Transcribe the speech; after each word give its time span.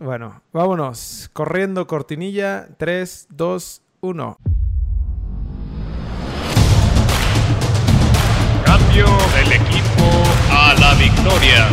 Bueno, 0.00 0.42
vámonos. 0.52 1.28
Corriendo 1.32 1.88
cortinilla. 1.88 2.68
3, 2.76 3.26
2, 3.30 3.82
1. 4.00 4.36
Cambio 8.64 9.06
del 9.34 9.52
equipo 9.52 10.22
a 10.52 10.74
la 10.74 10.94
victoria. 10.94 11.66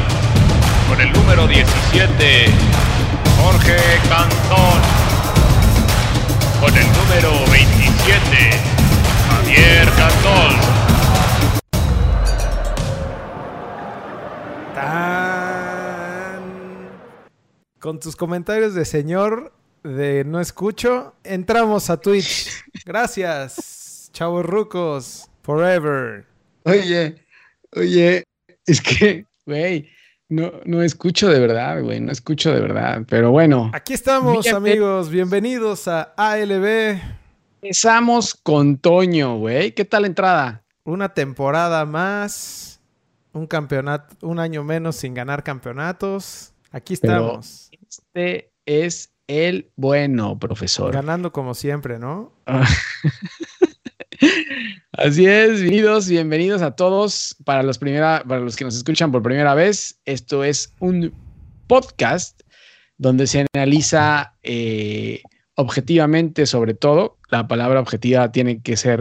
Con 0.90 1.02
el 1.02 1.14
número 1.14 1.48
17, 1.48 2.46
Jorge 3.42 3.78
Cantón. 4.10 4.82
Con 6.60 6.76
el 6.76 6.88
número 6.94 7.52
27, 7.52 8.50
Javier 9.30 9.90
Cantón. 9.92 10.75
Con 17.86 18.00
tus 18.00 18.16
comentarios 18.16 18.74
de 18.74 18.84
señor 18.84 19.54
de 19.84 20.24
no 20.26 20.40
escucho, 20.40 21.14
entramos 21.24 21.92
a 21.92 21.98
Twitch. 21.98 22.50
Gracias, 22.84 24.10
chavos 24.12 24.44
rucos, 24.44 25.30
forever. 25.44 26.26
Oye, 26.64 27.24
oye, 27.76 28.24
es 28.66 28.82
que, 28.82 29.28
güey, 29.46 29.88
no, 30.30 30.52
no 30.66 30.82
escucho 30.82 31.30
de 31.30 31.40
verdad, 31.40 31.84
güey, 31.84 32.00
no 32.00 32.12
escucho 32.12 32.52
de 32.52 32.60
verdad. 32.60 33.04
Pero 33.08 33.30
bueno, 33.30 33.70
Aquí 33.72 33.94
estamos, 33.94 34.44
Bien, 34.44 34.56
amigos. 34.56 35.12
Bienvenidos 35.12 35.88
a 35.88 36.12
ALB. 36.18 37.00
empezamos 37.62 38.34
con 38.34 38.80
Toño, 38.80 39.38
güey. 39.38 39.74
¿Qué 39.74 39.86
tal 39.86 40.02
la 40.02 40.08
entrada? 40.08 40.64
Una 40.86 41.14
temporada 41.14 41.86
más. 41.86 42.82
Un 43.32 43.46
campeonato, 43.46 44.28
un 44.28 44.40
año 44.40 44.64
menos 44.64 44.96
sin 44.96 45.14
ganar 45.14 45.44
campeonatos. 45.44 46.52
Aquí 46.72 46.98
Pero- 46.98 47.14
estamos. 47.14 47.65
Este 47.98 48.52
es 48.66 49.14
el 49.28 49.72
bueno, 49.78 50.38
profesor. 50.38 50.94
Ganando 50.94 51.32
como 51.32 51.54
siempre, 51.54 51.98
¿no? 51.98 52.34
Así 54.92 55.26
es, 55.26 55.62
bienvenidos, 55.62 56.10
bienvenidos 56.10 56.62
a 56.62 56.76
todos. 56.76 57.38
Para 57.46 57.64
los, 57.64 57.78
primera, 57.78 58.24
para 58.28 58.42
los 58.42 58.58
que 58.58 58.66
nos 58.66 58.76
escuchan 58.76 59.14
por 59.14 59.24
primera 59.24 59.54
vez, 59.54 60.02
esto 60.04 60.44
es 60.44 60.74
un 60.80 61.14
podcast 61.68 62.42
donde 62.98 63.28
se 63.28 63.46
analiza 63.54 64.36
eh, 64.44 65.22
objetivamente 65.56 66.46
sobre 66.46 66.74
todo. 66.74 67.18
La 67.30 67.48
palabra 67.48 67.80
objetiva 67.80 68.30
tiene 68.32 68.62
que 68.62 68.76
ser 68.76 69.00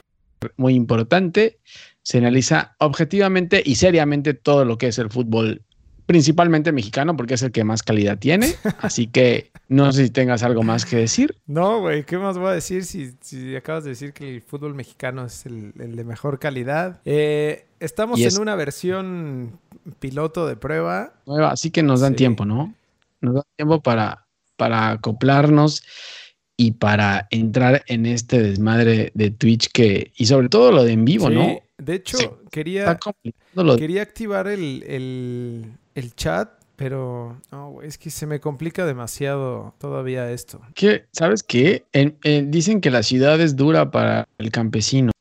muy 0.56 0.74
importante. 0.74 1.58
Se 2.02 2.19
analiza 2.19 2.76
objetivamente 2.78 3.60
y 3.64 3.74
seriamente 3.74 4.34
todo 4.34 4.64
lo 4.64 4.78
que 4.78 4.86
es 4.88 4.98
el 4.98 5.10
fútbol, 5.10 5.62
principalmente 6.06 6.72
mexicano, 6.72 7.16
porque 7.16 7.34
es 7.34 7.42
el 7.42 7.52
que 7.52 7.64
más 7.64 7.83
calidad 7.83 8.19
tiene. 8.19 8.55
Así 8.80 9.06
que 9.06 9.50
no 9.69 9.92
sé 9.92 10.05
si 10.05 10.10
tengas 10.10 10.42
algo 10.42 10.62
más 10.62 10.84
que 10.84 10.97
decir. 10.97 11.36
No, 11.47 11.80
güey, 11.80 12.05
¿qué 12.05 12.19
más 12.19 12.36
voy 12.38 12.48
a 12.48 12.52
decir 12.52 12.84
si, 12.84 13.12
si 13.20 13.56
acabas 13.56 13.84
de 13.84 13.91
decir 13.91 14.12
que 14.12 14.28
el 14.36 14.42
fútbol 14.42 14.75
mexicano 14.75 15.25
es 15.25 15.47
el, 15.47 15.72
el 15.78 15.97
de 15.97 16.05
mejor 16.05 16.38
calidad? 16.38 17.00
Eh, 17.05 17.66
estamos 17.80 18.20
en 18.20 18.38
una 18.41 18.55
versión 18.55 19.58
piloto 20.00 20.47
de 20.47 20.56
prueba. 20.56 21.14
nueva, 21.27 21.50
así 21.52 21.70
que 21.70 21.82
nos 21.82 22.00
dan 22.00 22.12
Sí. 22.12 22.16
tiempo, 22.19 22.44
¿no? 22.44 22.75
Nos 23.20 23.34
dan 23.34 23.44
tiempo 23.56 23.80
para, 23.82 24.27
para 24.56 24.91
acoplarnos 24.91 25.82
y 26.56 26.72
para 26.72 27.27
entrar 27.30 27.82
en 27.88 28.06
este 28.06 28.41
desmadre 28.42 29.10
de 29.14 29.30
Twitch 29.30 29.70
que, 29.72 30.12
y 30.16 30.27
sobre 30.27 30.48
todo 30.48 30.70
lo 30.70 30.84
de 30.84 30.92
en 30.92 31.05
vivo, 31.05 31.28
Sí, 31.28 31.34
¿no? 31.34 31.60
De 31.78 31.94
hecho, 31.94 32.16
Sí. 32.16 32.28
quería, 32.52 32.97
quería 33.77 34.02
activar 34.02 34.47
el, 34.47 34.84
el- 34.86 35.72
el 35.95 36.14
chat, 36.14 36.50
pero 36.77 37.41
no, 37.53 37.70
güey, 37.70 37.87
es 37.89 37.98
que 37.98 38.11
se 38.11 38.27
me 38.27 38.41
complica 38.41 38.84
demasiado 38.84 39.75
todavía 39.78 40.31
esto. 40.31 40.61
¿sabes 41.12 41.42
qué? 41.42 41.84
En- 41.92 42.17
en- 42.25 42.50
dicen 42.50 42.81
que 42.81 42.91
la 42.91 43.03
ciudad 43.03 43.41
es 43.41 43.55
dura 43.56 43.91
para 43.91 44.27
el 44.39 44.50
campesino. 44.50 45.12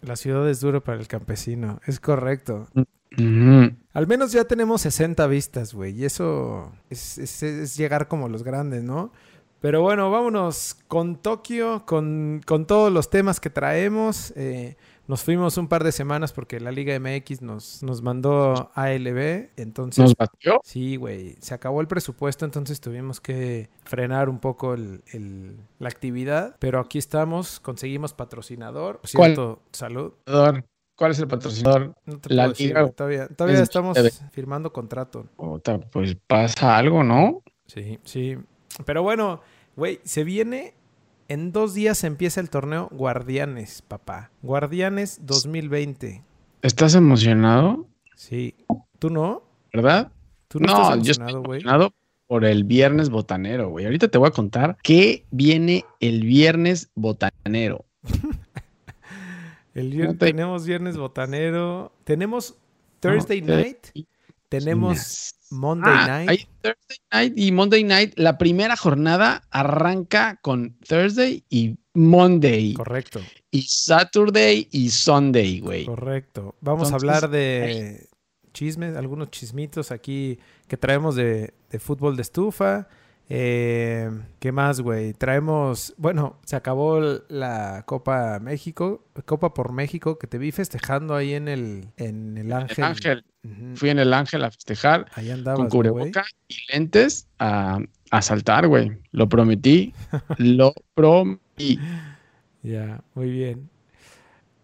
La 0.00 0.16
ciudad 0.16 0.48
es 0.48 0.60
dura 0.60 0.80
para 0.80 0.98
el 0.98 1.06
campesino, 1.06 1.80
es 1.86 2.00
correcto. 2.00 2.66
Ujú. 2.74 3.70
Al 3.92 4.06
menos 4.06 4.32
ya 4.32 4.44
tenemos 4.44 4.80
60 4.80 5.26
vistas, 5.26 5.74
güey. 5.74 5.92
Y 6.00 6.04
eso 6.06 6.72
es, 6.90 7.18
es- 7.18 7.42
es 7.42 7.76
llegar 7.76 8.08
como 8.08 8.28
los 8.28 8.42
grandes, 8.42 8.82
¿no? 8.82 9.12
Pero 9.60 9.80
bueno, 9.82 10.10
vámonos 10.10 10.76
con 10.88 11.16
Tokio, 11.22 11.84
con, 11.86 12.40
con 12.46 12.66
todos 12.66 12.90
los 12.92 13.10
temas 13.10 13.38
que 13.38 13.48
traemos. 13.50 14.32
Eh, 14.34 14.76
nos 15.08 15.22
fuimos 15.22 15.56
un 15.58 15.68
par 15.68 15.84
de 15.84 15.92
semanas 15.92 16.32
porque 16.32 16.60
la 16.60 16.70
Liga 16.70 16.98
MX 16.98 17.42
nos, 17.42 17.82
nos 17.82 18.02
mandó 18.02 18.70
ALB. 18.74 19.50
Entonces, 19.56 20.02
Nos 20.04 20.14
batió. 20.14 20.60
sí, 20.64 20.96
güey, 20.96 21.36
se 21.40 21.54
acabó 21.54 21.80
el 21.80 21.86
presupuesto, 21.88 22.44
entonces 22.44 22.80
tuvimos 22.80 23.20
que 23.20 23.68
frenar 23.84 24.28
un 24.28 24.38
poco 24.38 24.74
el- 24.74 25.02
el- 25.12 25.56
la 25.78 25.88
actividad. 25.88 26.56
Pero 26.60 26.80
aquí 26.80 26.98
estamos, 26.98 27.60
conseguimos 27.60 28.12
patrocinador. 28.14 29.00
Por 29.00 29.10
¿Cuál? 29.12 29.58
salud. 29.72 30.12
¿Cuál 30.94 31.10
es 31.12 31.18
el 31.18 31.26
patrocinador? 31.26 31.94
No 32.04 32.18
te 32.18 32.32
La 32.32 32.42
puedo 32.44 32.48
decir, 32.50 32.66
liga 32.68 32.88
todavía, 32.90 33.26
todavía 33.28 33.56
es 33.56 33.62
estamos 33.62 33.98
firmando 34.30 34.72
contrato. 34.72 35.26
Puta, 35.36 35.78
Pues 35.78 36.16
pasa 36.26 36.76
algo, 36.76 37.02
¿no? 37.02 37.42
Sí, 37.66 37.98
sí. 38.04 38.36
Pero 38.84 39.02
bueno, 39.02 39.40
güey, 39.74 40.00
se 40.04 40.22
viene. 40.22 40.74
En 41.32 41.50
dos 41.50 41.72
días 41.72 42.04
empieza 42.04 42.42
el 42.42 42.50
torneo 42.50 42.90
Guardianes, 42.92 43.80
papá. 43.80 44.30
Guardianes 44.42 45.18
2020. 45.22 46.22
¿Estás 46.60 46.94
emocionado? 46.94 47.86
Sí. 48.16 48.54
¿Tú 48.98 49.08
no? 49.08 49.42
¿Verdad? 49.72 50.12
¿Tú 50.48 50.60
no, 50.60 50.66
No, 50.66 50.82
estás 50.82 50.96
yo 51.06 51.12
estoy 51.12 51.22
emocionado, 51.22 51.42
güey? 51.42 51.60
emocionado 51.62 51.94
por 52.26 52.44
el 52.44 52.64
viernes 52.64 53.08
botanero, 53.08 53.70
güey. 53.70 53.86
Ahorita 53.86 54.08
te 54.08 54.18
voy 54.18 54.28
a 54.28 54.32
contar 54.32 54.76
qué 54.82 55.24
viene 55.30 55.86
el 56.00 56.20
viernes 56.26 56.90
botanero. 56.94 57.86
El 59.72 59.90
vier- 59.90 60.04
No 60.08 60.12
te- 60.18 60.26
Tenemos 60.26 60.66
viernes 60.66 60.98
botanero. 60.98 61.92
Tenemos 62.04 62.58
Thursday 63.00 63.40
No, 63.40 63.46
te- 63.46 63.56
night. 63.56 64.06
Tenemos 64.50 65.34
Monday 65.52 65.92
Ah, 65.94 66.06
night. 66.08 66.30
hay 66.30 66.46
Thursday 66.62 66.98
night 67.12 67.32
y 67.38 67.52
Monday 67.52 67.84
night. 67.84 68.12
La 68.16 68.38
primera 68.38 68.76
jornada 68.76 69.42
arranca 69.50 70.38
con 70.42 70.76
Thursday 70.80 71.44
y 71.50 71.76
Monday. 71.94 72.74
Correcto, 72.74 73.20
Y 73.50 73.62
Saturday 73.62 74.66
y 74.70 74.88
Sunday, 74.90 75.60
güey. 75.60 75.84
correcto. 75.84 76.56
Vamos 76.60 76.88
Entonces, 76.88 76.92
a 77.10 77.16
hablar 77.16 77.30
de 77.30 78.08
chismes, 78.52 78.96
algunos 78.96 79.30
chismitos 79.30 79.90
aquí 79.92 80.38
que 80.68 80.76
traemos 80.76 81.14
de, 81.16 81.52
de 81.70 81.78
fútbol 81.78 82.16
de 82.16 82.22
estufa. 82.22 82.88
Eh, 83.28 84.10
¿Qué 84.40 84.52
más, 84.52 84.80
güey? 84.80 85.14
Traemos, 85.14 85.94
bueno, 85.96 86.38
se 86.44 86.56
acabó 86.56 87.00
la 87.28 87.82
Copa 87.86 88.38
México, 88.40 89.04
Copa 89.24 89.54
por 89.54 89.72
México, 89.72 90.18
que 90.18 90.26
te 90.26 90.36
vi 90.38 90.52
festejando 90.52 91.14
ahí 91.14 91.32
en 91.32 91.48
el, 91.48 91.88
en 91.96 92.36
el 92.36 92.46
El 92.46 92.52
Ángel. 92.52 93.24
Fui 93.74 93.90
en 93.90 93.98
el 93.98 94.14
Ángel 94.14 94.44
a 94.44 94.50
festejar 94.50 95.06
Ahí 95.14 95.30
andabas, 95.30 95.58
con 95.58 95.68
cubreboca 95.68 96.24
y 96.46 96.54
lentes 96.72 97.26
a, 97.38 97.80
a 98.10 98.22
saltar, 98.22 98.68
güey. 98.68 98.92
Lo 99.10 99.28
prometí. 99.28 99.92
lo 100.38 100.72
prometí. 100.94 101.78
Ya, 102.62 103.00
muy 103.14 103.30
bien. 103.30 103.68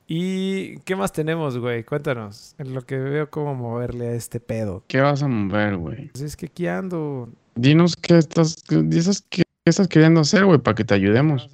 ¿Y 0.07 0.79
qué 0.81 0.97
más 0.97 1.13
tenemos, 1.13 1.59
güey? 1.59 1.85
Cuéntanos. 1.85 2.55
En 2.59 2.73
lo 2.73 2.83
que 2.83 2.97
veo 2.97 3.29
cómo 3.29 3.55
moverle 3.55 4.09
a 4.09 4.13
este 4.15 4.41
pedo. 4.41 4.85
¿Qué 4.87 5.01
vas 5.01 5.23
a 5.23 5.29
mover, 5.29 5.77
güey? 5.77 6.09
Pues 6.11 6.23
es 6.23 6.37
que 6.37 6.47
aquí 6.47 6.67
ando. 6.67 7.29
Dinos 7.57 7.97
qué 7.97 8.17
estás, 8.17 8.63
dices 8.69 9.25
qué, 9.29 9.43
qué 9.43 9.71
estás 9.71 9.89
queriendo 9.89 10.21
hacer, 10.21 10.45
güey, 10.47 10.59
para 10.61 10.77
que 10.77 10.85
te 10.85 10.95
ayudemos. 10.95 11.51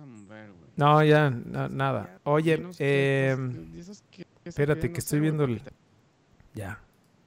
No, 0.76 1.02
ya, 1.02 1.30
na- 1.30 1.68
nada. 1.68 2.18
Oye, 2.24 2.62
eh, 2.78 3.36
espérate, 4.44 4.92
que 4.92 4.98
estoy 4.98 5.20
viendo 5.20 5.44
el. 5.44 5.62
Ya. 6.54 6.78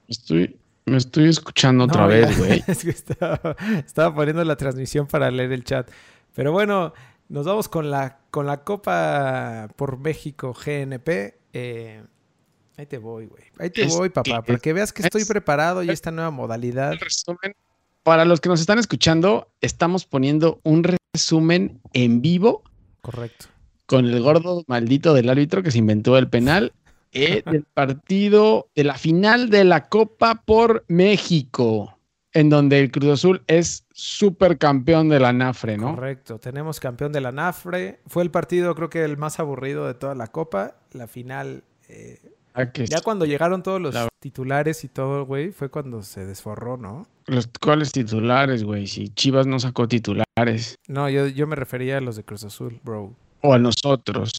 Estoy, 0.07 0.57
me 0.85 0.97
estoy 0.97 1.29
escuchando 1.29 1.83
otra 1.85 2.07
vez, 2.07 2.37
güey. 2.37 2.63
es 2.67 2.83
que 2.83 2.89
estaba, 2.91 3.55
estaba 3.85 4.15
poniendo 4.15 4.43
la 4.43 4.55
transmisión 4.55 5.07
para 5.07 5.29
leer 5.31 5.51
el 5.51 5.63
chat. 5.63 5.89
Pero 6.33 6.51
bueno, 6.51 6.93
nos 7.29 7.45
vamos 7.45 7.67
con 7.67 7.89
la, 7.91 8.19
con 8.31 8.45
la 8.45 8.63
Copa 8.63 9.67
por 9.75 9.97
México 9.99 10.53
GNP. 10.53 11.35
Eh, 11.53 12.03
ahí 12.77 12.85
te 12.85 12.97
voy, 12.97 13.25
güey. 13.25 13.43
Ahí 13.59 13.69
te 13.69 13.83
Es 13.83 13.95
voy, 13.95 14.09
papá, 14.09 14.41
para 14.43 14.59
que 14.59 14.73
veas 14.73 14.93
que 14.93 15.01
estoy 15.03 15.21
es- 15.23 15.27
preparado 15.27 15.83
y 15.83 15.89
esta 15.89 16.11
nueva 16.11 16.31
modalidad. 16.31 16.93
Resumen. 16.99 17.53
Para 18.03 18.23
los 18.23 18.39
que 18.39 18.47
nos 18.47 18.61
están 18.61 18.79
escuchando, 18.79 19.49
estamos 19.59 20.05
poniendo 20.05 20.61
un 20.63 20.85
resumen 21.13 21.81
en 21.91 22.21
vivo 22.21 22.63
Correcto. 23.01 23.47
con 23.85 24.05
el 24.05 24.21
gordo 24.21 24.63
maldito 24.67 25.13
del 25.13 25.29
árbitro 25.29 25.61
que 25.61 25.71
se 25.71 25.79
inventó 25.79 26.17
el 26.17 26.29
penal 26.29 26.71
eh, 27.11 27.43
del 27.45 27.63
partido 27.63 28.67
de 28.75 28.83
la 28.83 28.95
final 28.97 29.49
de 29.49 29.63
la 29.63 29.85
Copa 29.89 30.43
por 30.45 30.83
México, 30.87 31.97
en 32.33 32.49
donde 32.49 32.79
el 32.79 32.91
Cruz 32.91 33.11
Azul 33.11 33.41
es 33.47 33.85
supercampeón 33.93 35.09
de 35.09 35.19
la 35.19 35.33
NAFRE, 35.33 35.77
¿no? 35.77 35.95
Correcto. 35.95 36.39
Tenemos 36.39 36.79
campeón 36.79 37.11
de 37.11 37.21
la 37.21 37.31
NAFRE. 37.31 37.99
Fue 38.07 38.23
el 38.23 38.31
partido, 38.31 38.75
creo 38.75 38.89
que 38.89 39.03
el 39.03 39.17
más 39.17 39.39
aburrido 39.39 39.87
de 39.87 39.93
toda 39.93 40.15
la 40.15 40.27
Copa. 40.27 40.75
La 40.93 41.07
final. 41.07 41.63
eh, 41.89 42.19
Ah, 42.59 42.65
ya 42.73 43.01
cuando 43.01 43.25
llegaron 43.25 43.61
todos 43.61 43.79
los 43.79 43.93
La- 43.93 44.07
titulares 44.19 44.83
y 44.83 44.87
todo, 44.87 45.27
güey, 45.27 45.51
fue 45.51 45.69
cuando 45.69 46.01
se 46.01 46.25
desforró, 46.25 46.75
¿no? 46.75 47.05
Los 47.27 47.47
cuales 47.61 47.91
titulares, 47.91 48.63
güey. 48.63 48.87
Si 48.87 49.09
Chivas 49.09 49.45
no 49.45 49.59
sacó 49.59 49.87
titulares. 49.87 50.75
No, 50.87 51.07
yo, 51.07 51.27
yo 51.27 51.45
me 51.45 51.55
refería 51.55 51.99
a 51.99 52.01
los 52.01 52.15
de 52.15 52.23
Cruz 52.23 52.43
Azul, 52.45 52.79
bro. 52.83 53.13
O 53.41 53.53
a 53.53 53.59
nosotros. 53.59 54.31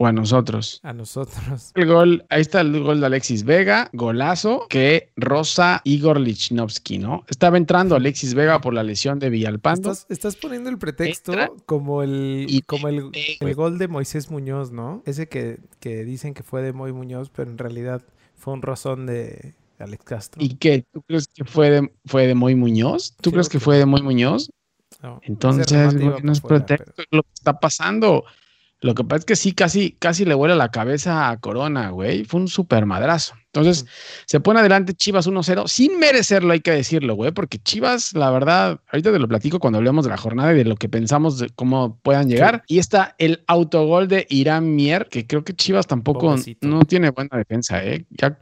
O 0.00 0.06
a 0.06 0.12
nosotros. 0.12 0.78
A 0.84 0.92
nosotros. 0.92 1.72
El 1.74 1.86
gol, 1.86 2.24
ahí 2.30 2.40
está 2.40 2.60
el 2.60 2.80
gol 2.84 3.00
de 3.00 3.06
Alexis 3.06 3.42
Vega, 3.42 3.90
golazo 3.92 4.66
que 4.68 5.10
Rosa 5.16 5.80
Igor 5.82 6.20
Lichnowsky, 6.20 6.98
¿no? 6.98 7.24
Estaba 7.28 7.56
entrando 7.56 7.96
Alexis 7.96 8.34
Vega 8.34 8.60
por 8.60 8.74
la 8.74 8.84
lesión 8.84 9.18
de 9.18 9.28
Villalpando. 9.28 9.90
Estás, 9.90 10.06
estás 10.08 10.36
poniendo 10.36 10.70
el 10.70 10.78
pretexto 10.78 11.32
Entra 11.32 11.50
como 11.66 12.04
el 12.04 12.46
y 12.48 12.62
como 12.62 12.86
el, 12.86 13.10
el 13.40 13.54
gol 13.56 13.78
de 13.78 13.88
Moisés 13.88 14.30
Muñoz, 14.30 14.70
¿no? 14.70 15.02
Ese 15.04 15.28
que, 15.28 15.58
que 15.80 16.04
dicen 16.04 16.32
que 16.32 16.44
fue 16.44 16.62
de 16.62 16.72
Moy 16.72 16.92
Muñoz, 16.92 17.30
pero 17.30 17.50
en 17.50 17.58
realidad 17.58 18.00
fue 18.36 18.54
un 18.54 18.62
rozón 18.62 19.04
de 19.06 19.56
Alex 19.80 20.04
Castro. 20.04 20.40
¿Y 20.40 20.54
qué? 20.54 20.84
¿Tú 20.92 21.02
crees 21.02 21.26
que 21.26 21.44
fue 21.44 21.70
de, 21.70 21.92
fue 22.06 22.28
de 22.28 22.36
Moy 22.36 22.54
Muñoz? 22.54 23.16
¿Tú 23.20 23.30
Sí, 23.30 23.32
crees 23.34 23.48
que 23.48 23.58
fue 23.58 23.78
de 23.78 23.84
Moy 23.86 24.02
Muñoz? 24.02 24.48
No, 25.02 25.18
Entonces, 25.24 25.92
no 26.22 26.32
es 26.32 26.40
pretexto 26.40 26.92
pero- 26.96 27.08
lo 27.10 27.22
que 27.24 27.30
está 27.34 27.58
pasando. 27.58 28.24
Lo 28.80 28.94
que 28.94 29.02
pasa 29.02 29.18
es 29.20 29.24
que 29.24 29.36
sí, 29.36 29.52
casi, 29.52 29.92
casi 29.98 30.24
le 30.24 30.34
vuela 30.34 30.54
la 30.54 30.70
cabeza 30.70 31.30
a 31.30 31.36
Corona, 31.38 31.90
güey. 31.90 32.24
Fue 32.24 32.40
un 32.40 32.48
super 32.48 32.86
madrazo. 32.86 33.34
Entonces, 33.46 33.86
se 34.26 34.40
pone 34.40 34.60
adelante 34.60 34.94
Chivas 34.94 35.26
1-0, 35.26 35.66
sin 35.66 35.98
merecerlo, 35.98 36.52
hay 36.52 36.60
que 36.60 36.70
decirlo, 36.70 37.14
güey, 37.14 37.32
porque 37.32 37.58
Chivas, 37.58 38.12
la 38.12 38.30
verdad, 38.30 38.78
ahorita 38.92 39.10
te 39.10 39.18
lo 39.18 39.26
platico 39.26 39.58
cuando 39.58 39.78
hablemos 39.78 40.04
de 40.04 40.10
la 40.10 40.16
jornada 40.16 40.52
y 40.52 40.56
de 40.58 40.64
lo 40.64 40.76
que 40.76 40.88
pensamos 40.88 41.38
de 41.38 41.48
cómo 41.56 41.98
puedan 42.02 42.28
llegar. 42.28 42.62
Y 42.68 42.78
está 42.78 43.16
el 43.18 43.42
autogol 43.48 44.06
de 44.06 44.26
Irán 44.28 44.76
Mier, 44.76 45.08
que 45.10 45.26
creo 45.26 45.42
que 45.42 45.54
Chivas 45.54 45.86
tampoco 45.86 46.28
Pobrecito. 46.28 46.68
no 46.68 46.84
tiene 46.84 47.10
buena 47.10 47.36
defensa, 47.36 47.82
¿eh? 47.84 48.04
Ya 48.10 48.36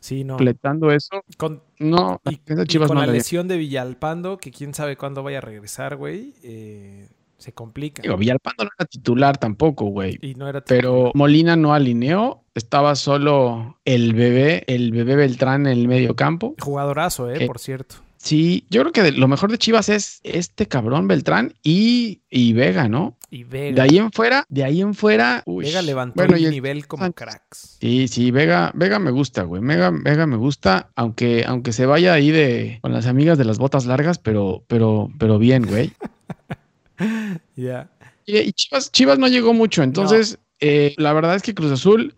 Sí, 0.00 0.24
no. 0.24 0.34
completando 0.36 0.90
eso, 0.90 1.22
Con, 1.36 1.62
no, 1.78 2.20
y, 2.24 2.40
Chivas 2.66 2.88
con 2.88 2.96
no 2.96 3.06
la 3.06 3.12
lesión 3.12 3.46
de 3.46 3.56
Villalpando, 3.56 4.38
que 4.38 4.50
quién 4.50 4.74
sabe 4.74 4.96
cuándo 4.96 5.22
vaya 5.22 5.38
a 5.38 5.42
regresar, 5.42 5.96
güey, 5.96 6.34
eh, 6.42 7.08
se 7.40 7.52
complica. 7.52 8.02
Digo, 8.02 8.16
Villalpando 8.16 8.64
no 8.64 8.70
era 8.78 8.86
titular 8.86 9.36
tampoco, 9.38 9.86
güey. 9.86 10.18
y 10.22 10.34
no 10.34 10.48
era 10.48 10.60
pero 10.62 11.10
Molina 11.14 11.56
no 11.56 11.74
alineó, 11.74 12.44
estaba 12.54 12.94
solo 12.94 13.78
el 13.84 14.14
bebé, 14.14 14.64
el 14.68 14.92
bebé 14.92 15.16
Beltrán 15.16 15.66
en 15.66 15.72
el 15.78 15.88
medio 15.88 16.14
campo. 16.14 16.54
jugadorazo, 16.60 17.30
eh, 17.30 17.46
por 17.46 17.58
cierto. 17.58 17.96
Sí, 18.22 18.66
yo 18.68 18.82
creo 18.82 18.92
que 18.92 19.02
de- 19.02 19.12
lo 19.12 19.28
mejor 19.28 19.50
de 19.50 19.56
Chivas 19.56 19.88
es 19.88 20.20
este 20.24 20.66
cabrón 20.66 21.08
Beltrán 21.08 21.54
y, 21.62 22.20
y 22.28 22.52
Vega, 22.52 22.86
¿no? 22.86 23.16
Y 23.30 23.44
De 23.44 23.70
Vega. 23.70 23.84
ahí 23.84 23.96
en 23.96 24.12
fuera, 24.12 24.44
de 24.50 24.62
ahí 24.64 24.82
en 24.82 24.92
fuera. 24.92 25.42
uy, 25.46 25.64
Vega 25.64 25.80
levantó 25.80 26.16
bueno, 26.16 26.36
el 26.36 26.50
nivel 26.50 26.86
como 26.86 27.04
Sánchez. 27.04 27.16
cracks. 27.16 27.76
Sí, 27.80 28.08
sí, 28.08 28.30
Vega, 28.30 28.72
Vega 28.74 28.98
me 28.98 29.10
gusta, 29.10 29.44
güey. 29.44 29.62
Vega, 29.64 29.90
Vega 29.90 30.26
me 30.26 30.36
gusta, 30.36 30.90
aunque, 30.96 31.44
aunque 31.46 31.72
se 31.72 31.86
vaya 31.86 32.12
ahí 32.12 32.30
de 32.30 32.78
con 32.82 32.92
las 32.92 33.06
amigas 33.06 33.38
de 33.38 33.46
las 33.46 33.56
botas 33.58 33.86
largas, 33.86 34.18
pero, 34.18 34.64
pero, 34.66 35.08
pero 35.18 35.38
bien, 35.38 35.64
güey. 35.66 35.92
Ya. 37.56 37.90
Y, 38.26 38.52
Chivas, 38.52 38.92
Chivas 38.92 39.18
no 39.18 39.26
llegó 39.28 39.52
mucho, 39.52 39.82
entonces 39.82 40.38
eh, 40.60 40.94
la 40.98 41.12
verdad 41.12 41.34
es 41.34 41.42
que 41.42 41.54
Cruz 41.54 41.72
Azul, 41.72 42.14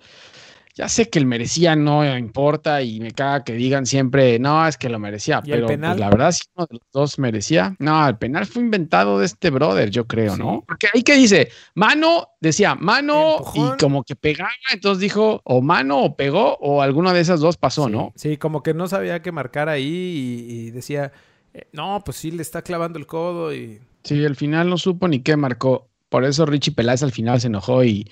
ya 0.74 0.88
sé 0.88 1.08
que 1.08 1.18
el 1.18 1.26
merecía 1.26 1.76
no 1.76 2.16
importa 2.16 2.82
y 2.82 2.98
me 3.00 3.12
caga 3.12 3.44
que 3.44 3.52
digan 3.54 3.86
siempre, 3.86 4.38
no, 4.38 4.66
es 4.66 4.76
que 4.76 4.88
lo 4.88 4.98
merecía, 4.98 5.40
¿Y 5.44 5.52
el 5.52 5.64
pero 5.64 5.66
pues, 5.66 5.98
la 5.98 6.10
verdad 6.10 6.32
si 6.32 6.42
uno 6.54 6.66
de 6.66 6.78
los 6.78 6.86
dos 6.92 7.18
merecía. 7.18 7.76
No, 7.78 8.06
el 8.08 8.16
penal 8.18 8.46
fue 8.46 8.62
inventado 8.62 9.18
de 9.18 9.26
este 9.26 9.50
brother, 9.50 9.90
yo 9.90 10.06
creo, 10.06 10.34
Sí. 10.34 10.40
¿no? 10.40 10.64
Porque 10.66 10.88
ahí 10.92 11.02
que 11.02 11.14
dice, 11.14 11.50
mano, 11.74 12.28
decía 12.40 12.74
mano 12.74 13.36
Empujón. 13.38 13.74
y 13.74 13.78
como 13.78 14.02
que 14.02 14.16
pegaba, 14.16 14.50
entonces 14.72 15.00
dijo 15.00 15.40
o 15.44 15.62
mano 15.62 15.98
o 16.02 16.16
pegó 16.16 16.56
o 16.60 16.82
alguna 16.82 17.12
de 17.12 17.20
esas 17.20 17.40
dos 17.40 17.56
pasó, 17.56 17.86
sí, 17.86 17.92
¿no? 17.92 18.12
Sí, 18.16 18.36
como 18.36 18.62
que 18.62 18.74
no 18.74 18.88
sabía 18.88 19.22
qué 19.22 19.30
marcar 19.32 19.68
ahí 19.68 19.84
y, 20.48 20.52
y 20.66 20.70
decía, 20.72 21.12
eh, 21.54 21.68
no, 21.72 22.02
pues 22.04 22.16
sí, 22.18 22.30
le 22.30 22.42
está 22.42 22.62
clavando 22.62 22.98
el 22.98 23.06
codo 23.06 23.54
y... 23.54 23.80
Sí, 24.04 24.24
al 24.24 24.36
final 24.36 24.68
no 24.70 24.78
supo 24.78 25.08
ni 25.08 25.20
qué 25.20 25.36
marcó. 25.36 25.88
Por 26.08 26.24
eso 26.24 26.44
Richie 26.46 26.72
Peláez 26.74 27.02
al 27.02 27.12
final 27.12 27.40
se 27.40 27.46
enojó 27.46 27.84
y, 27.84 28.10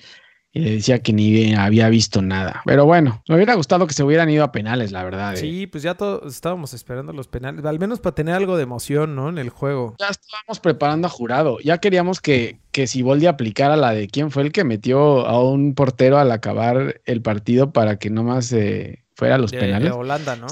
y 0.53 0.59
le 0.59 0.71
decía 0.71 0.99
que 1.03 1.13
ni 1.13 1.53
había 1.53 1.87
visto 1.89 2.21
nada. 2.21 2.61
Pero 2.65 2.85
bueno, 2.85 3.21
me 3.29 3.35
hubiera 3.35 3.53
gustado 3.53 3.85
que 3.87 3.93
se 3.93 4.03
hubieran 4.03 4.29
ido 4.29 4.43
a 4.43 4.51
penales, 4.51 4.91
la 4.91 5.03
verdad. 5.03 5.33
eh. 5.33 5.37
Sí, 5.37 5.67
pues 5.67 5.83
ya 5.83 5.93
todos 5.93 6.33
estábamos 6.33 6.73
esperando 6.73 7.13
los 7.13 7.27
penales, 7.27 7.63
al 7.63 7.77
menos 7.79 7.99
para 7.99 8.15
tener 8.15 8.33
algo 8.35 8.57
de 8.57 8.63
emoción, 8.63 9.15
¿no? 9.15 9.29
En 9.29 9.37
el 9.37 9.49
juego. 9.49 9.95
Ya 9.99 10.07
estábamos 10.09 10.59
preparando 10.59 11.07
a 11.07 11.11
jurado. 11.11 11.59
Ya 11.63 11.77
queríamos 11.77 12.21
que, 12.21 12.59
que 12.71 12.87
Siboldi 12.87 13.27
aplicara 13.27 13.75
la 13.77 13.91
de 13.91 14.07
quién 14.07 14.31
fue 14.31 14.43
el 14.43 14.51
que 14.51 14.63
metió 14.63 15.27
a 15.27 15.43
un 15.43 15.75
portero 15.75 16.17
al 16.17 16.31
acabar 16.31 17.01
el 17.05 17.21
partido 17.21 17.71
para 17.71 17.97
que 17.97 18.09
nomás 18.09 18.51
eh, 18.51 19.03
fuera 19.21 19.35
a 19.35 19.37
los 19.37 19.51
De, 19.51 19.59
penales. 19.59 19.89
de 19.91 19.95
Holanda, 19.95 20.35
¿no? 20.35 20.47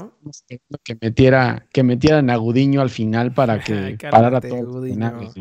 Que 0.84 0.96
metiera, 1.00 1.66
que 1.72 1.82
metieran 1.82 2.30
a 2.30 2.36
Gudiño 2.36 2.80
al 2.80 2.90
final 2.90 3.32
para 3.34 3.58
que 3.58 3.98
parara 4.10 4.38
güey. 4.40 4.94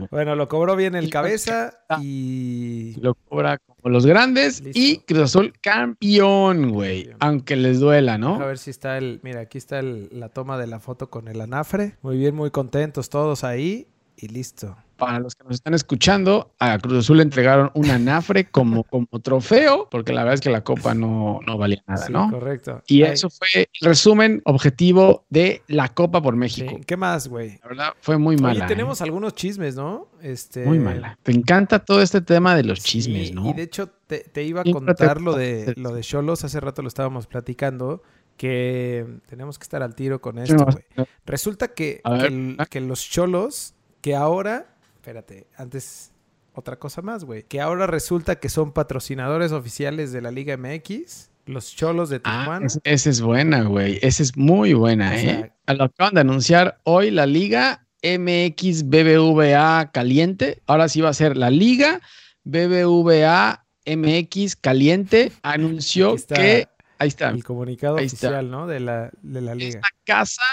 Bueno, 0.09 0.35
lo 0.35 0.47
cobró 0.47 0.75
bien 0.75 0.95
el 0.95 1.05
Y- 1.05 1.09
cabeza 1.11 1.73
y... 2.01 2.95
Lo 3.01 3.13
cobra 3.13 3.59
como 3.59 3.89
los 3.93 4.07
grandes 4.07 4.61
Listo. 4.63 4.79
y 4.79 4.97
Cruz 5.05 5.19
Azul 5.21 5.53
campeón, 5.61 6.71
güey. 6.71 7.11
Aunque 7.19 7.55
les 7.55 7.79
duela, 7.79 8.15
A 8.15 8.17
¿no? 8.17 8.39
ver 8.39 8.57
si 8.57 8.71
está 8.71 8.97
el... 8.97 9.19
Mira, 9.21 9.41
aquí 9.41 9.59
está 9.59 9.77
el- 9.77 10.09
la 10.11 10.29
toma 10.29 10.57
de 10.57 10.65
la 10.65 10.79
foto 10.79 11.11
con 11.11 11.27
el 11.27 11.39
anafre. 11.41 11.97
Muy 12.01 12.17
bien, 12.17 12.33
muy 12.35 12.49
contentos 12.49 13.09
todos 13.09 13.43
ahí 13.43 13.87
y 14.17 14.27
listo. 14.29 14.75
Para 14.99 15.19
los 15.19 15.35
que 15.35 15.43
nos 15.45 15.55
están 15.55 15.73
escuchando, 15.73 16.53
a 16.59 16.77
Cruz 16.77 16.99
Azul 16.99 17.17
le 17.17 17.23
entregaron 17.23 17.71
un 17.73 17.89
anafre 17.89 18.45
como, 18.49 18.83
como 18.89 19.07
trofeo, 19.21 19.87
porque 19.89 20.13
la 20.13 20.21
verdad 20.23 20.35
es 20.35 20.41
que 20.41 20.49
la 20.49 20.63
copa 20.63 20.93
no, 20.93 21.39
no 21.47 21.57
valía 21.57 21.81
nada, 21.87 22.05
Sí, 22.05 22.13
¿no? 22.13 22.29
correcto. 22.29 22.81
Y 22.87 23.03
Ay, 23.03 23.13
eso 23.13 23.29
fue 23.29 23.47
el 23.55 23.67
resumen 23.81 24.41
objetivo 24.45 25.25
de 25.29 25.63
la 25.67 25.89
Copa 25.89 26.21
por 26.21 26.33
sí. 26.35 26.39
México. 26.39 26.79
¿Qué 26.85 26.97
más, 26.97 27.27
güey? 27.27 27.57
La 27.63 27.67
verdad 27.69 27.93
fue 28.01 28.17
muy 28.17 28.37
mala. 28.37 28.53
Oye, 28.55 28.63
¿eh? 28.65 28.67
tenemos 28.67 29.01
algunos 29.01 29.33
chismes, 29.35 29.75
¿no? 29.75 30.07
Este... 30.21 30.65
Muy 30.65 30.79
mala. 30.79 31.17
Te 31.23 31.31
encanta 31.31 31.79
todo 31.79 32.01
este 32.01 32.21
tema 32.21 32.55
de 32.55 32.63
los 32.63 32.79
chismes, 32.83 33.33
¿no? 33.33 33.49
Y 33.49 33.53
de 33.53 33.63
hecho, 33.63 33.87
te, 34.07 34.19
te 34.19 34.43
iba 34.43 34.61
a 34.61 34.63
te 34.63 34.71
contar 34.71 35.21
lo 35.21 35.33
de, 35.35 35.73
lo 35.77 35.93
de 35.93 36.01
Cholos. 36.01 36.43
Hace 36.43 36.59
rato 36.59 36.81
lo 36.81 36.87
estábamos 36.87 37.25
platicando. 37.27 38.03
Que 38.37 39.05
tenemos 39.27 39.59
que 39.59 39.63
estar 39.63 39.83
al 39.83 39.95
tiro 39.95 40.21
con 40.21 40.37
esto, 40.37 40.63
güey. 40.65 40.85
Resulta 41.25 41.67
que, 41.73 41.99
A 42.05 42.11
que, 42.15 42.23
ver. 42.23 42.31
el- 42.31 42.57
que 42.69 42.79
los 42.79 43.01
Cholos, 43.09 43.73
que 44.01 44.15
ahora. 44.15 44.77
Espérate, 44.99 45.47
antes. 45.55 46.11
Otra 46.53 46.77
cosa 46.77 47.01
más, 47.01 47.23
güey. 47.23 47.43
Que 47.43 47.61
ahora 47.61 47.87
resulta 47.87 48.35
que 48.39 48.49
son 48.49 48.73
patrocinadores 48.73 49.53
oficiales 49.53 50.11
de 50.11 50.21
la 50.21 50.29
Liga 50.29 50.57
MX. 50.57 51.29
Los 51.45 51.73
Cholos 51.73 52.09
de 52.09 52.19
Ah, 52.25 52.39
Tijuana. 52.41 52.65
es- 52.65 52.79
esa 52.83 53.09
es 53.09 53.21
buena, 53.21 53.61
güey. 53.63 53.97
Esa 54.01 54.23
es 54.23 54.35
muy 54.35 54.73
buena, 54.73 55.15
¿eh? 55.17 55.53
A 55.67 55.73
Lo 55.73 55.85
acaban 55.85 56.15
de 56.15 56.21
anunciar 56.21 56.79
hoy 56.83 57.11
la 57.11 57.25
Liga 57.27 57.85
MX 58.03 58.89
BBVA 58.89 59.89
Caliente. 59.93 60.61
Ahora 60.67 60.89
sí 60.89 60.99
va 60.99 61.09
a 61.09 61.13
ser 61.13 61.37
la 61.37 61.49
Liga 61.49 62.01
BBVA 62.43 63.65
MX 63.85 64.55
Caliente. 64.57 65.31
Anunció 65.43 66.15
está 66.15 66.35
que. 66.35 66.67
Ahí 66.97 67.07
está. 67.07 67.29
el 67.29 67.43
comunicado 67.45 67.95
Ahí 67.97 68.05
está. 68.07 68.27
oficial, 68.27 68.51
¿no? 68.51 68.67
De 68.67 68.81
la, 68.81 69.09
de 69.21 69.39
la 69.41 69.55
liga. 69.55 69.69
Esta 69.79 69.87
casa, 70.03 70.43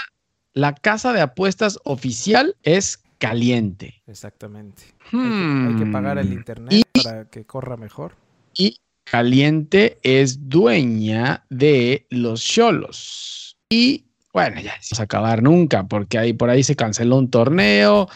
la 0.53 0.73
casa 0.73 1.11
de 1.11 1.19
apuestas 1.19 1.77
oficial 1.83 2.55
es 2.63 3.03
caliente. 3.17 4.01
Exactamente. 4.07 4.83
Hay 5.11 5.19
que, 5.19 5.67
hay 5.69 5.75
que 5.85 5.91
pagar 5.91 6.17
el 6.17 6.29
Hmm. 6.29 6.33
internet 6.33 6.73
Y- 6.73 7.01
para 7.03 7.25
que 7.25 7.45
corra 7.45 7.77
mejor. 7.77 8.13
y 8.53 8.79
Caliente 9.09 9.99
es 10.03 10.49
dueña 10.49 11.45
de 11.49 12.05
los 12.09 12.43
Cholos. 12.43 13.57
Y 13.69 14.03
bueno, 14.33 14.59
ya 14.59 14.71
vamos 14.71 14.99
a 14.99 15.03
acabar 15.03 15.41
nunca, 15.41 15.83
porque 15.87 16.17
ahí 16.17 16.33
por 16.33 16.49
ahí 16.49 16.61
se 16.61 16.75
canceló 16.75 17.15
un 17.17 17.31
torneo 17.31 18.09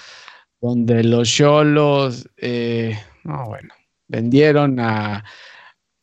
donde 0.60 1.04
los 1.06 1.30
Cholos, 1.30 2.28
eh, 2.38 3.00
no, 3.24 3.46
bueno, 3.46 3.74
vendieron 4.10 4.80
a. 4.82 5.24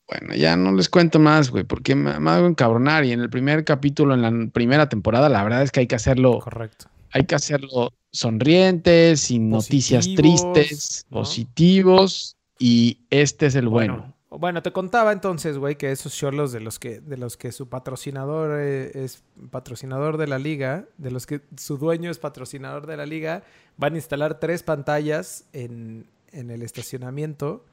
Bueno, 0.09 0.35
ya 0.35 0.57
no 0.57 0.73
les 0.73 0.88
cuento 0.88 1.19
más, 1.19 1.50
güey, 1.50 1.64
porque 1.64 1.95
me, 1.95 2.19
me 2.19 2.31
hago 2.31 2.47
encabronar. 2.47 3.05
Y 3.05 3.12
en 3.12 3.21
el 3.21 3.28
primer 3.28 3.64
capítulo, 3.67 4.14
en 4.14 4.23
la 4.23 4.50
primera 4.50 4.88
temporada, 4.88 5.28
la 5.28 5.45
verdad 5.45 5.62
es 5.62 5.71
que 5.71 5.81
hay 5.81 5.87
que 5.87 5.97
hacerlo 5.97 6.38
Correcto. 6.38 6.87
Hay 7.12 7.25
que 7.25 7.35
hacerlo 7.35 7.93
sonrientes, 8.11 9.21
sin 9.21 9.50
noticias 9.50 10.09
tristes, 10.15 11.07
¿no? 11.11 11.21
positivos, 11.21 12.37
y 12.59 13.00
este 13.11 13.47
es 13.47 13.55
el 13.55 13.69
bueno. 13.69 13.97
Bueno, 13.97 14.15
bueno, 14.31 14.62
te 14.62 14.73
contaba 14.73 15.12
entonces, 15.12 15.57
güey, 15.57 15.77
que 15.77 15.91
esos 15.91 16.15
cholos 16.15 16.53
de 16.53 16.61
los 16.61 16.79
que, 16.79 17.00
de 17.00 17.17
los 17.17 17.37
que 17.37 17.50
su 17.50 17.69
patrocinador 17.69 18.61
eh, 18.61 18.91
es 18.95 19.23
patrocinador 19.50 20.19
de 20.19 20.27
la 20.27 20.38
liga, 20.38 20.87
de 20.99 21.11
los 21.11 21.27
que 21.27 21.41
su 21.57 21.79
dueño 21.79 22.11
es 22.11 22.19
patrocinador 22.19 22.87
de 22.87 22.97
la 22.97 23.07
liga, 23.07 23.43
van 23.79 23.95
a 23.95 23.97
instalar 23.97 24.38
tres 24.38 24.62
pantallas 24.62 25.47
en, 25.53 26.11
en 26.33 26.50
el 26.50 26.62
estacionamiento 26.62 27.65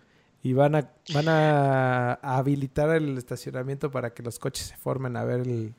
y 0.42 0.54
van 0.54 0.75
a, 0.75 0.92
van 1.13 1.27
a, 1.27 2.13
a 2.13 2.38
habilitar 2.38 2.89
el 2.96 3.18
estacionamiento 3.18 3.92
para 3.92 4.13
que 4.13 4.24
los 4.24 4.39
coches 4.39 4.68
se 4.68 4.77
formen 4.77 5.18
a 5.18 5.25
ver 5.25 5.42
el, 5.42 5.74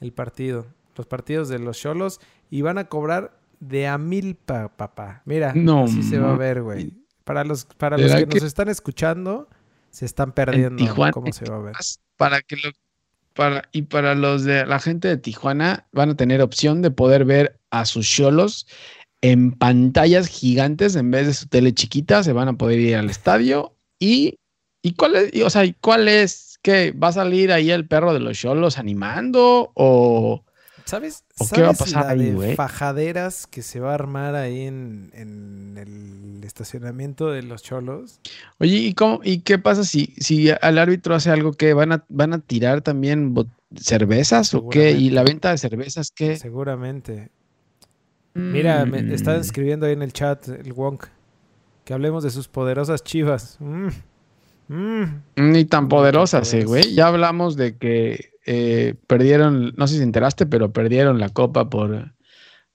el 0.00 0.12
partido. 0.12 0.66
Los 0.96 1.06
partidos 1.06 1.48
de 1.48 1.58
los 1.58 1.78
cholos 1.78 2.20
y 2.50 2.62
van 2.62 2.78
a 2.78 2.84
cobrar 2.88 3.38
de 3.60 3.86
a 3.86 3.96
mil, 3.98 4.34
pa, 4.34 4.68
papá. 4.68 5.22
Mira, 5.24 5.52
No 5.54 5.84
así 5.84 6.02
se 6.02 6.18
va 6.18 6.32
a 6.34 6.36
ver, 6.36 6.62
güey. 6.62 6.92
Para 7.24 7.44
los, 7.44 7.64
para 7.64 7.96
los 7.96 8.08
¿Será 8.10 8.20
que, 8.20 8.28
que- 8.28 8.34
nos 8.40 8.44
están 8.44 8.68
escuchando, 8.68 9.48
se 9.90 10.04
están 10.04 10.32
perdiendo 10.32 10.76
Tijuana 10.76 11.12
cómo 11.12 11.32
se 11.32 11.44
va 11.48 11.56
a 11.56 11.60
ver. 11.60 11.74
Para 12.16 12.42
que 12.42 12.56
lo 12.56 12.70
para, 13.34 13.62
y 13.72 13.82
para 13.82 14.14
los 14.14 14.44
de 14.44 14.66
la 14.66 14.78
gente 14.78 15.08
de 15.08 15.16
Tijuana 15.16 15.86
van 15.92 16.10
a 16.10 16.16
tener 16.16 16.42
opción 16.42 16.82
de 16.82 16.90
poder 16.90 17.24
ver 17.24 17.58
a 17.70 17.86
sus 17.86 18.06
cholos 18.06 18.66
en 19.22 19.52
pantallas 19.52 20.26
gigantes 20.26 20.96
en 20.96 21.10
vez 21.10 21.26
de 21.28 21.32
su 21.34 21.46
tele 21.46 21.72
chiquita, 21.72 22.22
se 22.24 22.32
van 22.32 22.48
a 22.48 22.52
poder 22.54 22.80
ir 22.80 22.96
al 22.96 23.08
estadio 23.08 23.74
y, 23.98 24.38
y 24.82 24.94
cuál 24.94 25.14
es, 25.16 25.34
y, 25.34 25.42
o 25.42 25.48
sea, 25.50 25.62
¿cuál 25.80 26.08
es 26.08 26.58
que 26.60 26.90
va 26.92 27.08
a 27.08 27.12
salir 27.12 27.52
ahí 27.52 27.70
el 27.70 27.86
perro 27.86 28.12
de 28.12 28.20
los 28.20 28.36
cholos 28.38 28.76
animando 28.78 29.70
o 29.74 30.44
¿Sabes, 30.84 31.24
¿O 31.38 31.44
¿sabes 31.44 31.52
qué 31.52 31.62
va 31.62 31.70
a 31.70 31.72
pasar 31.74 32.04
la 32.04 32.10
ahí, 32.12 32.30
de 32.32 32.54
fajaderas 32.56 33.46
que 33.46 33.62
se 33.62 33.80
va 33.80 33.92
a 33.92 33.94
armar 33.94 34.34
ahí 34.34 34.62
en, 34.62 35.10
en 35.14 35.78
el 35.78 36.44
estacionamiento 36.44 37.30
de 37.30 37.42
los 37.42 37.62
cholos? 37.62 38.20
Oye, 38.58 38.76
¿y 38.76 38.94
cómo 38.94 39.20
y 39.22 39.40
qué 39.40 39.58
pasa 39.58 39.84
si 39.84 40.14
si 40.18 40.50
al 40.50 40.78
árbitro 40.78 41.14
hace 41.14 41.30
algo 41.30 41.52
que 41.52 41.72
van 41.74 41.92
a 41.92 42.04
van 42.08 42.32
a 42.34 42.38
tirar 42.40 42.80
también 42.82 43.34
cervezas 43.76 44.52
o 44.54 44.68
qué? 44.68 44.90
Y 44.92 45.10
la 45.10 45.22
venta 45.22 45.50
de 45.50 45.58
cervezas 45.58 46.10
qué? 46.10 46.36
Seguramente. 46.36 47.30
Mira, 48.34 48.84
me 48.86 49.02
Mm. 49.02 49.12
está 49.12 49.36
escribiendo 49.36 49.86
ahí 49.86 49.92
en 49.92 50.02
el 50.02 50.12
chat 50.12 50.48
el 50.48 50.72
Wonk 50.72 51.06
que 51.84 51.92
hablemos 51.94 52.22
de 52.24 52.30
sus 52.30 52.48
poderosas 52.48 53.02
chivas. 53.04 53.56
Mm. 53.60 53.88
Mm. 54.68 55.04
Ni 55.36 55.64
tan 55.64 55.88
poderosas, 55.88 56.48
eh, 56.54 56.64
poderosas. 56.64 56.68
güey. 56.86 56.94
Ya 56.94 57.08
hablamos 57.08 57.56
de 57.56 57.76
que 57.76 58.31
eh, 58.46 58.94
perdieron, 59.06 59.72
no 59.76 59.86
sé 59.86 59.94
si 59.94 59.98
te 60.00 60.04
enteraste, 60.04 60.46
pero 60.46 60.72
perdieron 60.72 61.18
la 61.20 61.28
copa 61.28 61.68
por, 61.70 62.12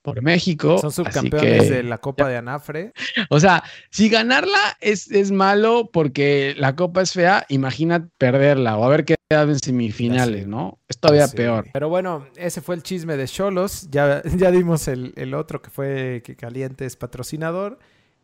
por 0.02 0.22
México. 0.22 0.78
Son 0.80 0.88
así 0.90 0.96
subcampeones 1.04 1.64
que- 1.66 1.70
de 1.72 1.84
la 1.84 1.98
Copa 1.98 2.28
de 2.30 2.38
Anafre. 2.38 2.94
O 3.30 3.40
sea, 3.40 3.64
si 3.90 4.10
ganarla 4.10 4.78
es, 4.80 5.12
es 5.12 5.32
malo 5.32 5.90
porque 5.92 6.56
la 6.58 6.76
copa 6.76 7.02
es 7.02 7.12
fea, 7.12 7.46
imagina 7.50 8.08
perderla 8.18 8.78
o 8.78 8.86
haber 8.86 9.04
quedado 9.06 9.52
en 9.52 9.60
semifinales. 9.60 10.48
¿no? 10.48 10.80
Es 10.88 10.98
todavía 11.00 11.28
peor. 11.28 11.66
Pero 11.74 11.90
bueno, 11.90 12.26
ese 12.38 12.62
fue 12.62 12.76
el 12.76 12.84
chisme 12.84 13.18
de 13.18 13.28
Cholos. 13.28 13.90
Ya, 13.92 14.22
ya 14.38 14.52
dimos 14.52 14.88
el, 14.88 15.14
el 15.18 15.34
otro 15.34 15.62
que 15.62 15.70
fue 15.70 16.22
que 16.24 16.36
Caliente 16.38 16.86
es 16.86 16.96
patrocinador. 16.96 17.80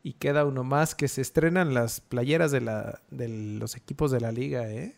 Y 0.05 0.13
queda 0.13 0.43
uno 0.45 0.65
más 0.65 0.95
que 0.95 1.07
se 1.07 1.21
estrenan 1.21 1.73
las 1.73 2.01
playeras 2.01 2.51
de, 2.51 2.59
la, 2.59 2.99
de 3.09 3.29
los 3.29 3.75
equipos 3.77 4.11
de 4.11 4.19
la 4.19 4.33
liga, 4.33 4.69
¿eh? 4.69 4.95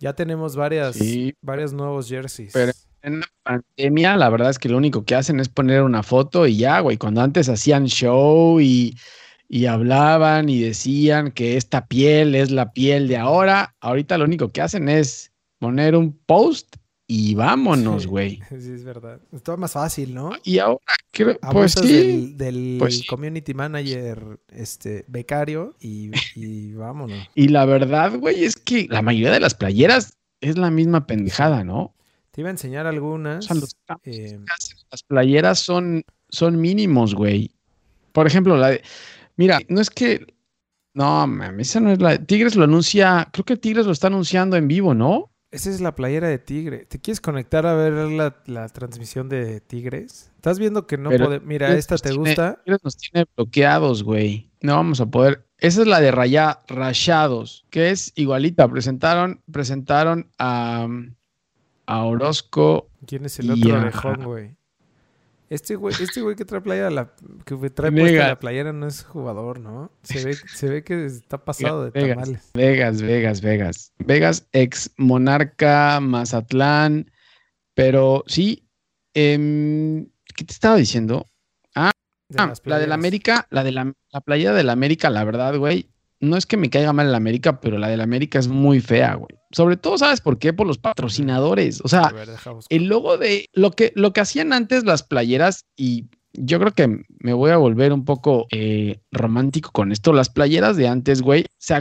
Ya 0.00 0.12
tenemos 0.12 0.56
varias, 0.56 0.96
Sí. 0.96 1.34
varios 1.40 1.72
nuevos 1.72 2.08
jerseys. 2.08 2.52
Pero- 2.52 2.72
En 3.02 3.20
la 3.20 3.26
pandemia, 3.42 4.16
la 4.16 4.30
verdad 4.30 4.48
es 4.48 4.58
que 4.58 4.70
lo 4.70 4.78
único 4.78 5.04
que 5.04 5.14
hacen 5.14 5.38
es 5.38 5.50
poner 5.50 5.82
una 5.82 6.02
foto 6.02 6.46
y 6.46 6.56
ya, 6.56 6.80
güey. 6.80 6.96
Cuando 6.96 7.20
antes 7.20 7.50
hacían 7.50 7.84
show 7.84 8.60
y, 8.60 8.96
y 9.46 9.66
hablaban 9.66 10.48
y 10.48 10.58
decían 10.62 11.30
que 11.30 11.58
esta 11.58 11.86
piel 11.86 12.34
es 12.34 12.50
la 12.50 12.72
piel 12.72 13.06
de 13.08 13.18
ahora, 13.18 13.74
ahorita 13.80 14.16
lo 14.16 14.24
único 14.24 14.52
que 14.52 14.62
hacen 14.62 14.88
es 14.88 15.32
poner 15.58 15.96
un 15.96 16.18
post 16.24 16.76
y 17.06 17.34
vámonos, 17.34 18.06
güey. 18.06 18.40
Sí, 18.50 18.72
es 18.72 18.84
verdad. 18.84 19.20
Está 19.32 19.56
más 19.56 19.72
fácil, 19.72 20.14
¿no? 20.14 20.32
Y 20.42 20.58
ahora, 20.58 20.80
creo, 21.10 21.38
pues 21.38 21.76
Abusas 21.76 21.86
sí. 21.86 22.34
del, 22.36 22.76
pues 22.78 23.04
community 23.06 23.52
manager 23.54 24.38
este, 24.48 25.04
becario 25.08 25.74
y, 25.80 26.10
y 26.34 26.72
vámonos. 26.72 27.28
Y 27.34 27.48
la 27.48 27.64
verdad, 27.66 28.18
güey, 28.18 28.44
es 28.44 28.56
que 28.56 28.86
la 28.88 29.02
mayoría 29.02 29.32
de 29.32 29.40
las 29.40 29.54
playeras 29.54 30.16
es 30.40 30.56
la 30.56 30.70
misma 30.70 31.06
pendejada, 31.06 31.64
¿no? 31.64 31.94
Te 32.30 32.40
iba 32.40 32.48
a 32.48 32.52
enseñar 32.52 32.86
algunas. 32.86 33.44
O 33.44 33.48
sea, 33.48 33.56
los 33.56 33.76
eh, 34.04 34.38
las 34.90 35.02
playeras 35.02 35.60
son, 35.60 36.04
son 36.30 36.60
mínimos, 36.60 37.14
güey. 37.14 37.52
Por 38.12 38.26
ejemplo, 38.26 38.56
la 38.56 38.70
de. 38.70 38.82
Mira, 39.36 39.60
no 39.68 39.80
es 39.80 39.90
que. 39.90 40.26
No, 40.94 41.26
mames, 41.26 41.70
esa 41.70 41.80
no 41.80 41.92
es 41.92 42.00
la. 42.00 42.18
Tigres 42.18 42.56
lo 42.56 42.64
anuncia. 42.64 43.28
Creo 43.32 43.44
que 43.44 43.56
Tigres 43.56 43.86
lo 43.86 43.92
está 43.92 44.08
anunciando 44.08 44.56
en 44.56 44.68
vivo, 44.68 44.94
¿no? 44.94 45.30
Esa 45.54 45.70
es 45.70 45.80
la 45.80 45.94
playera 45.94 46.28
de 46.28 46.38
Tigre. 46.38 46.84
¿Te 46.86 46.98
quieres 47.00 47.20
conectar 47.20 47.66
a 47.66 47.74
ver 47.74 47.92
la, 48.10 48.36
la 48.46 48.68
transmisión 48.68 49.28
de 49.28 49.60
Tigres? 49.60 50.30
¿Estás 50.36 50.58
viendo 50.58 50.86
que 50.86 50.98
no 50.98 51.10
puede? 51.10 51.40
Mira, 51.40 51.66
Tigres 51.68 51.78
esta 51.84 51.96
te 51.96 52.10
tiene- 52.10 52.18
gusta. 52.30 52.60
Tigres 52.64 52.80
nos 52.84 52.96
tiene 52.96 53.26
bloqueados, 53.36 54.02
güey. 54.02 54.50
No 54.60 54.74
vamos 54.76 55.00
a 55.00 55.06
poder. 55.06 55.46
Esa 55.58 55.82
es 55.82 55.86
la 55.86 56.00
de 56.00 56.10
Raya, 56.10 56.60
Rayados, 56.68 57.64
que 57.70 57.90
es 57.90 58.12
igualita. 58.16 58.68
Presentaron, 58.68 59.40
presentaron 59.50 60.30
a, 60.38 60.86
a 61.86 62.04
Orozco. 62.04 62.88
¿Quién 63.06 63.24
es 63.24 63.38
el 63.38 63.50
otro 63.50 63.76
orejón, 63.78 64.24
güey? 64.24 64.56
Este 65.50 65.76
güey, 65.76 65.94
este 66.00 66.22
güey 66.22 66.36
que 66.36 66.44
trae 66.44 66.60
playera, 66.60 66.90
la, 66.90 67.12
que 67.44 67.54
trae 67.70 67.92
puesta 67.92 68.28
la 68.28 68.38
playera 68.38 68.72
no 68.72 68.86
es 68.86 69.04
jugador, 69.04 69.60
¿no? 69.60 69.92
Se 70.02 70.24
ve, 70.24 70.34
se 70.34 70.68
ve 70.68 70.82
que 70.82 71.04
está 71.04 71.44
pasado 71.44 71.84
de 71.84 71.90
Vegas. 71.90 72.16
tamales. 72.16 72.50
Vegas, 72.54 73.02
Vegas, 73.02 73.40
Vegas. 73.42 73.92
Vegas, 73.98 74.48
ex 74.52 74.90
Monarca, 74.96 76.00
Mazatlán. 76.00 77.10
Pero 77.74 78.24
sí, 78.26 78.68
em, 79.12 80.06
¿qué 80.34 80.44
te 80.44 80.52
estaba 80.52 80.76
diciendo? 80.76 81.28
de 81.74 82.42
Ah, 82.42 82.52
la 82.64 82.78
de 82.78 82.86
la. 82.86 82.94
América, 82.94 83.46
la 83.50 83.62
de 83.62 83.72
la, 83.72 83.92
la 84.10 84.20
playa 84.22 84.52
de 84.54 84.64
la 84.64 84.72
América, 84.72 85.10
la 85.10 85.24
verdad, 85.24 85.56
güey. 85.56 85.90
No 86.20 86.36
es 86.38 86.46
que 86.46 86.56
me 86.56 86.70
caiga 86.70 86.92
mal 86.92 87.10
la 87.10 87.18
América, 87.18 87.60
pero 87.60 87.76
la 87.76 87.88
de 87.88 87.98
la 87.98 88.04
América 88.04 88.38
es 88.38 88.48
muy 88.48 88.80
fea, 88.80 89.14
güey. 89.14 89.36
Sobre 89.54 89.76
todo, 89.76 89.96
¿sabes 89.98 90.20
por 90.20 90.38
qué? 90.38 90.52
Por 90.52 90.66
los 90.66 90.78
patrocinadores. 90.78 91.80
O 91.84 91.88
sea, 91.88 92.08
ver, 92.10 92.28
el 92.68 92.84
logo 92.86 93.16
de 93.18 93.48
lo 93.52 93.70
que, 93.70 93.92
lo 93.94 94.12
que 94.12 94.20
hacían 94.20 94.52
antes 94.52 94.84
las 94.84 95.02
playeras, 95.02 95.64
y 95.76 96.06
yo 96.32 96.58
creo 96.58 96.72
que 96.72 97.04
me 97.20 97.32
voy 97.32 97.52
a 97.52 97.56
volver 97.56 97.92
un 97.92 98.04
poco 98.04 98.46
eh, 98.50 98.98
romántico 99.12 99.70
con 99.72 99.92
esto. 99.92 100.12
Las 100.12 100.28
playeras 100.28 100.76
de 100.76 100.88
antes, 100.88 101.22
güey, 101.22 101.46
se, 101.58 101.74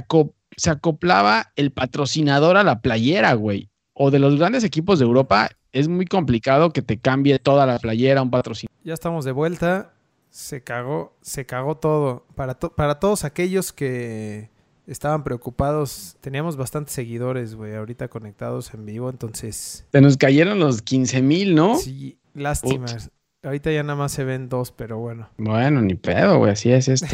se 0.56 0.70
acoplaba 0.70 1.52
el 1.56 1.72
patrocinador 1.72 2.58
a 2.58 2.64
la 2.64 2.80
playera, 2.82 3.34
güey. 3.34 3.70
O 3.94 4.12
de 4.12 4.20
los 4.20 4.38
grandes 4.38 4.64
equipos 4.64 5.00
de 5.00 5.06
Europa, 5.06 5.50
es 5.72 5.88
muy 5.88 6.06
complicado 6.06 6.72
que 6.72 6.82
te 6.84 7.00
cambie 7.00 7.40
toda 7.40 7.66
la 7.66 7.80
playera 7.80 8.22
un 8.22 8.30
patrocinador. 8.32 8.76
Ya 8.84 8.94
estamos 8.94 9.26
de 9.26 9.32
vuelta. 9.32 9.94
Se 10.30 10.64
cagó, 10.64 11.16
se 11.22 11.46
cagó 11.46 11.78
todo. 11.78 12.26
Para, 12.36 12.56
to- 12.56 12.74
para 12.76 13.00
todos 13.00 13.24
aquellos 13.24 13.72
que 13.72 14.50
estaban 14.88 15.24
preocupados, 15.24 16.18
teníamos 16.22 16.58
bastantes 16.58 16.94
seguidores, 16.94 17.56
güey, 17.56 17.76
ahorita 17.76 18.08
conectados 18.08 18.74
en 18.74 18.86
vivo, 18.86 19.10
entonces 19.10 19.86
Se 19.92 20.02
nos 20.02 20.18
cayeron 20.18 20.60
los 20.60 20.82
15 20.82 21.22
mil, 21.22 21.56
¿no? 21.56 21.78
sí, 21.78 22.18
lástimas. 22.34 23.12
Ahorita 23.44 23.72
ya 23.72 23.84
nada 23.84 23.98
más 23.98 24.14
se 24.14 24.24
ven 24.24 24.48
dos, 24.48 24.72
pero 24.72 25.00
bueno. 25.00 25.30
Bueno, 25.38 25.82
ni 25.82 25.96
pedo, 25.96 26.38
güey, 26.38 26.52
así 26.52 26.72
es 26.72 26.88
esto. 26.88 27.14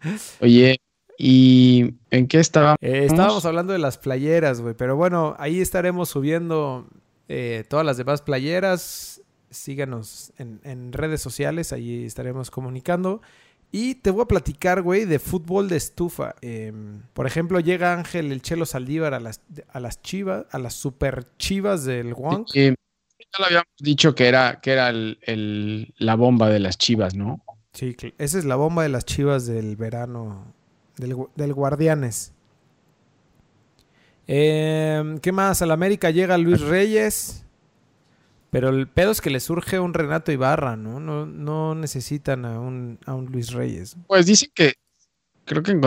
Oye, 0.40 0.78
¿y 1.18 1.94
en 2.10 2.26
qué 2.26 2.40
estaba? 2.40 2.76
Eh, 2.80 3.04
estábamos 3.04 3.44
hablando 3.44 3.72
de 3.74 3.78
las 3.78 3.98
playeras, 3.98 4.62
güey, 4.62 4.74
pero 4.74 4.96
bueno, 4.96 5.34
ahí 5.38 5.60
estaremos 5.60 6.08
subiendo 6.08 6.88
eh, 7.28 7.64
todas 7.68 7.84
las 7.84 7.98
demás 7.98 8.22
playeras. 8.22 9.20
Síganos 9.50 10.32
en, 10.38 10.60
en 10.64 10.92
redes 10.92 11.20
sociales, 11.20 11.72
ahí 11.72 12.04
estaremos 12.04 12.50
comunicando. 12.50 13.20
Y 13.78 13.96
te 13.96 14.10
voy 14.10 14.22
a 14.22 14.26
platicar, 14.26 14.80
güey, 14.80 15.04
de 15.04 15.18
fútbol 15.18 15.68
de 15.68 15.76
estufa. 15.76 16.34
Eh, 16.40 16.72
por 17.12 17.26
ejemplo, 17.26 17.60
llega 17.60 17.92
Ángel 17.92 18.32
el 18.32 18.40
Chelo 18.40 18.64
Saldívar 18.64 19.12
a 19.12 19.20
las, 19.20 19.42
a 19.68 19.80
las 19.80 20.00
chivas, 20.00 20.46
a 20.50 20.58
las 20.58 20.72
super 20.72 21.26
chivas 21.36 21.84
del 21.84 22.14
Wonk. 22.14 22.48
Eh, 22.54 22.74
ya 23.18 23.38
lo 23.38 23.44
habíamos 23.44 23.66
dicho 23.78 24.14
que 24.14 24.28
era, 24.28 24.60
que 24.62 24.72
era 24.72 24.88
el- 24.88 25.18
el- 25.20 25.92
la 25.98 26.14
bomba 26.14 26.48
de 26.48 26.58
las 26.58 26.78
chivas, 26.78 27.14
¿no? 27.14 27.42
Sí, 27.74 27.94
esa 28.16 28.38
es 28.38 28.46
la 28.46 28.56
bomba 28.56 28.82
de 28.82 28.88
las 28.88 29.04
chivas 29.04 29.44
del 29.46 29.76
verano, 29.76 30.54
del, 30.96 31.14
del 31.34 31.52
Guardianes. 31.52 32.32
Eh, 34.26 35.18
¿Qué 35.20 35.32
más? 35.32 35.60
Al 35.60 35.70
América 35.70 36.10
llega 36.10 36.38
Luis 36.38 36.62
Reyes. 36.62 37.44
Pero 38.56 38.70
el 38.70 38.88
pedo 38.88 39.10
es 39.10 39.20
que 39.20 39.28
le 39.28 39.38
surge 39.38 39.78
un 39.78 39.92
Renato 39.92 40.32
Ibarra, 40.32 40.76
¿no? 40.76 40.98
No, 40.98 41.26
no 41.26 41.74
necesitan 41.74 42.46
a 42.46 42.58
un, 42.58 42.98
a 43.04 43.14
un 43.14 43.26
Luis 43.26 43.52
Reyes. 43.52 43.98
Pues 44.06 44.24
dicen 44.24 44.48
que, 44.54 44.72
creo 45.44 45.62
que 45.62 45.78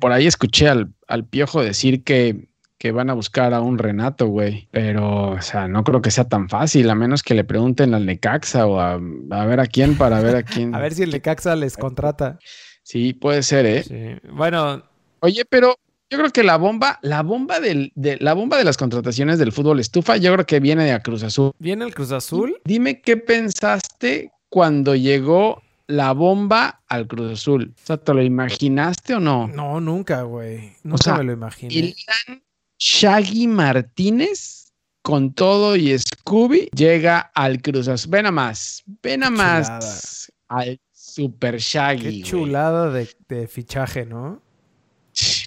por 0.00 0.12
ahí 0.12 0.26
escuché 0.26 0.66
al, 0.70 0.94
al 1.08 1.26
Piojo 1.26 1.60
decir 1.60 2.04
que, 2.04 2.48
que 2.78 2.90
van 2.90 3.10
a 3.10 3.12
buscar 3.12 3.52
a 3.52 3.60
un 3.60 3.76
Renato, 3.76 4.28
güey. 4.28 4.66
Pero, 4.70 5.32
o 5.32 5.42
sea, 5.42 5.68
no 5.68 5.84
creo 5.84 6.00
que 6.00 6.10
sea 6.10 6.24
tan 6.24 6.48
fácil, 6.48 6.88
a 6.88 6.94
menos 6.94 7.22
que 7.22 7.34
le 7.34 7.44
pregunten 7.44 7.92
al 7.92 8.06
Necaxa 8.06 8.66
o 8.66 8.80
a, 8.80 8.94
a 8.94 9.44
ver 9.44 9.60
a 9.60 9.66
quién 9.66 9.98
para 9.98 10.22
ver 10.22 10.36
a 10.36 10.42
quién. 10.42 10.74
A 10.74 10.78
ver 10.78 10.94
si 10.94 11.02
el 11.02 11.10
Necaxa 11.10 11.54
les 11.54 11.76
contrata. 11.76 12.38
Sí, 12.82 13.12
puede 13.12 13.42
ser, 13.42 13.66
¿eh? 13.66 13.82
Sí. 13.82 14.28
Bueno, 14.32 14.82
Oye, 15.20 15.44
pero 15.44 15.76
yo 16.08 16.18
creo 16.18 16.30
que 16.30 16.42
la 16.44 16.56
bomba, 16.56 16.98
la 17.02 17.22
bomba 17.22 17.58
del, 17.58 17.92
de, 17.96 18.16
la 18.20 18.32
bomba 18.34 18.56
de 18.56 18.64
las 18.64 18.76
contrataciones 18.76 19.38
del 19.38 19.52
fútbol 19.52 19.80
estufa, 19.80 20.16
yo 20.16 20.32
creo 20.32 20.46
que 20.46 20.60
viene 20.60 20.84
de 20.84 21.00
Cruz 21.00 21.22
Azul. 21.24 21.52
viene 21.58 21.84
el 21.84 21.94
Cruz 21.94 22.12
Azul. 22.12 22.56
Dime 22.64 23.00
qué 23.00 23.16
pensaste 23.16 24.30
cuando 24.48 24.94
llegó 24.94 25.62
la 25.88 26.12
bomba 26.12 26.82
al 26.88 27.08
Cruz 27.08 27.32
Azul. 27.32 27.74
O 27.74 27.86
sea, 27.86 27.96
¿te 27.96 28.14
lo 28.14 28.22
imaginaste 28.22 29.14
o 29.14 29.20
no? 29.20 29.48
No, 29.48 29.80
nunca, 29.80 30.22
güey. 30.22 30.72
Nunca 30.84 31.02
sea, 31.02 31.14
me 31.16 31.24
lo 31.24 31.32
imaginé. 31.32 31.74
Ilan 31.74 32.42
Shaggy 32.78 33.48
Martínez 33.48 34.72
con 35.02 35.32
todo 35.32 35.76
y 35.76 35.96
Scooby 35.98 36.68
llega 36.74 37.32
al 37.34 37.60
Cruz 37.62 37.88
Azul. 37.88 38.10
Ven 38.12 38.26
a 38.26 38.30
más, 38.30 38.84
ven 39.02 39.24
a 39.24 39.30
más 39.30 40.32
al 40.46 40.80
Super 40.92 41.58
Shaggy. 41.58 42.22
Qué 42.22 42.28
chulada 42.28 42.90
de, 42.90 43.08
de 43.28 43.48
fichaje, 43.48 44.06
¿no? 44.06 44.45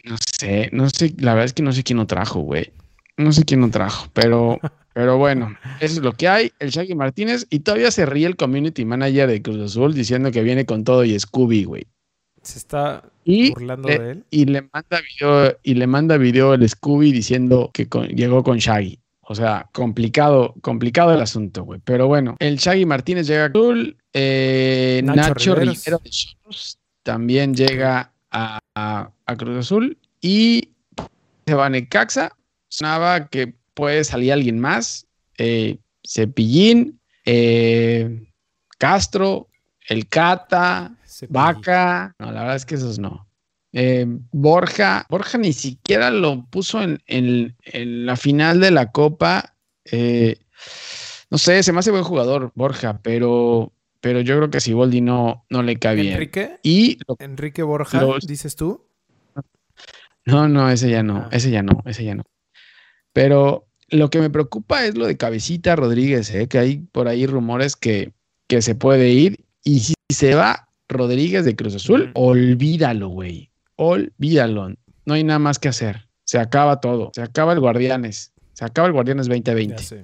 No 0.03 0.15
sé, 0.39 0.69
no 0.71 0.89
sé, 0.89 1.13
la 1.19 1.33
verdad 1.33 1.45
es 1.45 1.53
que 1.53 1.63
no 1.63 1.71
sé 1.73 1.83
quién 1.83 1.97
lo 1.97 2.07
trajo, 2.07 2.39
güey. 2.41 2.71
No 3.17 3.31
sé 3.31 3.43
quién 3.43 3.61
lo 3.61 3.69
trajo, 3.69 4.07
pero, 4.13 4.59
pero 4.93 5.17
bueno, 5.17 5.55
eso 5.79 5.95
es 5.95 6.01
lo 6.03 6.13
que 6.13 6.27
hay. 6.27 6.51
El 6.59 6.69
Shaggy 6.71 6.95
Martínez 6.95 7.45
y 7.49 7.59
todavía 7.59 7.91
se 7.91 8.05
ríe 8.05 8.25
el 8.27 8.35
community 8.37 8.85
manager 8.85 9.27
de 9.29 9.41
Cruz 9.41 9.59
Azul 9.59 9.93
diciendo 9.93 10.31
que 10.31 10.41
viene 10.41 10.65
con 10.65 10.83
todo 10.83 11.03
y 11.03 11.19
Scooby, 11.19 11.65
güey. 11.65 11.85
Se 12.41 12.57
está 12.57 13.03
Y, 13.25 13.51
burlando 13.51 13.89
le- 13.89 13.99
de 13.99 14.11
él. 14.11 14.23
y 14.31 14.45
le 14.45 14.61
manda 14.61 15.01
video, 15.01 15.57
y 15.61 15.73
le 15.73 15.87
manda 15.87 16.17
video 16.17 16.53
el 16.53 16.67
Scooby 16.67 17.11
diciendo 17.11 17.69
que 17.73 17.87
con- 17.89 18.07
llegó 18.07 18.43
con 18.43 18.57
Shaggy. 18.57 18.97
O 19.21 19.35
sea, 19.35 19.69
complicado, 19.73 20.55
complicado 20.61 21.13
el 21.13 21.21
asunto, 21.21 21.63
güey. 21.63 21.81
Pero 21.83 22.07
bueno, 22.07 22.35
el 22.39 22.55
Shaggy 22.57 22.85
Martínez 22.85 23.27
llega 23.27 23.45
a 23.45 23.51
Cruz 23.51 23.65
Azul, 23.65 23.97
eh, 24.13 25.01
Nacho 25.03 25.19
Nacho. 25.21 25.55
Rivero 25.55 25.99
de 26.03 26.09
Cholos 26.09 26.79
también 27.03 27.53
llega 27.53 28.11
a, 28.31 28.59
a- 28.79 29.11
a 29.25 29.35
Cruz 29.35 29.57
Azul 29.57 29.97
y 30.21 30.69
se 31.45 31.53
va 31.53 31.65
a 31.67 31.69
Necaxa. 31.69 32.31
Sonaba 32.69 33.27
que 33.27 33.53
puede 33.73 34.03
salir 34.03 34.31
alguien 34.33 34.59
más. 34.59 35.05
eh, 35.41 35.77
Cepillín, 36.05 36.99
eh, 37.25 38.27
Castro, 38.77 39.47
el 39.87 40.07
Cata, 40.07 40.91
Cepillín. 41.05 41.33
Vaca. 41.33 42.15
No, 42.19 42.31
la 42.31 42.41
verdad 42.41 42.55
es 42.57 42.65
que 42.65 42.75
esos 42.75 42.99
no. 42.99 43.25
Eh, 43.71 44.05
Borja, 44.31 45.05
Borja 45.09 45.37
ni 45.37 45.53
siquiera 45.53 46.09
lo 46.11 46.45
puso 46.47 46.81
en, 46.81 47.01
en- 47.07 47.55
en 47.63 48.05
la 48.05 48.15
final 48.17 48.59
de 48.59 48.71
la 48.71 48.91
Copa. 48.91 49.55
Eh, 49.85 50.37
no 51.29 51.37
sé, 51.37 51.61
se 51.63 51.71
me 51.71 51.79
hace 51.79 51.91
buen 51.91 52.03
jugador, 52.03 52.51
Borja, 52.55 52.99
pero, 53.01 53.71
pero 54.01 54.21
yo 54.21 54.37
creo 54.37 54.49
que 54.49 54.59
si 54.61 54.73
Boldi 54.73 55.01
no, 55.01 55.45
no 55.49 55.63
le 55.63 55.77
cae 55.77 55.95
bien. 55.95 56.13
Enrique, 56.13 56.57
Y 56.63 56.97
lo- 57.07 57.15
Enrique 57.19 57.63
Borja, 57.63 58.01
Los- 58.01 58.27
dices 58.27 58.55
tú. 58.55 58.85
no, 60.25 60.47
no, 60.47 60.69
ese 60.69 60.89
ya 60.89 61.03
no, 61.03 61.17
Ah. 61.17 61.29
ese 61.31 61.49
ya 61.51 61.63
no, 61.63 61.81
ese 61.85 62.03
ya 62.03 62.15
no. 62.15 62.23
Pero 63.13 63.67
lo 63.89 64.09
que 64.09 64.19
me 64.19 64.29
preocupa 64.29 64.85
es 64.85 64.95
lo 64.95 65.07
de 65.07 65.17
Cabecita 65.17 65.75
Rodríguez, 65.75 66.33
¿eh? 66.35 66.47
que 66.47 66.59
hay 66.59 66.77
por 66.91 67.07
ahí 67.07 67.25
rumores 67.25 67.75
que, 67.75 68.13
que 68.47 68.61
se 68.61 68.75
puede 68.75 69.09
ir. 69.09 69.45
Y 69.63 69.79
si 69.79 69.93
se 70.09 70.35
va 70.35 70.69
Rodríguez 70.87 71.45
de 71.45 71.55
Cruz 71.55 71.75
Azul, 71.75 72.11
olvídalo, 72.13 73.07
güey. 73.09 73.51
Olvídalo. 73.75 74.73
No 75.05 75.13
hay 75.13 75.23
nada 75.23 75.39
más 75.39 75.57
que 75.59 75.69
hacer. 75.69 76.07
Se 76.23 76.37
acaba 76.37 76.79
todo. 76.79 77.11
Se 77.15 77.21
acaba 77.23 77.53
el 77.53 77.59
Guardianes. 77.59 78.33
Se 78.53 78.63
acaba 78.65 78.87
el 78.87 78.93
Guardianes 78.93 79.27
Ya 79.27 79.33
2020. 79.33 79.83
sé. 79.83 80.03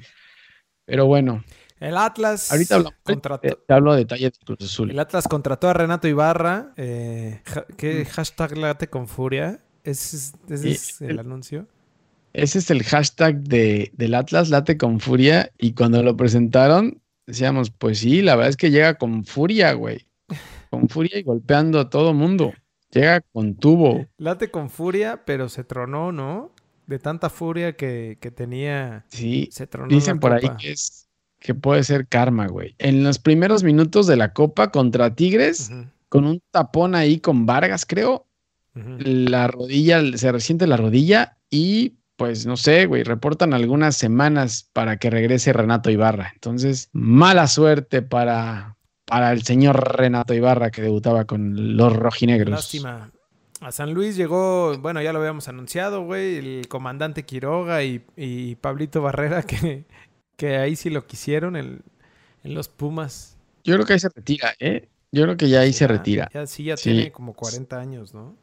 Pero 0.85 1.05
bueno, 1.05 1.43
El 1.85 1.97
Atlas 1.97 2.51
ahorita 2.51 2.75
hablamos. 2.75 2.99
contrató, 3.03 3.47
eh, 3.47 3.57
te 3.67 3.73
hablo 3.73 3.93
de 3.95 4.05
Cruz 4.45 4.57
Azul. 4.61 4.91
el 4.91 4.99
Atlas 4.99 5.27
contrató 5.27 5.69
a 5.69 5.73
Renato 5.73 6.07
Ibarra. 6.07 6.73
Eh, 6.77 7.41
ja- 7.45 7.65
¿Qué 7.77 8.05
hashtag 8.05 8.57
late 8.57 8.87
con 8.87 9.07
furia? 9.07 9.59
Ese 9.83 10.17
es, 10.17 10.33
ese 10.49 10.71
es 10.71 11.01
el 11.01 11.11
el- 11.11 11.19
anuncio. 11.19 11.67
Ese 12.33 12.59
es 12.59 12.69
el 12.69 12.83
hashtag 12.83 13.43
de, 13.43 13.91
del 13.93 14.13
Atlas 14.13 14.49
Late 14.49 14.77
con 14.77 14.99
Furia. 14.99 15.51
Y 15.57 15.71
cuando 15.73 16.03
lo 16.03 16.17
presentaron, 16.17 17.01
decíamos, 17.25 17.69
pues 17.71 17.99
sí, 17.99 18.21
la 18.21 18.35
verdad 18.35 18.49
es 18.49 18.57
que 18.57 18.71
llega 18.71 18.95
con 18.95 19.23
furia, 19.23 19.71
güey. 19.71 20.05
Con 20.69 20.89
furia 20.89 21.17
y 21.17 21.23
golpeando 21.23 21.79
a 21.79 21.89
todo 21.89 22.13
mundo. 22.13 22.51
Llega 22.91 23.21
con 23.21 23.55
tubo. 23.55 24.05
Late 24.17 24.51
con 24.51 24.69
furia, 24.69 25.23
pero 25.25 25.47
se 25.47 25.63
tronó, 25.63 26.11
¿no? 26.11 26.51
De 26.87 26.99
tanta 26.99 27.29
furia 27.29 27.77
que, 27.77 28.17
que 28.19 28.31
tenía, 28.31 29.05
Sí, 29.07 29.47
se 29.51 29.65
tronó. 29.65 29.87
dicen 29.87 30.19
por 30.19 30.33
ahí 30.33 30.49
que 30.59 30.73
es 30.73 31.04
que 31.45 31.53
puede 31.53 31.83
ser 31.83 32.07
karma, 32.07 32.47
güey. 32.47 32.73
En 32.79 33.03
los 33.03 33.19
primeros 33.19 33.63
minutos 33.63 34.07
de 34.07 34.15
la 34.15 34.33
Copa 34.33 34.71
contra 34.71 35.13
Tigres, 35.13 35.71
con 36.09 36.25
un 36.25 36.41
tapón 36.49 36.95
ahí 36.95 37.19
con 37.19 37.45
Vargas, 37.45 37.85
creo, 37.85 38.25
la 38.73 39.47
rodilla, 39.47 40.01
se 40.17 40.31
resiente 40.31 40.65
la 40.65 40.75
rodilla 40.75 41.37
y 41.51 41.93
pues 42.15 42.47
no 42.47 42.57
sé, 42.57 42.87
güey, 42.87 43.03
reportan 43.03 43.53
algunas 43.53 43.95
semanas 43.95 44.67
para 44.73 44.97
que 44.97 45.11
regrese 45.11 45.53
Renato 45.53 45.91
Ibarra. 45.91 46.31
Entonces, 46.33 46.89
mala 46.93 47.45
suerte 47.45 48.01
para, 48.01 48.77
para 49.05 49.31
el 49.31 49.43
señor 49.43 49.97
Renato 49.97 50.33
Ibarra 50.33 50.71
que 50.71 50.81
debutaba 50.81 51.25
con 51.25 51.77
los 51.77 51.95
rojinegros. 51.95 52.49
Lástima. 52.49 53.11
A 53.61 53.71
San 53.71 53.93
Luis 53.93 54.15
llegó, 54.15 54.75
bueno, 54.79 54.99
ya 55.01 55.13
lo 55.13 55.19
habíamos 55.19 55.47
anunciado, 55.47 56.03
güey, 56.03 56.37
el 56.37 56.67
comandante 56.67 57.23
Quiroga 57.23 57.83
y, 57.83 58.03
y 58.17 58.55
Pablito 58.55 59.01
Barrera, 59.03 59.43
que, 59.43 59.85
que 60.37 60.57
ahí 60.57 60.75
sí 60.75 60.89
lo 60.89 61.05
quisieron 61.07 61.55
en 61.55 61.81
los 62.43 62.67
Pumas. 62.69 63.37
Yo 63.63 63.73
creo 63.75 63.85
que 63.85 63.93
ahí 63.93 63.99
se 63.99 64.09
retira, 64.09 64.53
¿eh? 64.59 64.89
Yo 65.11 65.23
creo 65.23 65.37
que 65.37 65.49
ya 65.49 65.61
ahí 65.61 65.73
se 65.73 65.87
retira. 65.87 66.29
Ya, 66.33 66.45
sí, 66.45 66.65
ya 66.65 66.77
Sí. 66.77 66.91
tiene 66.91 67.11
como 67.11 67.33
40 67.33 67.79
años, 67.79 68.13
¿no? 68.13 68.35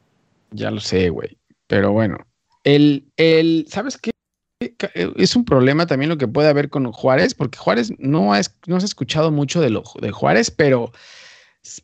Ya 0.51 0.71
lo 0.71 0.79
sé, 0.81 1.09
güey. 1.09 1.37
Pero 1.67 1.91
bueno, 1.91 2.17
el, 2.63 3.05
el, 3.17 3.65
¿sabes 3.69 3.97
qué? 3.97 4.11
Es 5.15 5.35
un 5.35 5.45
problema 5.45 5.85
también 5.87 6.09
lo 6.09 6.17
que 6.17 6.27
puede 6.27 6.47
haber 6.49 6.69
con 6.69 6.91
Juárez, 6.91 7.33
porque 7.35 7.57
Juárez 7.57 7.91
no, 7.99 8.33
ha 8.33 8.39
es- 8.39 8.55
no 8.65 8.77
escuchado 8.77 9.31
mucho 9.31 9.61
de, 9.61 9.69
lo, 9.69 9.83
de 10.01 10.11
Juárez, 10.11 10.51
pero 10.51 10.91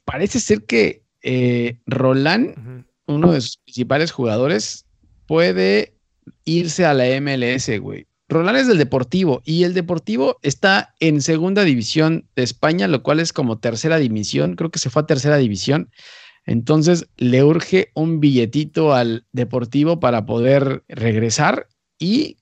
parece 0.05 0.39
ser 0.39 0.65
que 0.65 1.03
eh, 1.21 1.79
Roland, 1.85 2.85
uno 3.07 3.31
de 3.33 3.41
sus 3.41 3.57
principales 3.57 4.11
jugadores, 4.11 4.85
puede 5.27 5.93
irse 6.45 6.85
a 6.85 6.93
la 6.93 7.05
MLS, 7.07 7.77
güey. 7.79 8.07
Roland 8.29 8.57
es 8.59 8.67
del 8.67 8.77
Deportivo 8.77 9.41
y 9.43 9.63
el 9.63 9.73
Deportivo 9.73 10.37
está 10.43 10.93
en 10.99 11.21
segunda 11.21 11.63
división 11.63 12.27
de 12.35 12.43
España, 12.43 12.87
lo 12.87 13.01
cual 13.01 13.19
es 13.19 13.33
como 13.33 13.57
tercera 13.57 13.97
división, 13.97 14.55
creo 14.55 14.69
que 14.69 14.79
se 14.79 14.91
fue 14.91 15.01
a 15.01 15.07
tercera 15.07 15.37
división. 15.37 15.89
Entonces 16.45 17.07
le 17.17 17.43
urge 17.43 17.91
un 17.95 18.19
billetito 18.19 18.93
al 18.93 19.25
Deportivo 19.31 19.99
para 19.99 20.25
poder 20.25 20.83
regresar 20.87 21.67
y 21.97 22.37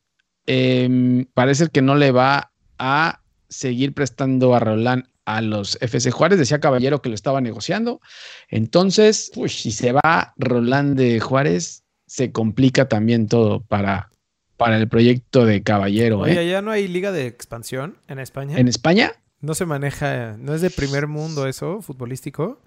em, 0.45 1.25
parece 1.33 1.67
que 1.69 1.81
no 1.81 1.95
le 1.95 2.11
va 2.11 2.51
a 2.77 3.21
seguir 3.49 3.93
prestando 3.93 4.55
a 4.55 4.59
Roland 4.59 5.05
a 5.25 5.41
los 5.41 5.77
FC 5.81 6.11
Juárez. 6.11 6.37
Decía 6.37 6.59
Caballero 6.59 7.01
que 7.01 7.09
lo 7.09 7.15
estaba 7.15 7.41
negociando. 7.41 8.01
Entonces, 8.49 9.31
si 9.47 9.71
se 9.71 9.93
va 9.93 10.33
Roland 10.37 10.97
de 10.97 11.19
Juárez, 11.19 11.83
se 12.05 12.31
complica 12.31 12.87
también 12.87 13.27
todo 13.27 13.61
para, 13.61 14.09
para 14.57 14.77
el 14.77 14.87
proyecto 14.89 15.45
de 15.45 15.61
Caballero. 15.63 16.19
Oye, 16.19 16.41
¿eh? 16.41 16.49
¿ya 16.49 16.61
no 16.61 16.71
hay 16.71 16.87
liga 16.87 17.11
de 17.11 17.27
expansión 17.27 17.97
en 18.07 18.19
España? 18.19 18.57
En 18.59 18.67
España, 18.67 19.13
No 19.39 19.53
se 19.53 19.65
maneja, 19.67 20.35
no 20.39 20.53
es 20.55 20.61
de 20.61 20.71
primer 20.71 21.05
mundo 21.07 21.45
eso, 21.47 21.81
futbolístico. 21.83 22.59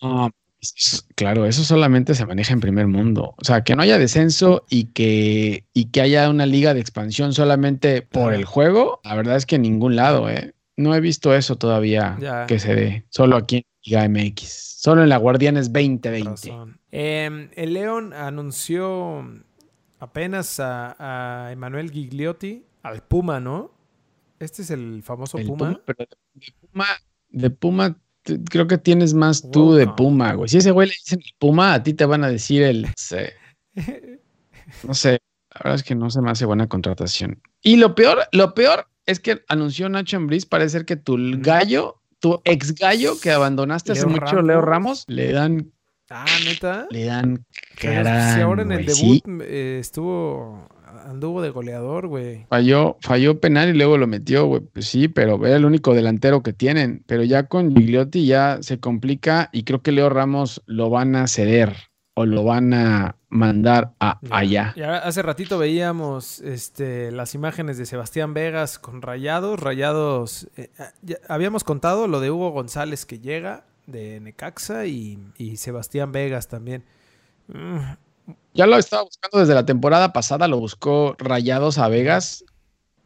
Ah, 0.00 0.30
es- 0.60 1.04
claro, 1.16 1.46
eso 1.46 1.64
solamente 1.64 2.14
se 2.14 2.24
maneja 2.26 2.52
en 2.54 2.60
primer 2.60 2.86
mundo. 2.86 3.34
O 3.36 3.44
sea, 3.44 3.62
que 3.64 3.74
no 3.74 3.82
haya 3.82 3.98
descenso 3.98 4.64
y 4.70 4.84
que, 4.86 5.64
y 5.74 5.86
que 5.86 6.00
haya 6.00 6.30
una 6.30 6.46
liga 6.46 6.74
de 6.74 6.80
expansión 6.80 7.32
solamente 7.32 8.02
por 8.02 8.32
el 8.34 8.44
juego, 8.44 9.00
la 9.04 9.16
verdad 9.16 9.36
es 9.36 9.46
que 9.46 9.56
en 9.56 9.62
ningún 9.62 9.96
lado, 9.96 10.30
¿eh? 10.30 10.54
No 10.78 10.94
he 10.94 11.00
visto 11.00 11.34
eso 11.34 11.56
todavía 11.56 12.16
Ya. 12.20 12.46
que 12.46 12.58
se 12.58 12.74
dé, 12.74 13.04
solo 13.08 13.36
aquí 13.36 13.56
en 13.56 13.64
Liga 13.82 14.04
MX, 14.08 14.76
solo 14.80 15.02
en 15.02 15.08
la 15.08 15.16
Guardianes 15.16 15.72
2020. 15.72 16.28
Razón. 16.50 16.78
Eh, 16.92 17.48
el 17.56 17.72
León 17.74 18.12
anunció 18.12 19.24
apenas 19.98 20.60
a, 20.60 21.46
a 21.46 21.52
Emanuel 21.52 21.90
Gigliotti, 21.90 22.64
al 22.82 23.02
Puma, 23.02 23.40
¿no? 23.40 23.72
Este 24.38 24.62
es 24.62 24.70
el 24.70 25.02
famoso 25.02 25.38
El 25.38 25.46
Puma. 25.46 25.68
Puma, 25.70 25.80
pero 25.86 26.06
de 26.34 26.52
Puma, 26.70 26.86
de 27.30 27.50
Puma, 27.50 27.96
creo 28.50 28.66
que 28.66 28.78
tienes 28.78 29.14
más 29.14 29.50
tú 29.50 29.74
de. 29.74 29.86
Puma, 29.88 30.34
güey. 30.34 30.48
Si 30.48 30.58
ese 30.58 30.70
güey 30.70 30.88
le 30.88 30.94
dicen 30.94 31.20
el 31.24 31.32
Puma, 31.38 31.74
a 31.74 31.82
ti 31.82 31.94
te 31.94 32.04
van 32.04 32.24
a 32.24 32.28
decir 32.28 32.62
el... 32.62 32.86
se- 32.96 33.32
No 34.82 34.94
sé, 34.94 35.20
la 35.54 35.60
verdad 35.62 35.74
es 35.76 35.82
que 35.84 35.94
no 35.94 36.10
se 36.10 36.20
me 36.20 36.30
hace 36.30 36.44
buena 36.44 36.66
contratación. 36.68 37.40
Y 37.62 37.76
lo 37.76 37.94
peor, 37.94 38.18
lo 38.32 38.52
peor 38.54 38.88
es 39.06 39.20
que 39.20 39.42
anunció 39.48 39.88
Nacho 39.88 40.16
Ambriz, 40.16 40.44
parece 40.44 40.70
ser 40.70 40.84
que 40.84 40.96
tu 40.96 41.16
gallo, 41.38 42.02
tu 42.18 42.40
ex 42.44 42.74
gallo 42.74 43.14
que 43.20 43.30
abandonaste 43.30 43.92
hace 43.92 44.06
Leo 44.06 44.10
mucho, 44.10 44.42
Leo 44.42 44.60
Ramos. 44.60 44.66
Ramos, 44.66 45.04
le 45.06 45.32
dan, 45.32 45.72
ah, 46.10 46.24
neta. 46.44 46.86
le 46.90 47.04
dan 47.04 47.44
cara. 47.80 48.34
si 48.34 48.40
ahora 48.40 48.62
en 48.62 48.72
el 48.72 48.86
debut 48.86 49.22
eh, 49.42 49.78
estuvo, 49.80 50.68
anduvo 51.06 51.42
de 51.42 51.50
goleador, 51.50 52.06
güey. 52.06 52.46
Falló, 52.48 52.96
falló 53.00 53.40
penal 53.40 53.68
y 53.70 53.72
luego 53.78 53.98
lo 53.98 54.06
metió, 54.06 54.46
güey. 54.46 54.62
Pues 54.72 54.86
sí, 54.86 55.08
pero 55.08 55.44
era 55.46 55.56
el 55.56 55.64
único 55.64 55.94
delantero 55.94 56.42
que 56.42 56.52
tienen. 56.52 57.02
Pero 57.06 57.22
ya 57.24 57.44
con 57.48 57.74
Gigliotti 57.74 58.26
ya 58.26 58.58
se 58.60 58.78
complica 58.80 59.48
y 59.52 59.64
creo 59.64 59.82
que 59.82 59.92
Leo 59.92 60.08
Ramos 60.08 60.62
lo 60.66 60.90
van 60.90 61.16
a 61.16 61.26
ceder 61.26 61.74
o 62.14 62.24
lo 62.24 62.44
van 62.44 62.72
a 62.72 63.16
mandar 63.28 63.92
a 64.00 64.18
Ya. 64.22 64.36
allá. 64.36 64.72
Y 64.74 64.80
ahora, 64.80 64.98
hace 65.00 65.20
ratito 65.20 65.58
veíamos 65.58 66.40
este, 66.40 67.10
las 67.12 67.34
imágenes 67.34 67.76
de 67.76 67.84
Sebastián 67.84 68.32
Vegas 68.32 68.78
con 68.78 69.02
Rayados. 69.02 69.60
Rayados, 69.60 70.48
eh, 70.56 70.70
ya 71.02 71.16
habíamos 71.28 71.62
contado 71.62 72.08
lo 72.08 72.20
de 72.20 72.30
Hugo 72.30 72.50
González 72.52 73.04
que 73.04 73.18
llega 73.18 73.64
de 73.86 74.20
Necaxa 74.20 74.86
y, 74.86 75.18
y 75.38 75.56
Sebastián 75.56 76.12
Vegas 76.12 76.48
también. 76.48 76.84
Mm, 77.48 77.78
Ya 78.54 78.66
lo 78.66 78.76
estaba 78.76 79.04
buscando 79.04 79.38
desde 79.38 79.54
la 79.54 79.66
temporada 79.66 80.12
pasada, 80.12 80.48
lo 80.48 80.58
buscó 80.58 81.14
Rayados 81.18 81.78
a 81.78 81.88
Vegas, 81.88 82.44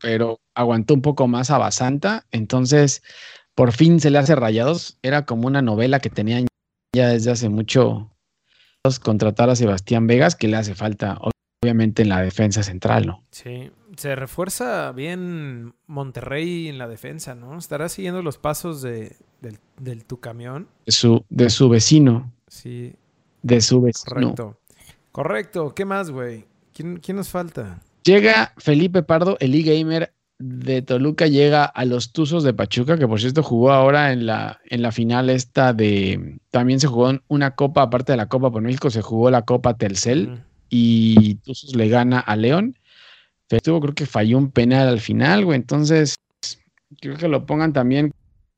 pero 0.00 0.40
aguantó 0.54 0.94
un 0.94 1.02
poco 1.02 1.28
más 1.28 1.50
a 1.50 1.58
Basanta, 1.58 2.24
entonces 2.30 3.02
por 3.54 3.72
fin 3.72 4.00
se 4.00 4.10
le 4.10 4.18
hace 4.18 4.34
Rayados. 4.34 4.98
Era 5.02 5.26
como 5.26 5.46
una 5.46 5.60
novela 5.60 6.00
que 6.00 6.10
tenían 6.10 6.46
ya 6.94 7.08
desde 7.08 7.32
hace 7.32 7.48
mucho 7.48 8.10
contratar 9.02 9.50
a 9.50 9.56
Sebastián 9.56 10.06
Vegas, 10.06 10.36
que 10.36 10.48
le 10.48 10.56
hace 10.56 10.74
falta 10.74 11.18
obviamente 11.62 12.02
en 12.02 12.08
la 12.08 12.22
defensa 12.22 12.62
central, 12.62 13.06
¿no? 13.06 13.22
Sí, 13.30 13.70
se 13.96 14.16
refuerza 14.16 14.92
bien 14.92 15.74
Monterrey 15.86 16.68
en 16.68 16.78
la 16.78 16.88
defensa, 16.88 17.34
¿no? 17.34 17.58
Estará 17.58 17.90
siguiendo 17.90 18.22
los 18.22 18.38
pasos 18.38 18.80
de, 18.80 19.16
del, 19.40 19.58
del 19.78 20.04
tu 20.04 20.18
camión. 20.20 20.68
De 20.86 20.92
su, 20.92 21.24
de 21.28 21.50
su 21.50 21.68
vecino. 21.68 22.32
Sí, 22.48 22.94
De 23.42 23.60
su 23.60 23.80
vecino. 23.80 24.14
correcto. 24.14 24.56
Correcto, 25.12 25.74
¿qué 25.74 25.84
más, 25.84 26.10
güey? 26.10 26.46
¿Quién, 26.72 26.98
¿Quién 26.98 27.16
nos 27.16 27.28
falta? 27.28 27.80
Llega 28.04 28.52
Felipe 28.58 29.02
Pardo, 29.02 29.36
el 29.40 29.54
e-gamer 29.54 30.12
de 30.38 30.80
Toluca, 30.82 31.26
llega 31.26 31.64
a 31.64 31.84
los 31.84 32.12
Tuzos 32.12 32.44
de 32.44 32.54
Pachuca, 32.54 32.96
que 32.96 33.06
por 33.06 33.20
cierto 33.20 33.42
jugó 33.42 33.72
ahora 33.72 34.12
en 34.12 34.24
la, 34.24 34.60
en 34.70 34.80
la 34.82 34.90
final 34.92 35.28
esta 35.28 35.72
de... 35.74 36.38
También 36.50 36.80
se 36.80 36.86
jugó 36.86 37.12
una 37.28 37.54
copa, 37.56 37.82
aparte 37.82 38.12
de 38.12 38.16
la 38.16 38.28
Copa 38.28 38.50
por 38.50 38.62
México, 38.62 38.88
se 38.88 39.02
jugó 39.02 39.30
la 39.30 39.42
Copa 39.42 39.74
Telcel 39.76 40.42
y 40.70 41.34
Tuzos 41.36 41.74
le 41.76 41.88
gana 41.88 42.20
a 42.20 42.36
León. 42.36 42.78
Tuvo, 43.64 43.80
creo 43.80 43.94
que 43.94 44.06
falló 44.06 44.38
un 44.38 44.50
penal 44.52 44.88
al 44.88 45.00
final, 45.00 45.44
güey. 45.44 45.56
Entonces, 45.56 46.14
creo 47.00 47.16
que 47.16 47.26
lo 47.28 47.44
pongan 47.46 47.72
también 47.72 48.12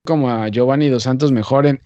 como 0.04 0.30
a 0.30 0.48
Giovanni 0.48 0.88
Dos 0.88 1.04
Santos 1.04 1.32
mejor 1.32 1.66
en, 1.66 1.80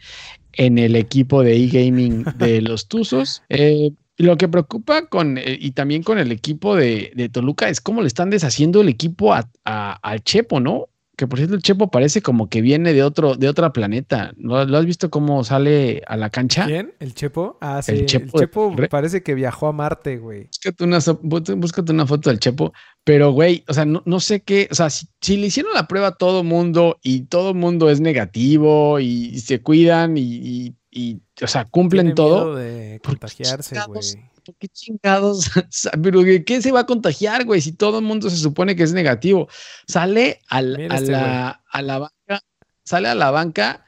en 0.55 0.79
el 0.79 0.97
equipo 0.97 1.43
de 1.43 1.57
e-gaming 1.57 2.25
de 2.37 2.61
los 2.63 2.89
Tuzos. 2.89 3.43
Eh, 3.49 3.91
lo 4.19 4.37
que 4.39 4.49
preocupa 4.49 5.07
con, 5.07 5.37
eh, 5.37 5.59
y 5.61 5.73
también 5.73 6.03
con 6.03 6.19
el 6.19 6.33
equipo 6.33 6.75
de, 6.75 7.13
de 7.15 7.29
Toluca 7.29 7.69
es 7.69 7.81
cómo 7.83 8.01
le 8.01 8.09
están 8.09 8.31
deshaciendo 8.31 8.81
el 8.81 8.89
equipo 8.89 9.35
a, 9.35 9.49
a- 9.65 9.93
al 10.03 10.23
Chepo, 10.23 10.61
¿no? 10.61 10.87
Que 11.19 11.27
por 11.27 11.39
cierto, 11.39 11.55
el 11.55 11.63
Chepo 11.63 11.91
parece 11.91 12.21
como 12.23 12.49
que 12.51 12.61
viene 12.61 12.93
de 12.93 13.03
otro, 13.03 13.37
de 13.37 13.49
otra 13.49 13.73
planeta. 13.73 14.33
¿Lo, 14.37 14.63
lo 14.67 14.77
has 14.79 14.85
visto 14.87 15.09
cómo 15.11 15.45
sale 15.45 16.03
a 16.07 16.17
la 16.17 16.29
cancha? 16.29 16.67
¿Quién? 16.67 16.93
¿El 17.01 17.15
Chepo? 17.15 17.57
Ah, 17.63 17.81
sí. 17.83 17.93
El 17.93 17.99
El 18.01 18.07
Chepo 18.07 18.39
Chepo, 18.39 18.61
de 18.63 18.67
Monterrey. 18.69 18.89
parece 18.91 19.23
que 19.23 19.35
viajó 19.35 19.67
a 19.67 19.73
Marte, 19.73 20.19
güey. 20.19 20.49
Una, 20.81 20.99
búscate 21.23 21.93
una 21.93 22.07
foto 22.07 22.29
del 22.31 22.39
Chepo, 22.39 22.73
pero 23.07 23.31
güey, 23.31 23.63
o 23.69 23.73
sea, 23.73 23.85
no, 23.85 24.03
no 24.05 24.19
sé 24.19 24.41
qué, 24.43 24.67
o 24.73 24.75
sea, 24.75 24.91
si, 24.91 25.07
si 25.21 25.37
le 25.37 25.47
hicieron 25.47 25.73
la 25.75 25.87
prueba 25.87 26.09
a 26.09 26.15
todo 26.17 26.43
mundo 26.43 26.99
y 27.05 27.21
todo 27.21 27.55
mundo 27.55 27.89
es 27.89 28.01
negativo 28.01 28.99
y, 28.99 29.27
y 29.33 29.39
se 29.41 29.63
cuidan 29.63 30.17
y, 30.19 30.23
y- 30.23 30.75
y, 30.91 31.21
o 31.43 31.47
sea, 31.47 31.67
cumplen 31.67 32.07
Tiene 32.07 32.15
todo, 32.17 32.45
miedo 32.47 32.55
de 32.57 33.01
¿Por 33.03 33.15
qué 33.15 33.19
contagiarse, 33.21 33.69
chingados? 33.77 34.15
güey. 34.17 34.31
¿por 34.45 34.55
qué 34.57 34.69
chingados? 34.69 35.51
Pero 36.03 36.23
¿de 36.23 36.43
qué 36.45 36.61
se 36.63 36.73
va 36.73 36.81
a 36.81 36.87
contagiar, 36.87 37.45
güey? 37.45 37.61
Si 37.61 37.73
todo 37.73 37.99
el 38.01 38.05
mundo 38.05 38.29
se 38.31 38.37
supone 38.39 38.75
que 38.75 38.83
es 38.83 38.93
negativo. 38.93 39.47
Sale 39.87 40.41
al- 40.49 40.89
a, 40.91 40.95
este 40.97 41.13
la, 41.13 41.63
a 41.71 41.83
la 41.83 41.99
banca, 41.99 42.43
sale 42.83 43.09
a 43.09 43.15
la 43.15 43.31
banca 43.31 43.85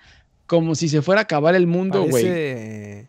como 0.46 0.74
si 0.76 0.88
se 0.88 1.00
fuera 1.02 1.22
a 1.22 1.24
acabar 1.24 1.54
el 1.56 1.66
mundo, 1.66 2.02
güey. 2.04 2.24
Parece... 2.24 3.08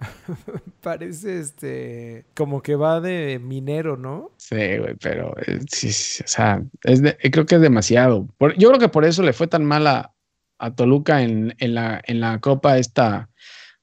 Parece 0.82 1.40
este... 1.40 2.24
Como 2.34 2.62
que 2.62 2.74
va 2.76 3.00
de 3.00 3.38
minero, 3.42 3.96
¿no? 3.96 4.30
Sí, 4.36 4.56
güey, 4.78 4.94
pero 5.00 5.34
eh, 5.46 5.60
sí, 5.70 5.92
sí, 5.92 6.22
o 6.24 6.28
sea, 6.28 6.62
es 6.84 7.02
de- 7.02 7.16
creo 7.30 7.46
que 7.46 7.56
es 7.56 7.60
demasiado. 7.60 8.26
Por- 8.38 8.56
yo 8.56 8.68
creo 8.68 8.80
que 8.80 8.88
por 8.88 9.04
eso 9.04 9.22
le 9.22 9.32
fue 9.32 9.46
tan 9.46 9.64
mal 9.64 9.86
a, 9.86 10.14
a 10.58 10.74
Toluca 10.74 11.22
en, 11.22 11.54
en 11.58 11.74
la, 11.74 12.00
en 12.06 12.20
la 12.20 12.38
Copa 12.40 12.78
esta 12.78 13.28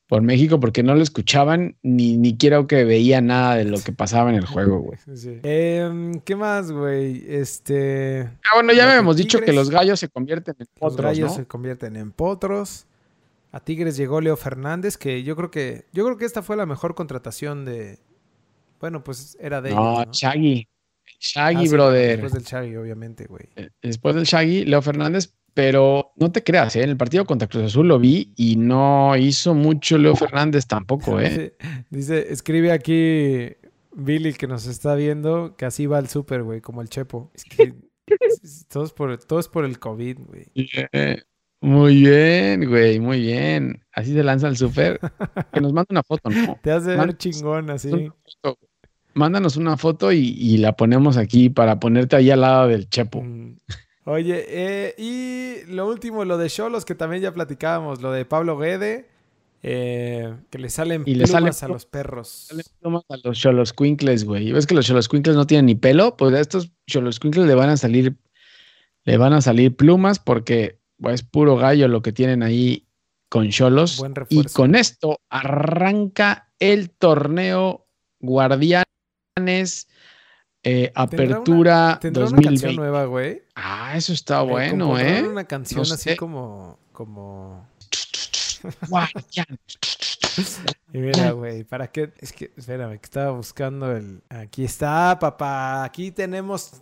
por 0.08 0.22
México, 0.22 0.60
porque 0.60 0.84
no 0.84 0.94
lo 0.94 1.02
escuchaban 1.02 1.78
ni, 1.82 2.16
ni 2.16 2.38
quiero 2.38 2.68
que 2.68 2.84
veía 2.84 3.22
nada 3.22 3.56
de 3.56 3.66
lo 3.66 3.80
que 3.80 3.92
pasaba 3.92 4.30
en 4.30 4.36
el 4.36 4.46
juego, 4.46 4.80
güey. 4.80 5.00
Sí. 5.16 5.40
Em, 5.42 6.20
¿Qué 6.20 6.36
más, 6.36 6.72
güey? 6.72 7.26
Este... 7.28 8.30
Ah, 8.44 8.52
bueno, 8.54 8.72
ya 8.72 8.84
Los 8.84 8.92
habíamos 8.92 9.18
dicho 9.18 9.40
que 9.42 9.52
los 9.52 9.72
gallos 9.72 10.00
se 10.00 10.08
convierten 10.10 10.54
en 10.60 10.68
Los 10.80 10.94
otros, 10.94 11.06
gallos 11.08 11.32
¿no? 11.32 11.36
se 11.36 11.46
convierten 11.48 11.96
en 11.96 12.12
potros. 12.12 12.86
A 13.56 13.62
Tigres 13.62 13.96
llegó 13.96 14.20
Leo 14.20 14.36
Fernández, 14.36 14.98
que 14.98 15.24
yo 15.24 15.38
creo 15.38 15.50
que 15.50 15.86
yo 15.94 16.04
creo 16.04 16.18
que 16.18 16.26
esta 16.26 16.42
fue 16.42 16.58
la 16.58 16.66
mejor 16.66 16.94
contratación 16.94 17.64
de 17.64 18.00
bueno, 18.82 19.02
pues 19.02 19.38
era 19.40 19.62
de 19.62 19.74
No, 19.74 19.94
ellos, 19.94 20.08
¿no? 20.08 20.12
Shaggy. 20.12 20.68
Shaggy, 21.22 21.56
Ah, 21.56 21.62
sí, 21.62 21.70
brother. 21.70 22.22
Después 22.22 22.34
del 22.34 22.44
Shaggy, 22.44 22.76
obviamente, 22.76 23.28
güey. 23.28 23.46
Eh, 23.56 23.70
Después 23.82 24.14
del 24.14 24.26
Shaggy, 24.26 24.66
Leo 24.66 24.82
Fernández, 24.82 25.34
pero 25.54 26.12
no 26.18 26.34
te 26.34 26.44
creas, 26.44 26.76
¿eh? 26.76 26.84
en 26.84 26.90
el 26.90 26.98
partido 26.98 27.24
contra 27.24 27.48
Cruz 27.48 27.64
Azul 27.64 27.88
lo 27.88 27.98
vi 27.98 28.34
y 28.36 28.58
no 28.58 29.16
hizo 29.16 29.54
mucho 29.54 29.98
Leo 29.98 30.18
Fernández 30.18 30.68
tampoco, 30.68 31.22
¿eh? 31.22 31.56
Dice, 31.90 32.34
escribe 32.34 32.74
aquí 32.74 33.54
Billy 33.94 34.34
que 34.34 34.48
nos 34.48 34.68
está 34.68 34.96
viendo 34.96 35.56
que 35.56 35.64
así 35.64 35.86
va 35.86 36.00
el 36.00 36.10
súper, 36.10 36.44
güey, 36.44 36.60
como 36.60 36.82
el 36.82 36.90
Chepo. 36.90 37.32
Es 37.34 37.46
que 37.46 37.74
todo, 38.68 38.84
es 38.84 38.92
por, 38.92 39.18
todo 39.24 39.40
es 39.40 39.48
por 39.48 39.64
el 39.64 39.80
COVID, 39.80 40.18
güey. 40.28 40.48
Eh, 40.92 41.22
Muy 41.66 41.96
bien, 41.96 42.70
güey, 42.70 43.00
muy 43.00 43.22
bien. 43.22 43.84
Así 43.92 44.14
se 44.14 44.24
lanza 44.24 44.48
el 44.48 44.56
súper. 44.56 45.00
Que 45.52 45.62
nos 45.62 45.74
manda 45.74 45.88
una 45.90 46.04
foto, 46.04 46.30
¿no? 46.30 46.60
Te 46.62 46.72
hace 46.72 46.96
ver 46.96 47.18
chingón 47.18 47.72
así. 47.72 48.12
Mándanos 49.16 49.58
una 49.58 49.76
foto 49.76 50.12
y, 50.12 50.36
y 50.38 50.58
la 50.58 50.76
ponemos 50.76 51.18
aquí 51.18 51.50
para 51.50 51.80
ponerte 51.80 52.16
ahí 52.16 52.30
al 52.30 52.42
lado 52.42 52.68
del 52.68 52.88
Chepo. 52.88 53.24
Mm. 53.24 53.58
Oye, 54.04 54.46
eh, 54.48 54.96
y 55.00 55.72
lo 55.72 55.90
último, 55.90 56.24
lo 56.24 56.38
de 56.38 56.50
Cholos, 56.50 56.86
que 56.86 56.94
también 56.94 57.24
ya 57.24 57.34
platicábamos, 57.34 58.00
lo 58.00 58.12
de 58.12 58.26
Pablo 58.26 58.60
Guede, 58.60 59.10
eh, 59.64 60.36
que 60.52 60.60
le 60.60 60.70
salen 60.70 61.02
Y 61.08 61.16
le 61.16 61.24
plumas 61.24 61.58
salen 61.58 61.72
a 61.72 61.74
los 61.74 61.88
perros. 61.88 62.48
Dale 62.52 62.64
plumas 62.80 63.04
a 63.10 63.16
los 63.24 63.40
Xoloscuincles, 63.40 64.26
güey. 64.26 64.52
¿Ves 64.52 64.68
que 64.68 64.76
los 64.76 64.86
Xoloscuincles 64.86 65.36
no 65.36 65.48
tienen 65.48 65.66
ni 65.66 65.74
pelo? 65.74 66.16
Pues 66.16 66.36
a 66.36 66.40
estos 66.40 66.72
Xoloscuincles 66.86 67.48
le 67.48 67.56
van 67.56 67.70
a 67.70 67.78
salir, 67.78 68.16
le 69.06 69.18
van 69.18 69.34
a 69.34 69.42
salir 69.42 69.76
plumas 69.76 70.20
porque 70.20 70.78
pues, 71.02 71.16
es 71.16 71.24
puro 71.24 71.56
gallo 71.58 71.88
lo 71.88 72.02
que 72.02 72.12
tienen 72.12 72.44
ahí 72.44 72.88
con 73.30 73.50
Cholos. 73.50 74.04
Y 74.30 74.44
con 74.46 74.76
esto 74.76 75.20
arranca 75.30 76.52
el 76.60 76.92
torneo 76.92 77.88
Guardianes 78.20 79.88
eh, 80.68 80.92
Apertura 80.96 82.00
¿Tendrá 82.02 82.26
una 82.26 82.42
canción 82.42 82.76
2020. 82.76 82.76
nueva, 82.76 83.06
güey? 83.06 83.44
Ah, 83.54 83.96
eso 83.96 84.14
está 84.14 84.42
Eh, 84.42 84.46
bueno, 84.46 84.98
¿eh? 84.98 85.22
una 85.28 85.44
canción 85.44 85.84
No 85.88 85.94
así 85.94 86.10
sé. 86.10 86.18
como, 86.18 86.80
como... 86.92 87.70
Guardianes. 88.90 90.60
Y 90.92 90.98
mira, 90.98 91.32
güey, 91.32 91.64
¿para 91.66 91.92
qué? 91.92 92.12
Es 92.18 92.34
que, 92.34 92.52
espérame, 92.58 92.98
que 92.98 93.06
estaba 93.06 93.32
buscando 93.32 93.96
el... 93.96 94.24
Aquí 94.28 94.64
está, 94.64 95.20
papá. 95.20 95.84
Aquí 95.84 96.10
tenemos 96.10 96.82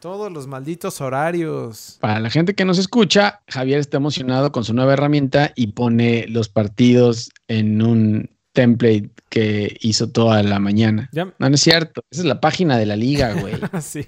todos 0.00 0.30
los 0.32 0.46
malditos 0.46 1.00
horarios. 1.00 1.98
Para 2.00 2.20
la 2.20 2.30
gente 2.30 2.54
que 2.54 2.64
nos 2.64 2.78
escucha, 2.78 3.40
Javier 3.48 3.78
está 3.80 3.96
emocionado 3.96 4.52
con 4.52 4.64
su 4.64 4.74
nueva 4.74 4.92
herramienta 4.94 5.52
y 5.56 5.68
pone 5.68 6.26
los 6.28 6.48
partidos 6.48 7.30
en 7.48 7.82
un 7.82 8.30
template 8.52 9.10
que 9.28 9.76
hizo 9.80 10.10
toda 10.10 10.42
la 10.42 10.58
mañana. 10.58 11.08
Ya, 11.12 11.26
No, 11.26 11.48
no 11.48 11.54
es 11.54 11.60
cierto. 11.60 12.02
Esa 12.10 12.22
es 12.22 12.26
la 12.26 12.40
página 12.40 12.76
de 12.78 12.86
la 12.86 12.96
liga, 12.96 13.32
güey. 13.40 13.54
sí. 13.80 14.04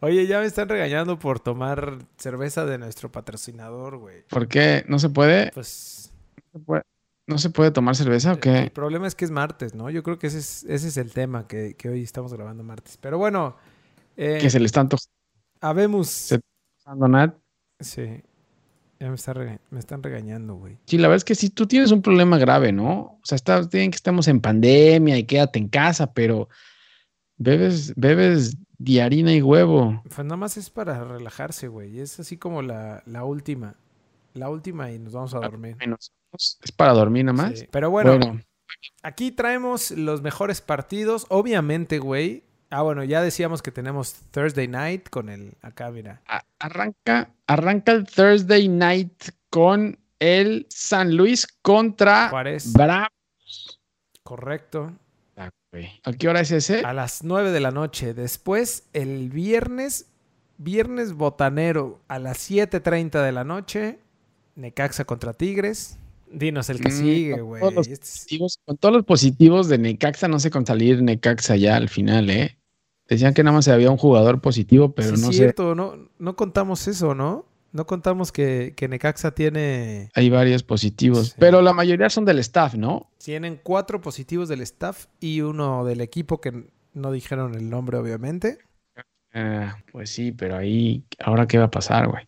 Oye, 0.00 0.26
ya 0.26 0.40
me 0.40 0.46
están 0.46 0.68
regañando 0.68 1.18
por 1.18 1.40
tomar 1.40 1.98
cerveza 2.16 2.66
de 2.66 2.78
nuestro 2.78 3.10
patrocinador, 3.10 3.98
güey. 3.98 4.22
¿Por 4.28 4.48
qué? 4.48 4.84
¿No 4.86 4.98
se 4.98 5.08
puede? 5.08 5.50
Pues 5.52 6.12
¿No 6.52 6.60
se 6.60 6.64
puede, 6.64 6.82
¿no 7.26 7.38
se 7.38 7.50
puede 7.50 7.70
tomar 7.70 7.96
cerveza 7.96 8.30
o 8.30 8.34
el 8.34 8.40
qué? 8.40 8.70
problema 8.72 9.06
es 9.08 9.14
que 9.14 9.24
es 9.24 9.30
martes, 9.30 9.74
¿no? 9.74 9.90
Yo 9.90 10.02
creo 10.02 10.18
que 10.18 10.26
ese 10.28 10.38
es, 10.38 10.64
ese 10.68 10.88
es 10.88 10.96
el 10.96 11.12
tema 11.12 11.46
que, 11.48 11.74
que 11.74 11.88
hoy 11.88 12.02
estamos 12.02 12.32
grabando 12.32 12.62
martes. 12.62 12.96
Pero 13.00 13.18
bueno, 13.18 13.56
eh, 14.16 14.38
Que 14.40 14.50
se 14.50 14.60
le 14.60 14.66
están 14.66 14.88
habemos... 15.60 16.08
Se- 16.08 16.40
tocando 16.78 17.08
Nat. 17.08 17.34
Sí. 17.80 18.22
Ya 18.98 19.08
me, 19.08 19.14
está 19.14 19.32
rega- 19.32 19.60
me 19.70 19.78
están 19.78 20.02
regañando, 20.02 20.56
güey. 20.56 20.76
Sí, 20.86 20.98
la 20.98 21.08
verdad 21.08 21.16
es 21.16 21.24
que 21.24 21.34
sí, 21.34 21.48
tú 21.48 21.66
tienes 21.66 21.90
un 21.90 22.02
problema 22.02 22.36
grave, 22.36 22.70
¿no? 22.70 23.00
O 23.00 23.20
sea, 23.22 23.36
está 23.36 23.60
bien 23.62 23.90
que 23.90 23.96
estamos 23.96 24.28
en 24.28 24.40
pandemia 24.40 25.16
y 25.16 25.24
quédate 25.24 25.58
en 25.58 25.68
casa, 25.68 26.12
pero 26.12 26.48
bebes, 27.38 27.94
bebes 27.96 28.56
de 28.76 29.00
harina 29.00 29.32
y 29.32 29.40
huevo. 29.40 30.02
Pues 30.04 30.18
nada 30.18 30.36
más 30.36 30.56
es 30.58 30.68
para 30.68 31.02
relajarse, 31.04 31.68
güey. 31.68 31.98
Es 32.00 32.20
así 32.20 32.36
como 32.36 32.60
la, 32.60 33.02
la 33.06 33.24
última. 33.24 33.74
La 34.34 34.50
última 34.50 34.90
y 34.92 34.98
nos 34.98 35.14
vamos 35.14 35.34
a 35.34 35.38
dormir. 35.40 35.76
Menos. 35.80 36.12
Es 36.32 36.70
para 36.76 36.92
dormir 36.92 37.24
nada 37.24 37.36
más. 37.36 37.58
Sí. 37.58 37.68
Pero 37.70 37.90
bueno, 37.90 38.18
bueno 38.18 38.40
aquí 39.02 39.32
traemos 39.32 39.90
los 39.90 40.22
mejores 40.22 40.60
partidos. 40.60 41.26
Obviamente, 41.30 41.98
güey. 41.98 42.44
Ah, 42.70 42.82
bueno, 42.82 43.02
ya 43.04 43.20
decíamos 43.20 43.62
que 43.62 43.72
tenemos 43.72 44.14
Thursday 44.30 44.68
Night 44.68 45.08
con 45.08 45.28
el... 45.28 45.54
Acá, 45.60 45.90
mira. 45.90 46.22
A- 46.26 46.44
Arranca, 46.60 47.30
arranca 47.46 47.92
el 47.92 48.04
Thursday 48.06 48.68
night 48.68 49.12
con 49.50 49.98
el 50.18 50.66
San 50.70 51.16
Luis 51.16 51.46
contra 51.62 52.28
Juárez. 52.28 52.72
Bravos. 52.72 53.80
Correcto. 54.22 54.92
Ah. 55.36 55.50
¿A 56.04 56.12
qué 56.12 56.28
hora 56.28 56.40
es 56.40 56.50
ese? 56.50 56.80
A 56.84 56.92
las 56.92 57.24
9 57.24 57.50
de 57.50 57.60
la 57.60 57.70
noche. 57.70 58.14
Después, 58.14 58.84
el 58.92 59.30
viernes, 59.30 60.06
viernes 60.58 61.14
botanero 61.14 62.00
a 62.08 62.18
las 62.18 62.50
7.30 62.50 63.24
de 63.24 63.32
la 63.32 63.44
noche. 63.44 63.98
Necaxa 64.56 65.04
contra 65.04 65.32
Tigres. 65.32 65.96
Dinos 66.30 66.68
el 66.70 66.80
que 66.80 66.90
Mm, 66.90 66.96
sigue, 67.00 67.40
güey. 67.40 67.62
Este 67.88 68.38
Con 68.64 68.76
todos 68.76 68.94
los 68.94 69.04
positivos 69.04 69.68
de 69.68 69.78
Necaxa, 69.78 70.28
no 70.28 70.38
sé 70.38 70.50
con 70.50 70.64
salir 70.66 71.02
Necaxa 71.02 71.56
ya 71.56 71.74
al 71.76 71.88
final, 71.88 72.30
¿eh? 72.30 72.56
Decían 73.10 73.34
que 73.34 73.42
nada 73.42 73.56
más 73.56 73.68
había 73.68 73.90
un 73.90 73.98
jugador 73.98 74.40
positivo, 74.40 74.92
pero 74.94 75.14
Sí, 75.16 75.22
no 75.22 75.32
sé. 75.32 75.38
cierto, 75.38 75.74
no, 75.74 76.08
no 76.18 76.36
contamos 76.36 76.88
eso, 76.88 77.14
¿no? 77.14 77.44
No 77.72 77.86
contamos 77.86 78.32
que, 78.32 78.72
que 78.76 78.88
Necaxa 78.88 79.32
tiene. 79.32 80.08
Hay 80.14 80.30
varios 80.30 80.62
positivos, 80.62 81.28
Sí. 81.28 81.34
pero 81.38 81.60
la 81.60 81.72
mayoría 81.72 82.08
son 82.08 82.24
del 82.24 82.38
staff, 82.38 82.74
¿no? 82.74 83.10
Tienen 83.18 83.60
cuatro 83.62 84.00
positivos 84.00 84.48
del 84.48 84.60
staff 84.62 85.06
y 85.20 85.42
uno 85.42 85.84
del 85.84 86.00
equipo 86.00 86.40
que 86.40 86.64
No 86.94 87.12
dijeron 87.12 87.54
el 87.54 87.68
nombre, 87.70 87.98
obviamente. 87.98 88.58
Eh, 89.32 89.70
pues 89.92 90.10
sí, 90.10 90.32
pero 90.32 90.56
ahí, 90.56 91.04
¿ahora 91.20 91.46
qué 91.46 91.58
va 91.58 91.66
a 91.66 91.70
pasar, 91.70 92.08
güey? 92.08 92.26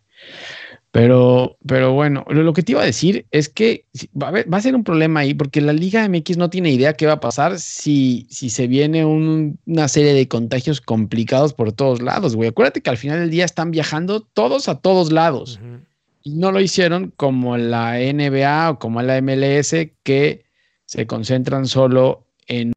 Pero, 0.93 1.57
pero 1.65 1.91
bueno, 1.93 2.23
lo, 2.29 2.53
que 2.53 2.61
te 2.61 2.73
iba 2.73 2.83
a 2.83 2.85
decir 2.85 3.25
es 3.31 3.49
que 3.49 3.87
va 4.15 4.27
a, 4.27 4.31
va 4.31 4.57
a, 4.57 4.61
ser 4.61 4.75
un 4.75 4.83
problema 4.83 5.21
ahí 5.21 5.33
porque 5.33 5.59
la 5.59 5.73
Liga 5.73 6.07
MX 6.07 6.37
no 6.37 6.51
tiene 6.51 6.69
idea 6.69 6.93
qué 6.93 7.07
va 7.07 7.13
a 7.13 7.19
pasar 7.19 7.57
si, 7.57 8.27
si 8.29 8.51
se 8.51 8.67
viene 8.67 9.03
un, 9.03 9.57
una 9.65 9.87
serie 9.87 10.13
de 10.13 10.27
contagios 10.27 10.81
complicados 10.81 11.51
por 11.55 11.71
todos 11.71 11.99
lados, 11.99 12.35
güey. 12.35 12.49
Acuérdate 12.49 12.81
que 12.81 12.91
al 12.91 12.97
final 12.97 13.21
del 13.21 13.31
día 13.31 13.43
están 13.43 13.71
viajando 13.71 14.21
todos 14.21 14.69
a 14.69 14.81
todos 14.81 15.11
lados. 15.11 15.59
Uh 15.59 15.65
-huh. 15.65 15.79
Y 16.21 16.35
no 16.35 16.51
lo 16.51 16.61
hicieron 16.61 17.11
como 17.17 17.57
la 17.57 17.93
NBA 17.97 18.69
o 18.69 18.77
como 18.77 19.01
la 19.01 19.19
MLS 19.19 19.73
que 20.03 20.45
se 20.85 21.07
concentran 21.07 21.65
solo 21.65 22.27
en 22.45 22.71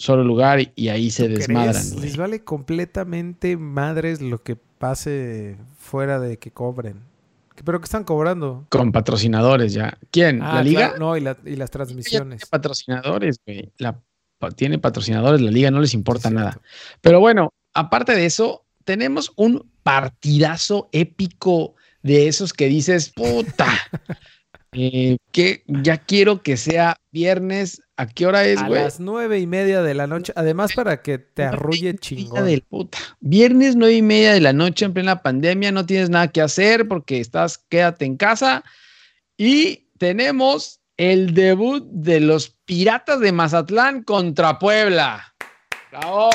solo 0.00 0.24
lugar 0.24 0.60
y, 0.74 0.88
ahí 0.88 1.10
se 1.10 1.28
desmadran. 1.28 2.00
Les 2.00 2.16
vale 2.16 2.42
completamente 2.42 3.58
madres 3.58 4.22
lo 4.22 4.42
que 4.42 4.56
pase 4.56 5.58
fuera 5.78 6.18
de 6.18 6.38
que 6.38 6.50
cobren. 6.50 7.02
¿Pero 7.62 7.78
qué 7.80 7.84
están 7.84 8.04
cobrando? 8.04 8.64
Con 8.70 8.92
patrocinadores 8.92 9.74
ya. 9.74 9.98
¿Quién? 10.10 10.42
Ah, 10.42 10.54
¿La 10.54 10.62
liga? 10.62 10.88
Claro, 10.88 10.98
no, 10.98 11.16
y, 11.18 11.20
la, 11.20 11.36
y, 11.44 11.54
las 11.56 11.70
transmisiones. 11.70 12.40
Tiene 12.40 12.50
patrocinadores, 12.50 13.40
güey. 13.44 13.70
La, 13.76 14.00
tiene 14.56 14.78
patrocinadores, 14.78 15.42
la 15.42 15.50
liga 15.50 15.70
no 15.70 15.80
les 15.80 15.92
importa 15.92 16.30
sí, 16.30 16.34
nada. 16.34 16.58
Pero 17.02 17.20
bueno, 17.20 17.52
aparte 17.74 18.14
de 18.14 18.24
eso, 18.24 18.64
tenemos 18.84 19.34
un 19.36 19.70
partidazo 19.82 20.88
épico 20.92 21.74
de 22.02 22.26
esos 22.28 22.54
que 22.54 22.68
dices, 22.68 23.10
puta, 23.10 23.66
eh, 24.72 25.16
que 25.32 25.64
ya 25.66 25.98
quiero 25.98 26.42
que 26.42 26.56
sea 26.56 26.96
viernes. 27.10 27.82
¿A 27.96 28.06
qué 28.06 28.26
hora 28.26 28.44
es, 28.44 28.62
güey? 28.64 28.80
A 28.80 28.84
las 28.84 29.00
nueve 29.00 29.38
y 29.38 29.46
media 29.46 29.82
de 29.82 29.94
la 29.94 30.06
noche. 30.06 30.32
Además, 30.36 30.72
para 30.74 31.02
que 31.02 31.18
te 31.18 31.42
arrulle 31.42 31.96
chingón. 31.96 32.44
Del 32.44 32.62
puta. 32.62 32.98
Viernes 33.20 33.76
nueve 33.76 33.96
y 33.96 34.02
media 34.02 34.32
de 34.32 34.40
la 34.40 34.52
noche 34.52 34.84
en 34.84 34.94
plena 34.94 35.22
pandemia. 35.22 35.72
No 35.72 35.84
tienes 35.84 36.08
nada 36.08 36.28
que 36.28 36.40
hacer 36.40 36.88
porque 36.88 37.20
estás, 37.20 37.58
quédate 37.68 38.04
en 38.04 38.16
casa. 38.16 38.64
Y 39.36 39.88
tenemos 39.98 40.80
el 40.96 41.34
debut 41.34 41.84
de 41.90 42.20
los 42.20 42.50
Piratas 42.64 43.20
de 43.20 43.32
Mazatlán 43.32 44.02
contra 44.02 44.58
Puebla. 44.58 45.34
¡Bravo! 45.90 46.30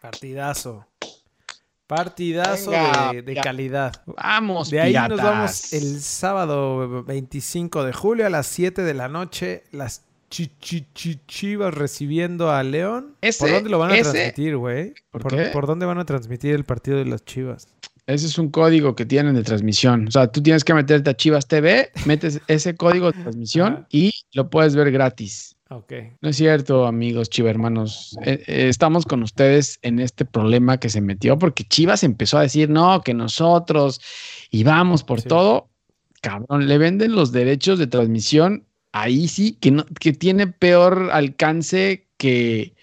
Partidazo. 0.00 0.86
Partidazo 1.90 2.70
Venga, 2.70 3.12
de, 3.12 3.22
de 3.22 3.34
calidad. 3.34 4.00
Vamos, 4.06 4.70
De 4.70 4.80
ahí 4.80 4.90
piratas. 4.92 5.10
nos 5.10 5.20
vamos 5.20 5.72
el 5.72 6.00
sábado 6.00 7.02
25 7.02 7.82
de 7.82 7.92
julio 7.92 8.26
a 8.26 8.30
las 8.30 8.46
7 8.46 8.82
de 8.84 8.94
la 8.94 9.08
noche. 9.08 9.64
Las 9.72 10.04
chi, 10.28 10.52
chi, 10.60 10.86
chi, 10.94 11.18
Chivas 11.26 11.74
recibiendo 11.74 12.52
a 12.52 12.62
León. 12.62 13.16
Ese, 13.20 13.40
¿Por 13.40 13.50
dónde 13.50 13.70
lo 13.70 13.80
van 13.80 13.90
a 13.90 13.94
ese, 13.96 14.12
transmitir, 14.12 14.56
güey? 14.56 14.94
¿Por 15.10 15.22
¿Por, 15.22 15.34
qué? 15.34 15.46
¿Por 15.46 15.66
dónde 15.66 15.84
van 15.84 15.98
a 15.98 16.04
transmitir 16.04 16.54
el 16.54 16.62
partido 16.62 16.98
de 16.98 17.06
las 17.06 17.24
Chivas? 17.24 17.66
Ese 18.06 18.26
es 18.26 18.38
un 18.38 18.50
código 18.50 18.94
que 18.94 19.04
tienen 19.04 19.34
de 19.34 19.42
transmisión. 19.42 20.06
O 20.06 20.10
sea, 20.12 20.30
tú 20.30 20.40
tienes 20.40 20.62
que 20.62 20.74
meterte 20.74 21.10
a 21.10 21.16
Chivas 21.16 21.48
TV, 21.48 21.90
metes 22.06 22.40
ese 22.46 22.76
código 22.76 23.10
de 23.10 23.20
transmisión 23.20 23.86
y 23.90 24.12
lo 24.32 24.48
puedes 24.48 24.76
ver 24.76 24.92
gratis. 24.92 25.56
Ok. 25.72 25.92
No 26.20 26.30
es 26.30 26.36
cierto, 26.36 26.84
amigos 26.86 27.30
chivermanos. 27.30 28.16
Eh, 28.24 28.42
eh, 28.46 28.68
estamos 28.68 29.06
con 29.06 29.22
ustedes 29.22 29.78
en 29.82 30.00
este 30.00 30.24
problema 30.24 30.80
que 30.80 30.88
se 30.88 31.00
metió 31.00 31.38
porque 31.38 31.62
Chivas 31.62 32.02
empezó 32.02 32.38
a 32.38 32.42
decir, 32.42 32.68
no, 32.68 33.02
que 33.02 33.14
nosotros 33.14 34.00
y 34.50 34.64
vamos 34.64 35.04
por 35.04 35.20
Sí. 35.20 35.28
todo. 35.28 35.68
Cabrón, 36.22 36.66
le 36.66 36.76
venden 36.76 37.12
los 37.14 37.30
derechos 37.30 37.78
de 37.78 37.86
transmisión 37.86 38.66
ahí 38.92 39.28
sí, 39.28 39.52
que, 39.60 39.70
no, 39.70 39.86
que 40.00 40.12
tiene 40.12 40.48
peor 40.48 41.10
alcance 41.12 42.08
que, 42.16 42.74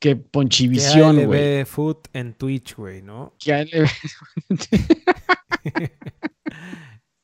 que 0.00 0.16
Ponchivisión, 0.16 1.16
Que 1.18 1.26
güey. 1.26 1.58
ALB 1.60 1.66
Food 1.66 1.96
en 2.14 2.32
Twitch, 2.32 2.74
güey, 2.76 3.02
¿no? 3.02 3.34
Que 3.38 3.52
ALB 3.52 3.86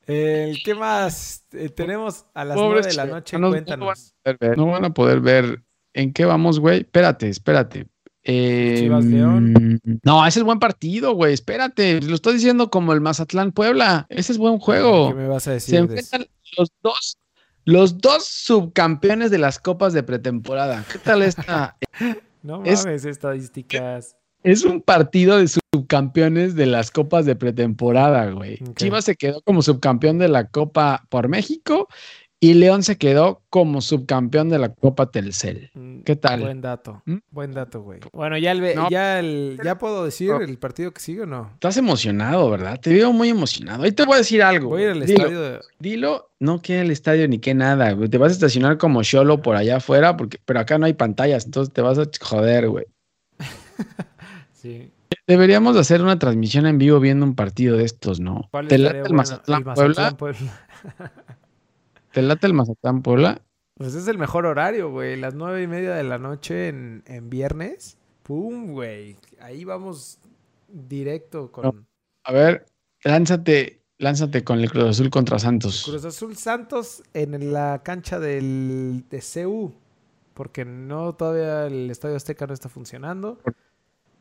El, 0.09 0.57
¿Qué 0.63 0.73
más? 0.75 1.45
Eh, 1.51 1.69
tenemos 1.69 2.25
a 2.33 2.43
las 2.45 2.55
Pobres 2.57 2.85
9 2.85 2.89
de 2.89 2.93
la 2.95 3.05
noche. 3.05 3.37
no 3.37 3.49
van 3.49 3.59
a 3.59 3.63
Cuéntanos. 3.63 4.13
poder 4.23 4.37
ver, 4.39 4.57
no 4.57 4.65
van 4.67 4.85
a 4.85 4.93
poder 4.93 5.19
ver 5.21 5.63
en 5.93 6.13
qué 6.13 6.25
vamos, 6.25 6.59
güey. 6.59 6.79
Espérate, 6.81 7.29
espérate. 7.29 7.87
Eh, 8.23 8.75
Chivas 8.79 9.05
León. 9.05 9.79
No, 10.03 10.25
ese 10.25 10.39
es 10.39 10.43
buen 10.45 10.59
partido, 10.59 11.13
güey. 11.13 11.33
Espérate, 11.33 12.01
lo 12.01 12.15
estoy 12.15 12.33
diciendo 12.33 12.69
como 12.69 12.93
el 12.93 13.01
Mazatlán 13.01 13.51
Puebla. 13.51 14.05
Ese 14.09 14.31
es 14.33 14.37
buen 14.37 14.59
juego. 14.59 15.09
¿Qué 15.09 15.15
me 15.15 15.27
vas 15.27 15.43
a 15.47 15.51
Se 15.51 15.51
decir? 15.51 15.87
de 15.87 15.99
eso? 15.99 16.15
enfrentan 16.15 16.27
los 16.57 16.69
dos, 16.83 17.17
los 17.65 17.97
dos 17.99 18.25
subcampeones 18.25 19.31
de 19.31 19.37
las 19.37 19.59
copas 19.59 19.93
de 19.93 20.03
pretemporada. 20.03 20.83
¿Qué 20.91 20.97
tal 20.99 21.21
esta? 21.23 21.77
No 22.41 22.63
es- 22.63 22.85
mames, 22.85 23.03
estadísticas. 23.03 24.15
Es 24.43 24.63
un 24.63 24.81
partido 24.81 25.37
de 25.37 25.47
subcampeones 25.47 26.55
de 26.55 26.65
las 26.65 26.91
copas 26.91 27.25
de 27.25 27.35
pretemporada, 27.35 28.31
güey. 28.31 28.59
Chivas 28.75 29.05
se 29.05 29.15
quedó 29.15 29.41
como 29.41 29.61
subcampeón 29.61 30.17
de 30.17 30.29
la 30.29 30.47
Copa 30.47 31.05
por 31.09 31.27
México 31.27 31.87
y 32.41 32.53
León 32.53 32.83
se 32.83 32.97
quedó 32.97 33.41
como 33.49 33.81
subcampeón 33.81 34.47
de 34.47 34.59
la 34.59 34.73
Copa 34.73 35.11
Telcel. 35.11 35.71
Mm, 35.73 36.01
¿Qué 36.03 36.15
tal? 36.15 36.39
Buen 36.39 36.61
dato. 36.61 37.01
¿Mm? 37.05 37.17
Buen 37.31 37.51
dato, 37.51 37.81
güey. 37.81 37.99
Bueno, 38.13 38.37
ya 38.37 38.53
el, 38.53 38.75
No. 38.75 38.89
ya 38.89 39.19
el, 39.19 39.59
ya 39.61 39.77
puedo 39.77 40.05
decir 40.05 40.29
No. 40.29 40.39
el 40.39 40.57
partido 40.57 40.93
que 40.93 41.01
sigue 41.01 41.23
o 41.23 41.25
no. 41.25 41.49
Estás 41.55 41.75
emocionado, 41.75 42.49
¿verdad? 42.49 42.79
Te 42.79 42.93
veo 42.93 43.11
muy 43.11 43.27
emocionado. 43.27 43.83
Ahí 43.83 43.91
te 43.91 44.05
voy 44.05 44.15
a 44.15 44.17
decir 44.19 44.41
algo. 44.41 44.69
Voy 44.69 44.83
a 44.83 44.85
ir 44.85 44.91
al. 44.91 45.05
Dilo, 45.05 45.17
estadio 45.17 45.41
de... 45.41 45.59
dilo, 45.79 46.31
no 46.39 46.61
que 46.61 46.79
el 46.79 46.91
estadio 46.91 47.27
ni 47.27 47.39
que 47.39 47.53
nada, 47.53 47.91
güey. 47.91 48.07
Te 48.07 48.17
vas 48.17 48.29
a 48.31 48.35
estacionar 48.35 48.77
como 48.77 49.03
Cholo 49.03 49.41
por 49.41 49.57
allá 49.57 49.77
afuera, 49.77 50.15
porque, 50.15 50.39
pero 50.45 50.61
acá 50.61 50.77
no 50.77 50.85
hay 50.85 50.93
pantallas, 50.93 51.43
entonces 51.45 51.73
te 51.73 51.81
vas 51.81 51.99
a 51.99 52.05
joder, 52.21 52.69
güey. 52.69 52.85
Sí. 54.61 54.91
Deberíamos 55.25 55.75
de 55.75 55.81
hacer 55.81 56.01
una 56.01 56.19
transmisión 56.19 56.65
en 56.65 56.77
vivo 56.77 56.99
viendo 56.99 57.25
un 57.25 57.33
partido 57.33 57.77
de 57.77 57.85
estos, 57.85 58.19
¿no? 58.19 58.49
¿Cuál 58.51 58.67
¿Te 58.67 58.77
late 58.77 58.97
el 58.97 59.01
bueno? 59.03 59.15
Mazatlán, 59.15 59.59
El 59.59 59.63
Puebla? 59.63 59.87
Mazatlán, 59.87 60.17
Puebla. 60.17 60.61
¿Te 62.11 62.21
late 62.21 62.47
el 62.47 62.53
Mazatlán 62.53 63.01
Puebla? 63.01 63.41
Pues 63.75 63.95
es 63.95 64.07
el 64.09 64.17
mejor 64.17 64.45
horario, 64.45 64.91
güey. 64.91 65.15
Las 65.15 65.35
nueve 65.35 65.63
y 65.63 65.67
media 65.67 65.95
de 65.95 66.03
la 66.03 66.17
noche 66.17 66.67
en, 66.67 67.03
en 67.05 67.29
viernes. 67.29 67.97
Pum, 68.23 68.73
güey. 68.73 69.15
Ahí 69.39 69.63
vamos 69.63 70.19
directo 70.67 71.51
con 71.51 71.63
No. 71.63 71.85
A 72.25 72.33
ver, 72.33 72.65
lánzate, 73.03 73.81
lánzate 73.97 74.43
con 74.43 74.59
el 74.59 74.69
Cruz 74.69 74.85
Azul 74.89 75.09
contra 75.09 75.39
Santos. 75.39 75.85
Cruz 75.85 76.03
Azul 76.03 76.35
Santos 76.35 77.01
en 77.13 77.53
la 77.53 77.81
cancha 77.83 78.19
del, 78.19 79.05
de 79.09 79.21
CU. 79.21 79.73
Porque 80.33 80.65
no, 80.65 81.13
todavía 81.13 81.67
el 81.67 81.89
Estadio 81.89 82.17
Azteca 82.17 82.45
no 82.45 82.53
está 82.53 82.67
funcionando. 82.67 83.39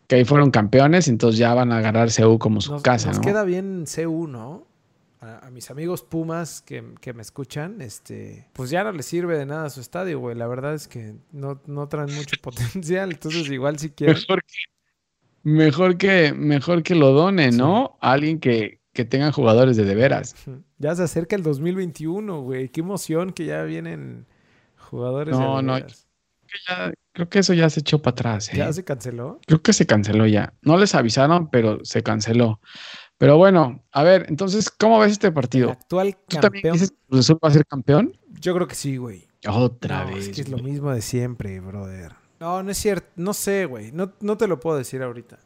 Que 0.08 0.16
ahí 0.16 0.24
fueron 0.24 0.50
campeones, 0.50 1.06
entonces 1.06 1.38
ya 1.38 1.54
van 1.54 1.70
a 1.70 1.78
agarrar 1.78 2.08
CU 2.12 2.38
como 2.38 2.60
su 2.60 2.72
Nos, 2.72 2.82
casa, 2.82 3.12
nos 3.12 3.18
¿no? 3.18 3.22
queda 3.22 3.44
bien 3.44 3.84
CU, 3.86 4.26
¿no? 4.26 4.66
A, 5.20 5.46
a 5.46 5.50
mis 5.50 5.70
amigos 5.70 6.02
Pumas 6.02 6.62
que, 6.62 6.82
que 7.00 7.12
me 7.12 7.22
escuchan, 7.22 7.80
este, 7.82 8.48
pues 8.54 8.70
ya 8.70 8.84
no 8.84 8.92
les 8.92 9.04
sirve 9.06 9.36
de 9.38 9.46
nada 9.46 9.68
su 9.70 9.80
estadio, 9.80 10.18
güey. 10.18 10.34
La 10.36 10.46
verdad 10.46 10.74
es 10.74 10.88
que 10.88 11.14
no, 11.32 11.60
no 11.66 11.88
traen 11.88 12.14
mucho 12.14 12.36
potencial. 12.42 13.10
Entonces, 13.12 13.48
igual 13.50 13.78
si 13.78 13.90
quieren. 13.90 14.16
Mejor 14.16 14.42
que, 14.44 14.56
mejor 15.42 15.96
que, 15.98 16.32
mejor 16.34 16.82
que 16.82 16.94
lo 16.94 17.12
done, 17.12 17.52
Sí. 17.52 17.58
¿no? 17.58 17.98
A 18.00 18.12
alguien 18.12 18.38
que, 18.40 18.80
que 18.92 19.04
tengan 19.04 19.32
jugadores 19.32 19.76
de 19.76 19.84
de 19.84 19.94
veras. 19.94 20.34
Ya 20.78 20.94
se 20.94 21.02
acerca 21.02 21.36
el 21.36 21.42
2021, 21.42 22.40
güey. 22.42 22.68
Qué 22.70 22.80
emoción 22.80 23.32
que 23.32 23.44
ya 23.44 23.62
vienen 23.64 24.26
jugadores 24.76 25.36
de 25.36 25.42
No, 25.42 25.62
no. 25.62 25.78
Ya- 26.68 26.92
creo 27.12 27.28
que 27.28 27.38
eso 27.40 27.52
ya 27.54 27.68
se 27.70 27.80
echó 27.80 28.00
para 28.00 28.12
atrás. 28.12 28.48
¿eh? 28.52 28.56
¿Ya 28.58 28.72
se 28.72 28.84
canceló? 28.84 29.40
Creo 29.46 29.62
que 29.62 29.72
se 29.72 29.86
canceló 29.86 30.26
ya. 30.26 30.52
No 30.62 30.76
les 30.76 30.94
avisaron, 30.94 31.48
pero 31.50 31.84
se 31.84 32.02
canceló. 32.02 32.60
Pero 33.18 33.36
bueno, 33.36 33.82
a 33.90 34.02
ver, 34.04 34.26
entonces, 34.28 34.70
¿cómo 34.70 34.98
ves 35.00 35.12
este 35.12 35.26
El 35.28 35.32
partido? 35.34 35.70
actual 35.72 36.16
¿Tú 36.28 36.36
también 36.38 36.62
campeón. 36.62 36.72
dices 36.74 36.90
que 36.92 36.96
Cruz 37.08 37.20
Azul 37.20 37.38
va 37.44 37.48
a 37.48 37.52
ser 37.52 37.66
campeón? 37.66 38.16
Yo 38.40 38.54
creo 38.54 38.68
que 38.68 38.74
sí, 38.76 38.96
güey. 38.96 39.26
Otra 39.48 40.04
No, 40.04 40.14
vez. 40.14 40.28
Es 40.28 40.34
que 40.36 40.40
es 40.42 40.48
lo 40.48 40.58
mismo 40.58 40.92
de 40.92 41.02
siempre, 41.02 41.58
brother. 41.60 42.12
No, 42.40 42.62
no 42.62 42.70
es 42.70 42.78
cierto. 42.78 43.08
No 43.16 43.34
sé, 43.34 43.64
güey. 43.66 43.90
No, 43.90 44.12
no 44.20 44.36
te 44.36 44.46
lo 44.46 44.60
puedo 44.60 44.78
decir 44.78 45.02
ahorita. 45.02 45.38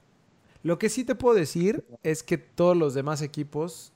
Lo 0.62 0.79
que 0.79 0.91
sí 0.91 1.05
te 1.05 1.15
puedo 1.15 1.35
decir 1.35 1.85
es 2.03 2.23
que 2.23 2.37
todos 2.38 2.77
los 2.77 2.93
demás 2.95 3.23
equipos, 3.23 3.93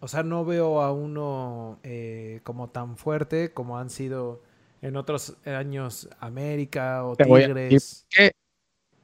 o 0.00 0.08
sea, 0.08 0.22
no 0.24 0.44
veo 0.44 0.82
a 0.82 0.92
uno 0.92 1.78
eh, 1.84 2.40
como 2.42 2.68
tan 2.68 2.96
fuerte 2.96 3.52
como 3.52 3.78
han 3.78 3.90
sido 3.90 4.42
en 4.82 4.96
otros 4.96 5.36
años 5.44 6.08
América 6.20 7.04
o 7.04 7.16
Te 7.16 7.24
voy 7.24 7.42
a 7.42 7.46
Tigres. 7.46 8.06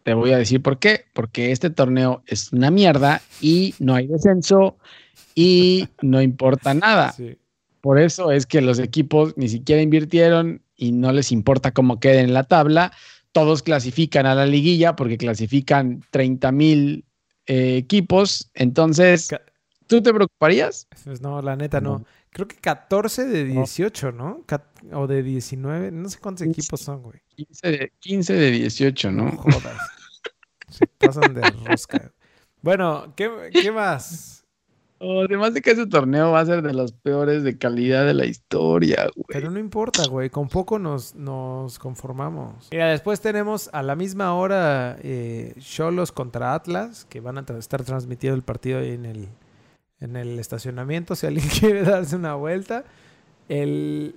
Te 0.02 0.14
voy 0.14 0.32
a 0.32 0.38
decir 0.38 0.62
por 0.62 0.78
qué. 0.78 1.04
Porque 1.12 1.52
este 1.52 1.70
torneo 1.70 2.22
es 2.26 2.52
una 2.52 2.70
mierda 2.70 3.20
y 3.40 3.74
no 3.78 3.94
hay 3.94 4.06
descenso 4.06 4.76
y 5.34 5.88
no 6.02 6.22
importa 6.22 6.74
nada. 6.74 7.12
Sí. 7.12 7.38
Por 7.80 8.00
eso 8.00 8.32
es 8.32 8.46
que 8.46 8.60
los 8.60 8.78
equipos 8.78 9.36
ni 9.36 9.48
siquiera 9.48 9.82
invirtieron 9.82 10.62
y 10.76 10.92
no 10.92 11.12
les 11.12 11.32
importa 11.32 11.72
cómo 11.72 12.00
queden 12.00 12.26
en 12.26 12.34
la 12.34 12.44
tabla. 12.44 12.92
Todos 13.32 13.62
clasifican 13.62 14.26
a 14.26 14.34
la 14.34 14.46
liguilla 14.46 14.96
porque 14.96 15.18
clasifican 15.18 16.02
30 16.10 16.52
mil 16.52 17.04
eh, 17.46 17.76
equipos. 17.76 18.50
Entonces, 18.54 19.30
¿Tú 19.86 20.02
te 20.02 20.12
preocuparías? 20.12 20.88
Pues 21.04 21.20
no, 21.20 21.40
la 21.42 21.56
neta 21.56 21.80
no. 21.80 22.00
No. 22.00 22.04
Creo 22.36 22.46
que 22.48 22.56
14 22.56 23.24
de 23.24 23.44
No. 23.46 23.62
18, 23.62 24.12
¿no? 24.12 24.44
O 24.92 25.06
de 25.06 25.22
19. 25.22 25.90
No 25.90 26.06
sé 26.10 26.18
cuántos 26.18 26.46
equipos 26.46 26.78
son, 26.82 27.02
güey. 27.02 27.18
15 27.34 27.70
de, 27.70 27.92
15 27.98 28.32
de 28.34 28.50
18, 28.50 29.10
No 29.10 29.24
¿no? 29.24 29.30
jodas. 29.38 29.78
Se 30.68 30.86
pasan 30.86 31.32
de 31.32 31.40
rosca. 31.64 32.12
Bueno, 32.60 33.14
¿qué, 33.16 33.30
qué 33.52 33.72
más? 33.72 34.44
Oh, 34.98 35.22
además 35.22 35.54
de 35.54 35.62
que 35.62 35.70
ese 35.70 35.86
torneo 35.86 36.32
va 36.32 36.40
a 36.40 36.46
ser 36.46 36.60
de 36.62 36.74
los 36.74 36.92
peores 36.92 37.42
de 37.42 37.56
calidad 37.56 38.04
de 38.04 38.12
la 38.14 38.26
historia, 38.26 39.06
güey. 39.14 39.24
Pero 39.28 39.50
no 39.50 39.58
importa, 39.58 40.06
güey. 40.06 40.28
Con 40.28 40.48
poco 40.48 40.78
nos, 40.78 41.14
nos 41.14 41.78
conformamos. 41.78 42.68
Mira, 42.70 42.88
después 42.90 43.20
tenemos 43.20 43.70
a 43.72 43.82
la 43.82 43.94
misma 43.96 44.34
hora 44.34 44.98
eh, 45.02 45.54
Cholos 45.58 46.12
contra 46.12 46.54
Atlas, 46.54 47.06
que 47.08 47.20
van 47.20 47.38
a 47.38 47.46
tra- 47.46 47.58
estar 47.58 47.82
transmitiendo 47.82 48.36
el 48.36 48.42
partido 48.42 48.78
ahí 48.80 48.90
en 48.92 49.06
el, 49.06 49.28
en 50.00 50.16
el 50.16 50.38
estacionamiento. 50.38 51.14
Si 51.14 51.26
alguien 51.26 51.48
quiere 51.60 51.82
darse 51.82 52.16
una 52.16 52.34
vuelta. 52.34 52.84
El, 53.48 54.14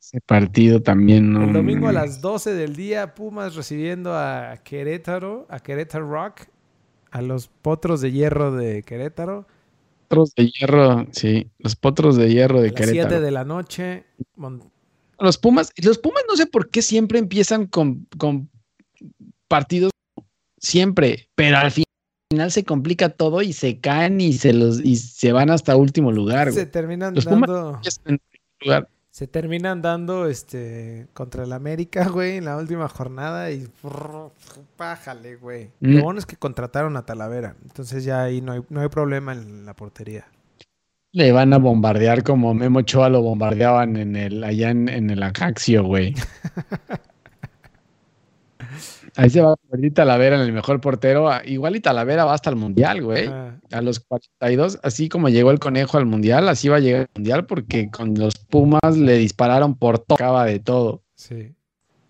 Ese 0.00 0.20
partido 0.20 0.80
también 0.82 1.32
no. 1.32 1.44
el 1.44 1.52
domingo 1.52 1.88
a 1.88 1.92
las 1.92 2.20
12 2.20 2.54
del 2.54 2.76
día, 2.76 3.14
Pumas 3.14 3.54
recibiendo 3.54 4.14
a 4.14 4.58
Querétaro, 4.64 5.46
a 5.50 5.60
Querétaro 5.60 6.08
Rock, 6.10 6.42
a 7.10 7.22
los 7.22 7.48
potros 7.48 8.00
de 8.00 8.12
hierro 8.12 8.52
de 8.52 8.82
Querétaro. 8.82 9.46
Potros 10.08 10.34
de 10.34 10.50
hierro, 10.50 11.06
sí. 11.12 11.50
Los 11.58 11.76
potros 11.76 12.16
de 12.16 12.30
hierro 12.32 12.58
A 12.58 12.62
de 12.62 12.68
las 12.70 12.76
7 12.78 12.92
Querétaro. 12.92 13.20
de 13.20 13.30
la 13.30 13.44
noche. 13.44 14.04
Mon- 14.36 14.70
Los 15.18 15.36
Pumas, 15.38 15.72
los 15.82 15.98
Pumas 15.98 16.22
no 16.28 16.36
sé 16.36 16.46
por 16.46 16.70
qué 16.70 16.80
siempre 16.82 17.18
empiezan 17.18 17.66
con, 17.66 18.06
con 18.16 18.48
partidos 19.48 19.90
siempre, 20.58 21.28
pero 21.34 21.56
al 21.58 21.70
fin- 21.70 21.84
final 22.30 22.52
se 22.52 22.64
complica 22.64 23.08
todo 23.08 23.40
y 23.40 23.54
se 23.54 23.78
caen 23.80 24.20
y 24.20 24.34
se 24.34 24.52
los 24.52 24.84
y 24.84 24.96
se 24.96 25.32
van 25.32 25.48
hasta 25.48 25.76
último 25.76 26.12
lugar, 26.12 26.52
Se 26.52 26.66
terminan 26.66 27.14
Los 27.14 27.24
dando. 27.24 27.80
Lugar. 28.60 28.88
Se 29.10 29.26
terminan 29.26 29.80
dando 29.80 30.26
este 30.26 31.06
contra 31.14 31.44
el 31.44 31.52
América, 31.54 32.06
güey, 32.08 32.36
en 32.36 32.44
la 32.44 32.58
última 32.58 32.86
jornada 32.88 33.50
y 33.50 33.66
pájale, 34.76 35.36
güey. 35.36 35.70
Mm. 35.80 35.96
Lo 35.96 36.02
bueno 36.02 36.20
es 36.20 36.26
que 36.26 36.36
contrataron 36.36 36.96
a 36.98 37.06
Talavera, 37.06 37.56
entonces 37.62 38.04
ya 38.04 38.22
ahí 38.22 38.42
no 38.42 38.52
hay, 38.52 38.60
no 38.68 38.82
hay 38.82 38.88
problema 38.88 39.32
en 39.32 39.64
la 39.64 39.74
portería. 39.74 40.26
Le 41.12 41.32
van 41.32 41.54
a 41.54 41.58
bombardear 41.58 42.22
como 42.22 42.52
Memo 42.52 42.80
Ochoa 42.80 43.08
lo 43.08 43.22
bombardeaban 43.22 43.96
en 43.96 44.14
el, 44.14 44.44
allá 44.44 44.68
en, 44.68 44.90
en 44.90 45.08
el 45.08 45.22
Ajaxio, 45.22 45.82
güey. 45.82 46.14
Ahí 49.18 49.30
se 49.30 49.40
va 49.40 49.52
a 49.52 49.56
convertir 49.56 49.94
Talavera 49.94 50.36
en 50.36 50.42
el 50.42 50.52
mejor 50.52 50.80
portero. 50.80 51.28
Ah, 51.28 51.42
Igual 51.44 51.74
y 51.76 51.80
Talavera 51.80 52.24
va 52.24 52.34
hasta 52.34 52.50
el 52.50 52.56
Mundial, 52.56 53.02
güey. 53.02 53.26
Ajá. 53.26 53.60
A 53.72 53.82
los 53.82 53.98
42, 54.00 54.78
así 54.82 55.08
como 55.08 55.28
llegó 55.28 55.50
el 55.50 55.58
conejo 55.58 55.98
al 55.98 56.06
Mundial, 56.06 56.48
así 56.48 56.68
va 56.68 56.76
a 56.76 56.80
llegar 56.80 57.00
al 57.02 57.08
Mundial 57.16 57.46
porque 57.46 57.90
con 57.90 58.14
los 58.14 58.36
Pumas 58.36 58.96
le 58.96 59.18
dispararon 59.18 59.74
por 59.76 59.98
todo, 59.98 60.14
acaba 60.14 60.44
de 60.44 60.60
todo. 60.60 61.02
Sí. 61.16 61.52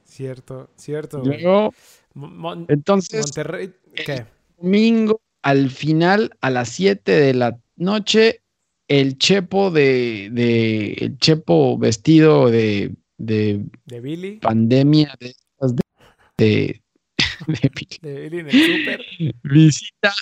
Cierto, 0.05 0.69
cierto. 0.77 1.21
güey. 1.23 1.43
Luego, 1.43 1.73
Mon- 2.15 2.67
entonces, 2.69 3.21
Monterrey, 3.27 3.73
¿qué? 3.95 4.27
domingo, 4.59 5.21
al 5.43 5.71
final, 5.71 6.33
a 6.41 6.51
las 6.51 6.69
7 6.71 7.13
de 7.13 7.33
la 7.35 7.59
noche, 7.77 8.43
el 8.89 9.17
Chepo 9.19 9.71
de, 9.71 10.29
de 10.33 10.93
el 10.95 11.19
Chepo 11.19 11.79
vestido 11.79 12.51
de, 12.51 12.95
de 13.19 13.65
De 13.87 14.01
Billy, 14.01 14.37
pandemia 14.41 15.15
de, 15.21 15.35
de, 16.37 16.83
de- 17.47 17.71
de- 18.03 18.29
Billy 18.31 18.39
en 18.41 18.49
el 18.49 18.53
súper. 18.53 19.35
visita 19.43 20.15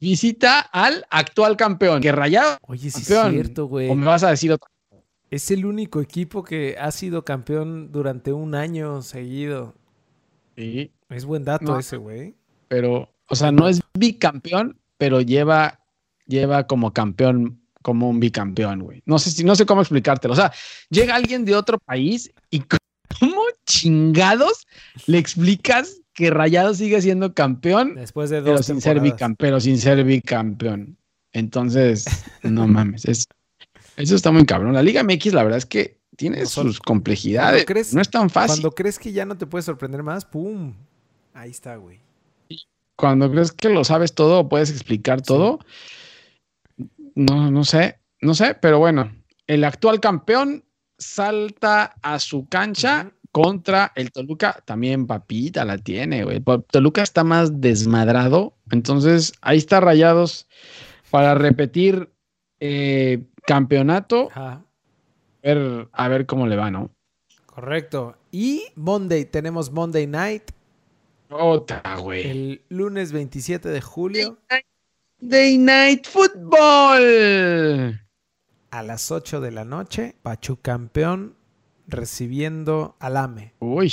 visita 0.00 0.60
al 0.60 1.04
actual 1.10 1.56
campeón 1.56 2.00
que 2.00 2.10
rayado 2.12 2.58
Oye, 2.62 2.90
sí 2.90 3.02
es 3.02 3.08
Campeón. 3.08 3.32
cierto, 3.32 3.66
güey. 3.66 3.88
o 3.90 3.94
me 3.94 4.06
vas 4.06 4.22
a 4.22 4.30
decir 4.30 4.50
otra 4.52 4.68
Es 5.30 5.50
el 5.50 5.64
único 5.66 6.00
equipo 6.00 6.42
que 6.42 6.76
ha 6.80 6.90
sido 6.90 7.24
campeón 7.24 7.92
durante 7.92 8.32
un 8.32 8.54
año 8.54 9.02
seguido. 9.02 9.74
sí, 10.56 10.90
Es 11.10 11.24
buen 11.24 11.44
dato 11.44 11.64
No. 11.64 11.78
ese, 11.78 11.96
güey. 11.98 12.34
pero 12.68 13.12
o 13.28 13.34
sea 13.36 13.52
no 13.52 13.68
es 13.68 13.80
bicampeón 13.94 14.78
pero 14.96 15.20
lleva 15.20 15.80
lleva 16.26 16.66
como 16.66 16.92
campeón 16.92 17.60
como 17.82 18.08
un 18.08 18.20
bicampeón 18.20 18.80
güey 18.80 19.02
no 19.06 19.18
sé 19.18 19.30
si 19.30 19.44
no 19.44 19.54
sé 19.54 19.66
cómo 19.66 19.80
explicártelo 19.82 20.32
o 20.34 20.36
sea 20.36 20.52
llega 20.90 21.14
alguien 21.14 21.44
de 21.44 21.54
otro 21.56 21.78
país 21.78 22.30
y 22.50 22.60
cómo 23.20 23.42
chingados 23.66 24.66
le 25.06 25.18
explicas 25.18 26.00
que 26.20 26.30
Rayado 26.30 26.74
sigue 26.74 27.00
siendo 27.02 27.34
campeón 27.34 27.94
Después 27.96 28.30
de 28.30 28.42
pero 28.42 28.62
sin 28.62 28.80
ser 28.80 29.00
pero 29.38 29.58
sin 29.60 29.78
ser 29.78 30.04
bicampeón. 30.04 30.96
Entonces, 31.32 32.04
no 32.42 32.68
mames, 32.68 33.04
es- 33.06 33.26
eso 33.96 34.14
está 34.14 34.30
muy 34.30 34.44
cabrón. 34.46 34.72
La 34.74 34.82
Liga 34.82 35.02
MX, 35.02 35.32
la 35.32 35.42
verdad 35.42 35.58
es 35.58 35.66
que 35.66 35.98
tiene 36.16 36.40
No, 36.40 36.46
sus 36.46 36.78
complejidades. 36.78 37.64
Cuando 37.64 37.66
crees- 37.66 37.94
no 37.94 38.00
es 38.00 38.10
tan 38.10 38.28
fácil. 38.30 38.48
Cuando 38.48 38.62
Cuando, 38.70 38.74
crees 38.74 38.98
que 38.98 39.12
ya 39.12 39.24
no 39.24 39.36
te 39.38 39.46
puedes 39.46 39.64
sorprender 39.64 40.02
más, 40.02 40.24
¡pum! 40.24 40.74
Ahí 41.34 41.50
está, 41.50 41.76
güey. 41.76 41.98
crees 43.30 43.52
que 43.52 43.70
lo 43.70 43.82
sabes 43.84 44.14
todo 44.14 44.48
puedes 44.48 44.70
explicar 44.70 45.22
todo, 45.22 45.58
no, 47.14 47.50
no 47.50 47.64
sé, 47.64 47.98
no 48.20 48.34
sé, 48.34 48.54
pero 48.54 48.78
bueno, 48.78 49.10
el 49.46 49.64
actual 49.64 50.00
campeón 50.00 50.64
salta 50.98 51.94
a 52.02 52.18
su 52.18 52.46
cancha. 52.48 53.10
Contra 53.32 53.92
el 53.94 54.10
Toluca, 54.10 54.60
también 54.64 55.06
papita 55.06 55.64
la 55.64 55.78
tiene, 55.78 56.24
güey. 56.24 56.42
Toluca 56.70 57.02
está 57.02 57.22
más 57.22 57.60
desmadrado. 57.60 58.54
Entonces, 58.70 59.32
ahí 59.40 59.58
está 59.58 59.80
Rayados 59.80 60.48
para 61.10 61.34
repetir 61.36 62.10
eh, 62.58 63.22
campeonato. 63.46 64.28
Ajá, 64.32 64.52
A 64.52 64.64
ver, 65.42 65.88
a 65.92 66.08
ver 66.08 66.26
cómo 66.26 66.46
le 66.46 66.56
va, 66.56 66.70
¿no? 66.70 66.90
correcto. 67.46 68.16
Y 68.32 68.64
Monday, 68.76 69.24
tenemos 69.26 69.70
Monday 69.70 70.06
Night, 70.06 70.50
Otra, 71.30 71.82
güey. 71.98 72.26
el 72.26 72.62
lunes 72.68 73.12
27 73.12 73.68
de 73.68 73.80
julio 73.80 74.38
Day 75.20 75.58
Night 75.58 76.06
Football. 76.06 78.00
a 78.70 78.82
las 78.82 79.10
8 79.10 79.40
de 79.40 79.50
la 79.50 79.64
noche. 79.64 80.14
Pachu 80.22 80.56
campeón 80.60 81.36
recibiendo 81.90 82.96
al 83.00 83.16
AME, 83.16 83.54
Uy, 83.60 83.92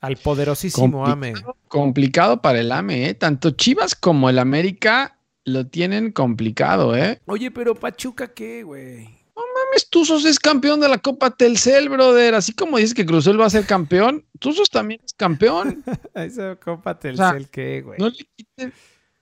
al 0.00 0.16
poderosísimo 0.16 1.06
AME. 1.06 1.34
complicado, 1.68 2.40
para 2.42 2.60
el 2.60 2.70
AME, 2.72 3.08
¿eh? 3.08 3.14
Tanto 3.14 3.50
Chivas 3.50 3.94
como 3.94 4.28
el 4.30 4.38
América 4.38 5.18
lo 5.44 5.66
tienen 5.66 6.12
complicado, 6.12 6.96
¿eh? 6.96 7.20
Oye, 7.26 7.50
pero 7.50 7.74
Pachuca, 7.74 8.32
¿qué, 8.32 8.62
güey? 8.62 9.08
Mames, 9.36 9.88
Tuzos 9.90 10.24
es 10.24 10.38
campeón 10.38 10.80
de 10.80 10.88
la 10.88 10.98
Copa 10.98 11.30
Telcel, 11.30 11.88
brother. 11.88 12.34
Así 12.34 12.52
como 12.52 12.76
dices 12.78 12.94
que 12.94 13.06
Cruzul 13.06 13.40
va 13.40 13.46
a 13.46 13.50
ser 13.50 13.64
campeón, 13.66 14.24
Tuzos 14.38 14.68
también 14.70 15.00
es 15.04 15.12
campeón. 15.12 15.82
Esa 16.14 16.56
Copa 16.56 16.98
Telcel, 16.98 17.48
¿qué, 17.50 17.82
güey? 17.82 17.98
No 17.98 18.08
le 18.10 18.16
quites, 18.36 18.72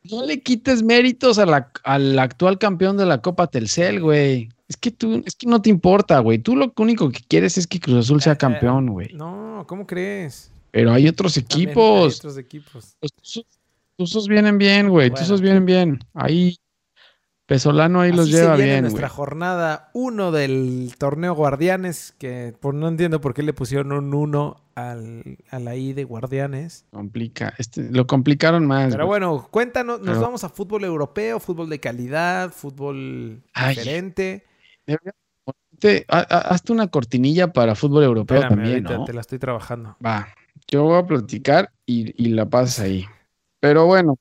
no 0.05 0.25
le 0.27 0.41
quites 0.43 0.83
méritos 0.83 1.39
a 1.39 1.47
la- 1.47 1.71
al 1.85 2.19
actual 2.19 2.59
campeón 2.59 2.97
de 2.97 3.07
la 3.07 3.21
Copa 3.23 3.47
Telcel, 3.49 4.01
güey. 4.01 4.49
Es 4.73 4.79
que 4.79 4.91
tú, 4.91 5.23
es 5.27 5.37
que 5.37 5.47
no 5.47 5.61
te 5.61 5.69
importa, 5.69 6.19
güey. 6.21 6.39
Tú 6.39 6.57
lo 6.57 6.73
único 6.79 7.11
que 7.11 7.21
quieres 7.29 7.59
es 7.59 7.67
que 7.67 7.79
Cruz 7.79 8.07
Azul 8.07 8.23
sea 8.23 8.33
Eh, 8.33 8.39
campeón, 8.39 8.87
güey. 8.89 9.13
No, 9.13 9.67
¿cómo 9.69 9.87
crees? 9.87 10.51
Pero 10.71 10.93
hay 10.93 11.09
otros 11.09 11.35
También 11.35 11.51
hay 11.51 11.65
equipos. 11.67 12.17
otros 12.17 12.39
equipos. 12.39 12.97
Los 13.03 13.13
Tuzos, 13.13 13.47
Tuzos 13.99 14.29
vienen 14.29 14.57
bien, 14.57 14.89
güey. 14.89 15.11
Bueno. 15.11 15.23
Tuzos 15.23 15.43
vienen 15.43 15.67
bien. 15.67 15.99
Ahí 16.15 16.57
Pesolano 17.45 18.01
ahí 18.01 18.13
los 18.13 18.21
Así 18.21 18.33
se 18.33 18.39
lleva 18.39 18.57
viene 18.57 18.71
bien, 18.71 18.83
nuestra 18.85 19.11
jornada 19.11 19.91
1 19.93 20.33
del 20.33 20.95
torneo 20.97 21.35
Guardianes, 21.35 22.15
que 22.17 22.55
por, 22.59 22.73
no 22.73 22.89
entiendo 22.89 23.21
por 23.21 23.35
qué 23.35 23.43
le 23.43 23.53
pusieron 23.53 23.93
un 23.93 24.15
1 24.15 24.57
al, 24.75 25.37
a 25.51 25.59
la 25.59 25.77
I 25.77 25.93
de 25.93 26.05
Guardianes. 26.05 26.87
Complica. 26.91 27.53
Este, 27.59 27.91
lo 27.91 28.07
complicaron 28.07 28.65
más. 28.65 28.93
Pero 28.93 29.07
bueno, 29.07 29.49
cuéntanos, 29.51 30.01
nos 30.01 30.19
vamos 30.19 30.45
a 30.45 30.49
fútbol 30.49 30.85
europeo, 30.85 31.41
fútbol 31.41 31.69
de 31.69 31.79
calidad, 31.79 32.53
fútbol 32.53 33.43
Ay. 33.53 33.75
diferente. 33.75 34.47
Debería- 34.87 35.13
Te- 35.79 36.05
ha- 36.09 36.19
ha- 36.31 36.39
hazte 36.55 36.73
una 36.73 36.87
cortinilla 36.87 37.53
para 37.53 37.75
fútbol 37.75 38.05
europeo 38.05 38.37
Espérame, 38.39 38.55
también, 38.57 38.75
ahorita 38.87 38.99
¿no? 38.99 39.05
te 39.05 39.13
la 39.13 39.21
estoy 39.23 39.39
trabajando. 39.41 39.97
Va, 40.05 40.29
yo 40.69 40.85
voy 40.85 40.99
a 40.99 41.07
platicar 41.07 41.73
y, 41.87 42.15
y 42.25 42.29
la 42.29 42.47
pasas 42.49 42.79
ahí. 42.81 43.05
Pero 43.59 43.87
bueno, 43.87 44.17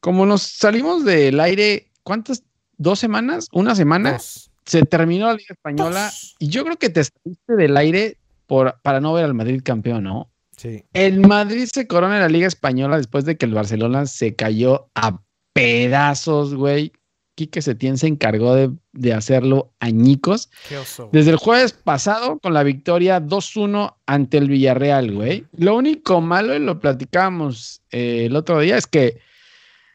como 0.00 0.24
nos 0.24 0.40
salimos 0.42 1.04
del 1.04 1.38
aire, 1.40 1.90
¿cuántas? 2.02 2.42
¿Dos 2.78 2.98
semanas? 2.98 3.48
¿Una 3.52 3.74
semana? 3.74 4.12
Dos. 4.12 4.50
Se 4.64 4.82
terminó 4.82 5.26
la 5.26 5.34
Liga 5.34 5.52
Española 5.54 6.04
Dos. 6.06 6.36
y 6.38 6.48
yo 6.48 6.64
creo 6.64 6.76
que 6.78 6.88
te 6.88 7.04
saliste 7.04 7.54
del 7.56 7.76
aire 7.76 8.16
por, 8.46 8.80
para 8.82 9.00
no 9.00 9.12
ver 9.12 9.24
al 9.26 9.34
Madrid 9.34 9.60
campeón, 9.62 10.04
¿no? 10.04 10.30
Sí. 10.56 10.84
El 10.94 11.20
Madrid 11.20 11.68
se 11.70 11.86
corona 11.86 12.16
en 12.16 12.22
la 12.22 12.28
Liga 12.28 12.46
Española 12.46 12.96
después 12.96 13.24
de 13.26 13.36
que 13.36 13.44
el 13.46 13.52
Barcelona 13.54 14.06
se 14.06 14.34
cayó 14.34 14.88
a 14.94 15.20
pedazos, 15.52 16.54
güey. 16.54 16.92
Quique 17.40 17.62
Setién 17.62 17.96
se 17.96 18.06
encargó 18.06 18.54
de, 18.54 18.70
de 18.92 19.14
hacerlo 19.14 19.72
añicos. 19.80 20.50
Qué 20.68 20.76
oso. 20.76 21.04
güey. 21.04 21.12
Desde 21.12 21.30
el 21.30 21.36
jueves 21.38 21.72
pasado 21.72 22.38
con 22.38 22.52
la 22.52 22.62
victoria 22.62 23.18
2-1 23.18 23.94
ante 24.04 24.36
el 24.36 24.48
Villarreal, 24.50 25.10
güey. 25.10 25.46
Lo 25.56 25.74
único 25.74 26.20
malo, 26.20 26.54
y 26.54 26.58
lo 26.58 26.78
platicábamos 26.80 27.80
eh, 27.92 28.26
el 28.26 28.36
otro 28.36 28.60
día, 28.60 28.76
es 28.76 28.86
que 28.86 29.20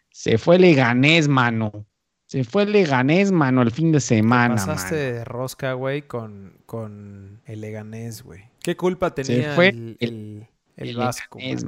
se 0.10 0.40
fue 0.40 0.58
Leganés, 0.58 1.28
mano. 1.28 1.86
Se 2.26 2.44
fue 2.44 2.66
Leganés, 2.66 3.32
mano, 3.32 3.62
el 3.62 3.70
fin 3.70 3.92
de 3.92 4.00
semana. 4.00 4.56
Pasaste 4.56 4.96
mano. 4.96 5.18
de 5.20 5.26
rosca, 5.26 5.74
güey, 5.74 6.02
con, 6.02 6.58
con 6.66 7.42
el 7.46 7.62
Leganés, 7.62 8.24
güey. 8.24 8.42
¿Qué 8.64 8.76
culpa 8.76 9.10
Se 9.16 9.22
tenía 9.24 9.54
fue 9.54 9.68
el, 9.70 9.98
el, 10.00 10.48
el 10.78 10.90
El 10.90 10.98
Vasco? 10.98 11.38
Leganés, 11.38 11.64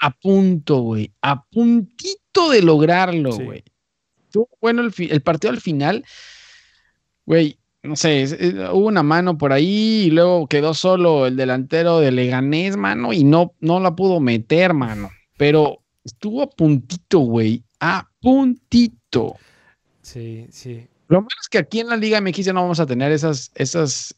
A 0.00 0.10
punto, 0.12 0.78
güey. 0.80 1.12
A 1.20 1.44
puntito 1.44 2.48
de 2.50 2.62
lograrlo, 2.62 3.32
Sí. 3.32 3.42
güey. 3.44 3.64
Estuvo 4.34 4.48
bueno 4.60 4.82
el, 4.82 4.92
el 4.98 5.22
partido 5.22 5.52
al 5.52 5.60
final. 5.60 6.04
Güey, 7.24 7.56
no 7.84 7.94
sé, 7.94 8.26
hubo 8.72 8.88
una 8.88 9.04
mano 9.04 9.38
por 9.38 9.52
ahí 9.52 10.06
y 10.06 10.10
luego 10.10 10.48
quedó 10.48 10.74
solo 10.74 11.28
el 11.28 11.36
delantero 11.36 12.00
de 12.00 12.10
Leganés, 12.10 12.76
mano, 12.76 13.12
y 13.12 13.22
no, 13.22 13.54
no 13.60 13.78
la 13.78 13.94
pudo 13.94 14.18
meter, 14.18 14.74
mano. 14.74 15.10
Pero 15.36 15.84
estuvo 16.02 16.42
a 16.42 16.50
puntito, 16.50 17.20
güey. 17.20 17.62
A 17.78 18.10
puntito. 18.20 19.36
Sí, 20.02 20.48
sí. 20.50 20.84
Lo 21.06 21.18
malo 21.20 21.36
es 21.40 21.48
que 21.48 21.58
aquí 21.58 21.78
en 21.78 21.90
la 21.90 21.96
Liga 21.96 22.20
MX 22.20 22.46
ya 22.46 22.52
no 22.52 22.62
vamos 22.62 22.80
a 22.80 22.86
tener 22.86 23.12
esas, 23.12 23.52
esas, 23.54 24.16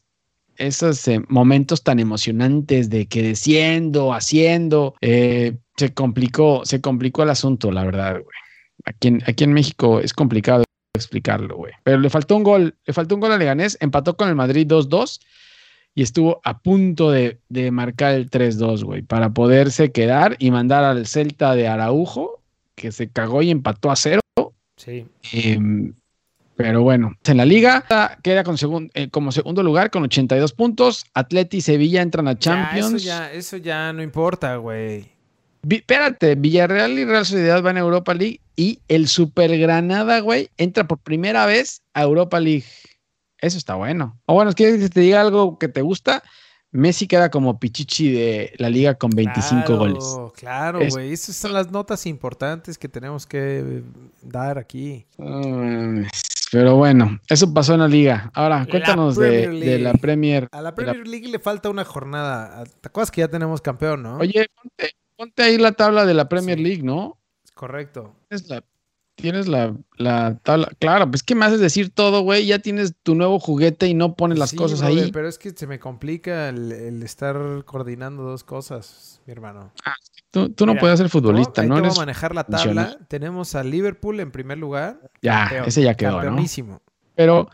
esos 0.55 1.07
eh, 1.07 1.21
momentos 1.27 1.83
tan 1.83 1.99
emocionantes 1.99 2.89
de 2.89 3.05
que 3.05 3.21
desciendo, 3.21 4.13
haciendo. 4.13 4.95
eh, 5.01 5.57
se 5.75 5.93
complicó, 5.93 6.65
se 6.65 6.81
complicó 6.81 7.21
el 7.21 7.29
asunto, 7.29 7.71
la 7.71 7.83
verdad, 7.83 8.13
güey. 8.13 8.46
Aquí 8.85 9.07
en, 9.09 9.23
aquí 9.27 9.43
en 9.43 9.53
México 9.53 9.99
es 9.99 10.13
complicado 10.13 10.63
explicarlo, 10.95 11.55
güey. 11.57 11.73
Pero 11.83 11.99
le 11.99 12.09
faltó 12.09 12.35
un 12.35 12.43
gol, 12.43 12.75
le 12.85 12.93
faltó 12.93 13.15
un 13.15 13.21
gol 13.21 13.31
a 13.31 13.37
Leganés, 13.37 13.77
empató 13.81 14.15
con 14.17 14.29
el 14.29 14.35
Madrid 14.35 14.65
2-2 14.67 15.19
y 15.93 16.01
estuvo 16.03 16.41
a 16.43 16.59
punto 16.59 17.11
de, 17.11 17.39
de 17.49 17.71
marcar 17.71 18.13
el 18.15 18.29
3-2, 18.29 18.83
güey, 18.83 19.01
para 19.01 19.29
poderse 19.31 19.91
quedar 19.91 20.35
y 20.39 20.51
mandar 20.51 20.83
al 20.83 21.05
Celta 21.07 21.55
de 21.55 21.67
Araujo, 21.67 22.41
que 22.75 22.91
se 22.91 23.09
cagó 23.09 23.41
y 23.41 23.51
empató 23.51 23.91
a 23.91 23.95
cero. 23.95 24.21
Sí. 24.75 25.05
Em, 25.33 25.93
pero 26.55 26.81
bueno, 26.81 27.13
en 27.25 27.37
la 27.37 27.45
liga 27.45 27.83
queda 28.23 28.43
con 28.43 28.57
segun- 28.57 28.89
eh, 28.95 29.09
como 29.09 29.31
segundo 29.31 29.61
lugar 29.63 29.91
con 29.91 30.03
82 30.03 30.53
puntos. 30.53 31.05
Atleti 31.13 31.57
y 31.57 31.61
Sevilla 31.61 32.01
entran 32.01 32.27
a 32.27 32.37
Champions. 32.37 33.03
Ya, 33.03 33.25
eso 33.27 33.31
ya, 33.31 33.33
eso 33.33 33.57
ya 33.57 33.93
no 33.93 34.01
importa, 34.01 34.55
güey. 34.57 35.11
Espérate, 35.69 36.35
Villarreal 36.35 36.97
y 36.97 37.05
Real 37.05 37.25
Sociedad 37.25 37.61
van 37.61 37.77
a 37.77 37.81
Europa 37.81 38.13
League 38.13 38.39
y 38.55 38.79
el 38.87 39.07
Super 39.07 39.57
Granada, 39.57 40.19
güey, 40.19 40.49
entra 40.57 40.87
por 40.87 40.97
primera 40.99 41.45
vez 41.45 41.81
a 41.93 42.03
Europa 42.03 42.39
League. 42.39 42.65
Eso 43.39 43.57
está 43.57 43.75
bueno. 43.75 44.19
O 44.25 44.33
bueno, 44.33 44.51
¿quieres 44.53 44.79
que 44.79 44.89
te 44.89 45.01
diga 45.01 45.21
algo 45.21 45.59
que 45.59 45.67
te 45.67 45.81
gusta? 45.81 46.23
Messi 46.71 47.07
queda 47.07 47.29
como 47.31 47.59
pichichi 47.59 48.11
de 48.11 48.53
la 48.57 48.69
liga 48.69 48.95
con 48.95 49.09
25 49.11 49.63
Claro, 49.65 49.77
goles. 49.77 50.03
Claro, 50.35 50.81
Es- 50.81 50.93
güey. 50.93 51.13
Esas 51.13 51.35
son 51.35 51.53
las 51.53 51.71
notas 51.71 52.05
importantes 52.05 52.77
que 52.77 52.89
tenemos 52.89 53.25
que 53.25 53.83
dar 54.21 54.57
aquí. 54.57 55.05
Mm, 55.17 56.01
Pero 56.51 56.75
bueno, 56.75 57.19
eso 57.29 57.53
pasó 57.53 57.73
en 57.73 57.81
la 57.81 57.87
liga. 57.87 58.31
Ahora, 58.33 58.65
cuéntanos 58.69 59.15
de, 59.17 59.47
la 59.47 59.51
League. 59.91 59.99
Premier. 59.99 60.47
A 60.51 60.61
la 60.61 60.73
Premier 60.75 61.07
League 61.07 61.27
le 61.27 61.39
falta 61.39 61.69
una 61.69 61.83
jornada. 61.85 62.63
¿Te 62.81 62.87
acuerdas 62.87 63.11
que 63.11 63.21
ya 63.21 63.27
tenemos 63.27 63.61
campeón, 63.61 64.03
no? 64.03 64.17
Oye, 64.17 64.47
ponte, 64.55 64.91
ponte 65.17 65.43
ahí 65.43 65.57
la 65.57 65.73
tabla 65.73 66.05
de 66.05 66.13
la 66.13 66.29
Premier 66.29 66.57
Sí. 66.57 66.63
League, 66.63 66.83
¿no? 66.83 67.17
Correcto. 67.53 68.15
Tienes 68.29 68.49
la, 68.49 68.63
tienes 69.15 69.47
la, 69.47 69.75
la 69.97 70.37
tabla. 70.43 70.69
Claro, 70.79 71.09
pues 71.09 71.23
¿qué 71.23 71.33
me 71.33 71.45
haces 71.45 71.59
decir 71.59 71.89
todo, 71.89 72.21
güey? 72.21 72.45
Ya 72.45 72.59
tienes 72.59 72.93
tu 73.01 73.15
nuevo 73.15 73.39
juguete 73.39 73.87
y 73.87 73.93
no 73.95 74.15
pones 74.15 74.37
las 74.37 74.51
Sí, 74.51 74.55
cosas 74.55 74.79
brother, 74.81 75.05
ahí. 75.05 75.11
Pero 75.11 75.27
es 75.27 75.39
que 75.39 75.49
se 75.49 75.65
me 75.65 75.79
complica 75.79 76.49
el, 76.49 76.71
el 76.71 77.01
estar 77.03 77.63
coordinando 77.65 78.23
dos 78.23 78.43
cosas, 78.43 79.21
mi 79.25 79.31
hermano. 79.33 79.73
Tú, 80.29 80.49
tú 80.49 80.65
no 80.65 80.75
puedes 80.75 80.99
ser 80.99 81.09
futbolista, 81.09 81.63
¿no? 81.63 81.75
voy 81.75 81.85
Eres 81.85 81.97
manejar 81.97 82.35
la 82.35 82.43
tabla. 82.43 82.99
Tenemos 83.07 83.55
a 83.55 83.63
Liverpool 83.63 84.19
en 84.19 84.31
primer 84.31 84.59
lugar. 84.59 85.09
Ya, 85.21 85.45
Campeón, 85.45 85.65
ese 85.65 85.81
ya 85.81 85.95
quedó, 85.95 86.21
¿no? 86.21 86.81
pero 87.15 87.49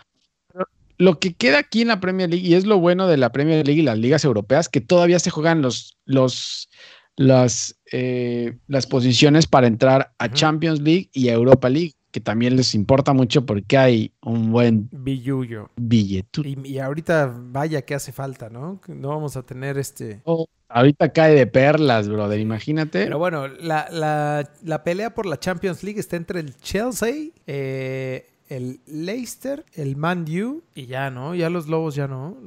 lo 0.97 1.19
que 1.19 1.33
queda 1.33 1.59
aquí 1.59 1.81
en 1.81 1.87
la 1.89 1.99
Premier 1.99 2.29
League, 2.29 2.45
y 2.45 2.53
es 2.53 2.65
lo 2.65 2.79
bueno 2.79 3.07
de 3.07 3.17
la 3.17 3.31
Premier 3.31 3.65
League 3.65 3.81
y 3.81 3.85
las 3.85 3.97
ligas 3.97 4.23
europeas, 4.25 4.69
que 4.69 4.81
todavía 4.81 5.19
se 5.19 5.31
juegan 5.31 5.61
los, 5.61 5.97
los, 6.05 6.69
las, 7.15 7.75
eh, 7.91 8.57
las 8.67 8.87
posiciones 8.87 9.47
para 9.47 9.67
entrar 9.67 10.13
a. 10.17 10.29
Champions 10.31 10.81
League 10.81 11.09
y 11.13 11.29
a 11.29 11.33
Europa 11.33 11.69
League, 11.69 11.93
que 12.11 12.19
también 12.19 12.55
les 12.55 12.73
importa 12.75 13.13
mucho 13.13 13.45
porque 13.45 13.77
hay 13.77 14.11
un 14.21 14.51
buen 14.51 14.89
Billuyo. 14.91 15.69
billete. 15.75 16.41
Y, 16.41 16.67
y 16.67 16.79
ahorita, 16.79 17.33
vaya 17.35 17.83
que 17.83 17.95
hace 17.95 18.11
falta, 18.11 18.49
¿no? 18.49 18.81
No 18.87 19.09
vamos 19.09 19.35
a 19.37 19.43
tener 19.43 19.77
este. 19.77 20.21
Ahorita 20.69 21.11
cae 21.13 21.35
de 21.35 21.45
perlas, 21.45 22.09
brother, 22.09 22.39
imagínate. 22.39 23.03
Pero 23.03 23.19
bueno, 23.19 23.47
la, 23.47 23.87
la- 23.91 24.49
la 24.63 24.83
pelea 24.83 25.13
por 25.13 25.25
la 25.27 25.39
Champions 25.39 25.83
League 25.83 25.99
está 25.99 26.15
entre 26.15 26.39
el 26.39 26.55
Chelsea, 26.57 27.29
eh, 27.45 28.27
el 28.49 28.79
Leicester, 28.87 29.65
el 29.73 29.95
Man 29.95 30.25
U 30.29 30.63
y 30.73 30.87
ya, 30.87 31.11
¿no? 31.11 31.35
Ya 31.35 31.49
los 31.51 31.67
Lobos 31.67 31.93
ya 31.93 32.07
no. 32.07 32.37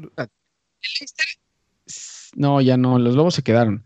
No, 2.35 2.61
ya 2.61 2.77
no, 2.77 2.99
los 2.99 3.15
Lobos 3.15 3.35
se 3.35 3.43
quedaron. 3.43 3.85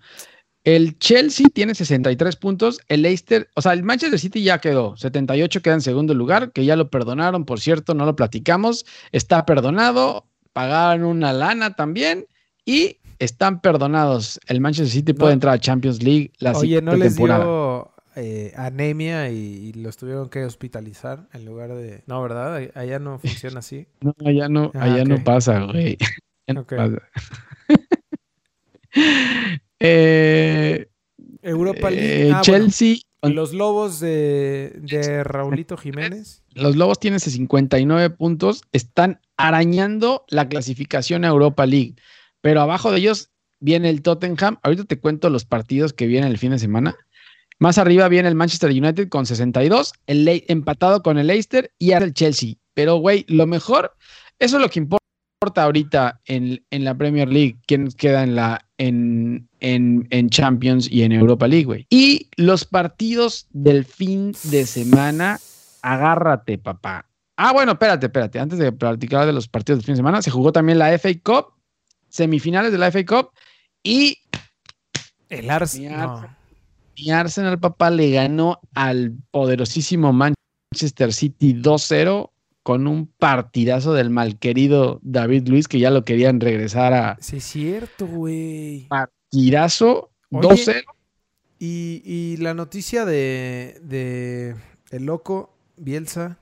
El 0.65 0.99
Chelsea 0.99 1.47
tiene 1.53 1.75
63 1.75 2.37
puntos, 2.37 2.81
el 2.89 3.03
Leicester, 3.03 3.49
o 3.55 3.63
sea, 3.63 3.73
el 3.73 3.83
Manchester 3.83 4.19
City 4.19 4.43
ya 4.43 4.59
quedó, 4.59 4.95
78 4.97 5.63
queda 5.63 5.75
en 5.75 5.81
segundo 5.81 6.13
lugar, 6.15 6.53
que 6.53 6.65
ya 6.67 6.77
lo 6.77 6.91
perdonaron, 6.91 7.45
por 7.47 7.61
cierto, 7.61 7.95
no 7.95 8.05
lo 8.05 8.15
platicamos, 8.15 8.85
está 9.13 9.47
perdonado, 9.47 10.27
pagaron 10.53 11.05
una 11.05 11.33
lana 11.33 11.75
también 11.77 12.27
y 12.67 12.99
están 13.19 13.61
perdonados. 13.63 14.39
El 14.49 14.61
Manchester 14.61 14.93
City 14.93 15.13
puede 15.15 15.31
No. 15.31 15.35
entrar 15.35 15.55
a 15.55 15.59
Champions 15.61 16.03
League 16.03 16.33
la 16.39 16.51
Oye, 16.53 16.83
¿no 16.83 16.93
siguiente 16.93 16.97
les 16.99 17.15
temporada. 17.15 17.45
dio 17.45 17.91
eh, 18.17 18.53
anemia 18.57 19.31
y, 19.31 19.37
y 19.37 19.73
los 19.75 19.97
tuvieron 19.97 20.29
que 20.29 20.45
hospitalizar 20.45 21.27
en 21.33 21.45
lugar 21.47 21.75
de... 21.75 22.03
No, 22.07 22.21
¿verdad? 22.23 22.61
Allá 22.75 22.99
no 22.99 23.19
funciona 23.19 23.61
así. 23.61 23.87
No, 24.03 24.15
allá 24.27 24.49
no, 24.51 24.73
Ah, 24.75 24.83
allá 24.85 25.05
no 25.05 25.23
pasa, 25.25 25.61
güey. 25.65 25.97
No 26.49 26.67
pasa. 26.67 26.99
Eh, 29.81 30.89
Europa 31.43 31.91
League. 31.91 32.07
eh, 32.07 32.23
ah, 32.27 32.27
bueno, 32.29 32.43
Chelsea, 32.43 32.97
los 33.23 33.53
Lobos 33.53 34.01
de, 34.01 34.75
de 34.81 35.25
Raulito 35.25 35.77
Jiménez. 35.77 36.43
los 36.55 36.77
Lobos 36.77 37.01
tienen 37.01 37.21
59 37.21 38.11
puntos, 38.11 38.63
están 38.73 39.21
arañando 39.37 40.25
la 40.29 40.49
clasificación 40.49 41.25
a 41.25 41.29
Europa 41.29 41.67
League, 41.67 41.95
pero 42.41 42.61
abajo 42.61 42.91
de 42.91 42.99
ellos 42.99 43.31
viene 43.59 43.91
el 43.91 44.03
Tottenham. 44.03 44.59
Ahorita 44.63 44.85
te 44.85 44.99
cuento 44.99 45.31
los 45.31 45.45
partidos 45.45 45.93
que 45.93 46.07
vienen 46.07 46.31
el 46.31 46.39
fin 46.39 46.53
de 46.53 46.59
semana. 46.59 46.97
Más 47.59 47.77
arriba 47.77 48.09
viene 48.09 48.29
el 48.29 48.35
Manchester 48.35 48.71
United 48.71 49.09
con 49.11 49.27
62, 49.27 49.93
el 50.07 50.45
empatado 50.49 51.03
con 51.03 51.19
el 51.19 51.27
Leicester 51.27 51.73
y 51.79 51.93
el 51.93 52.15
Chelsea. 52.15 52.55
Pero, 52.73 52.97
güey, 52.97 53.27
lo 53.29 53.47
mejor, 53.47 53.95
eso 54.39 54.57
es 54.57 54.63
lo 54.63 54.71
que 54.71 54.79
importa 54.79 55.00
ahorita 55.41 56.21
en, 56.27 56.63
en 56.71 56.85
la 56.85 56.95
Premier 56.95 57.27
League, 57.27 57.57
quién 57.67 57.89
queda 57.93 58.23
en 58.23 58.35
la 58.35 58.67
en, 58.77 59.49
en, 59.61 60.07
en 60.11 60.29
Champions 60.29 60.87
y 60.91 61.03
en 61.03 61.13
Europa 61.13 61.49
League, 61.49 61.65
güey. 61.65 61.87
Y 61.89 62.29
los 62.37 62.67
partidos 62.67 63.47
del 63.51 63.87
fin 63.87 64.35
de 64.45 64.67
semana, 64.67 65.41
agárrate, 65.81 66.59
papá. 66.59 67.07
Ah, 67.37 67.55
bueno, 67.55 67.73
espérate, 67.73 68.07
espérate. 68.07 68.39
Antes 68.39 68.59
de 68.59 68.71
platicar 68.71 69.25
de 69.25 69.33
los 69.33 69.49
partidos 69.49 69.79
del 69.79 69.87
fin 69.87 69.95
de 69.95 70.01
semana, 70.01 70.21
se 70.21 70.31
jugó 70.31 70.53
también 70.53 70.79
la 70.79 70.97
FA 70.99 71.09
Cup, 71.25 71.55
semifinales 72.11 72.71
de 72.71 72.77
la 72.77 72.91
FA 72.93 73.07
Cup 73.07 73.31
y 73.83 74.19
El 75.31 75.51
Ars. 75.51 75.79
Mierda. 75.79 76.07
no. 76.07 76.37
mi 76.99 77.11
Arsenal, 77.13 77.59
papá, 77.59 77.89
le 77.89 78.11
ganó 78.11 78.61
al 78.75 79.15
poderosísimo 79.31 80.13
Manchester 80.13 81.15
City 81.15 81.55
2-0 81.55 82.31
con 82.63 82.87
un 82.87 83.07
partidazo 83.07 83.93
del 83.95 84.11
malquerido 84.11 85.01
David 85.03 85.49
Luis, 85.49 85.67
que 85.69 85.79
ya 85.79 85.91
lo 85.91 86.05
querían 86.05 86.41
regresar 86.41 86.93
a 86.93 87.17
Sí, 87.21 87.39
es 87.39 87.45
cierto, 87.45 88.07
güey. 88.07 88.87
Oye. 90.31 90.75
2-0. 90.75 90.83
Y, 91.59 92.03
y 92.05 92.37
la 92.39 92.55
noticia 92.55 93.05
de, 93.05 93.81
de 93.83 94.57
el 94.91 95.05
loco 95.07 95.55
Bielsa, 95.77 96.39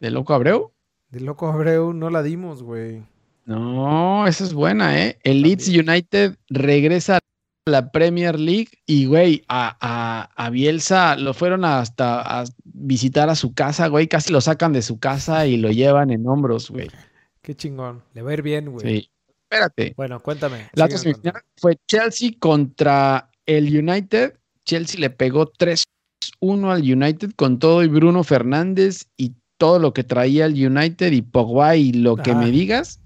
de 0.00 0.10
Loco 0.10 0.32
Abreu. 0.34 0.72
del 1.10 1.24
loco 1.26 1.48
Abreu, 1.48 1.92
no 1.92 2.08
la 2.10 2.22
dimos, 2.22 2.62
güey. 2.62 3.02
No, 3.44 4.26
esa 4.26 4.44
es 4.44 4.52
buena, 4.54 5.02
¿eh? 5.02 5.18
El 5.22 5.42
Leeds 5.42 5.68
United 5.68 6.36
regresa 6.48 7.16
a 7.16 7.20
la 7.68 7.92
Premier 7.92 8.38
League 8.38 8.68
y, 8.86 9.06
güey, 9.06 9.44
a, 9.48 9.76
a, 9.80 10.30
a 10.34 10.50
Bielsa 10.50 11.16
lo 11.16 11.34
fueron 11.34 11.64
hasta 11.64 12.40
a 12.40 12.44
visitar 12.64 13.28
a 13.28 13.34
su 13.34 13.54
casa, 13.54 13.88
güey. 13.88 14.08
Casi 14.08 14.32
lo 14.32 14.40
sacan 14.40 14.72
de 14.72 14.82
su 14.82 14.98
casa 14.98 15.46
y 15.46 15.56
lo 15.56 15.70
llevan 15.70 16.10
en 16.10 16.26
hombros, 16.26 16.70
güey. 16.70 16.88
Qué 17.42 17.54
chingón. 17.54 18.02
Le 18.14 18.22
va 18.22 18.30
a 18.30 18.34
ir 18.34 18.42
bien, 18.42 18.70
güey. 18.70 18.86
Sí. 18.86 19.10
Espérate. 19.50 19.94
Bueno, 19.96 20.20
cuéntame. 20.20 20.68
La 20.74 20.84
otra 20.84 20.98
semifinal 20.98 21.42
fue 21.56 21.78
Chelsea 21.86 22.32
contra 22.38 23.30
el 23.46 23.66
United. 23.66 24.34
Chelsea 24.64 25.00
le 25.00 25.08
pegó 25.08 25.50
3-1 25.50 25.86
al 26.70 26.82
United 26.82 27.30
con 27.34 27.58
todo 27.58 27.82
y 27.82 27.88
Bruno 27.88 28.24
Fernández 28.24 29.06
y 29.16 29.32
todo 29.56 29.78
lo 29.78 29.94
que 29.94 30.04
traía 30.04 30.44
el 30.44 30.52
United 30.52 31.12
y 31.12 31.22
Pogba 31.22 31.76
y 31.76 31.92
lo 31.92 32.16
que 32.16 32.34
me 32.34 32.50
digas. 32.50 33.00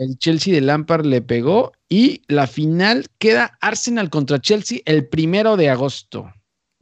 El 0.00 0.16
Chelsea 0.16 0.54
de 0.54 0.62
Lampard 0.62 1.04
le 1.04 1.20
pegó 1.20 1.72
y 1.86 2.22
la 2.26 2.46
final 2.46 3.08
queda 3.18 3.58
Arsenal 3.60 4.08
contra 4.08 4.40
Chelsea 4.40 4.78
el 4.86 5.06
primero 5.06 5.58
de 5.58 5.68
agosto. 5.68 6.32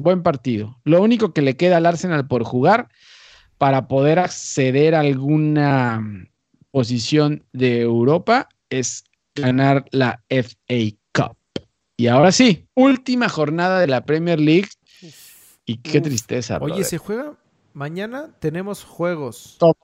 Buen 0.01 0.23
partido. 0.23 0.79
Lo 0.85 1.03
único 1.03 1.33
que 1.33 1.43
le 1.43 1.57
queda 1.57 1.79
al 1.79 1.87
Arsenal 1.87 2.29
por 2.29 2.45
jugar 2.45 2.91
para 3.59 3.89
poder 3.89 4.21
acceder 4.21 4.95
a 4.95 5.01
alguna 5.01 6.29
posición 6.71 7.45
de 7.53 7.81
Europa 7.81 8.49
es 8.71 9.03
ganar 9.35 9.87
la 9.91 10.23
FA 10.29 10.97
Cup. 11.13 11.37
Y 11.97 12.07
ahora 12.07 12.31
sí, 12.31 12.69
última 12.75 13.29
jornada 13.29 13.81
de 13.81 13.89
la 13.89 14.05
Premier 14.05 14.39
League. 14.39 14.69
Y 15.67 15.79
qué 15.79 15.99
Uf. 15.99 16.05
tristeza. 16.05 16.59
Oye, 16.59 16.67
brother. 16.67 16.85
se 16.85 16.99
juega. 16.99 17.37
Mañana 17.73 18.31
tenemos 18.39 18.85
juegos. 18.85 19.57
Todo. 19.59 19.75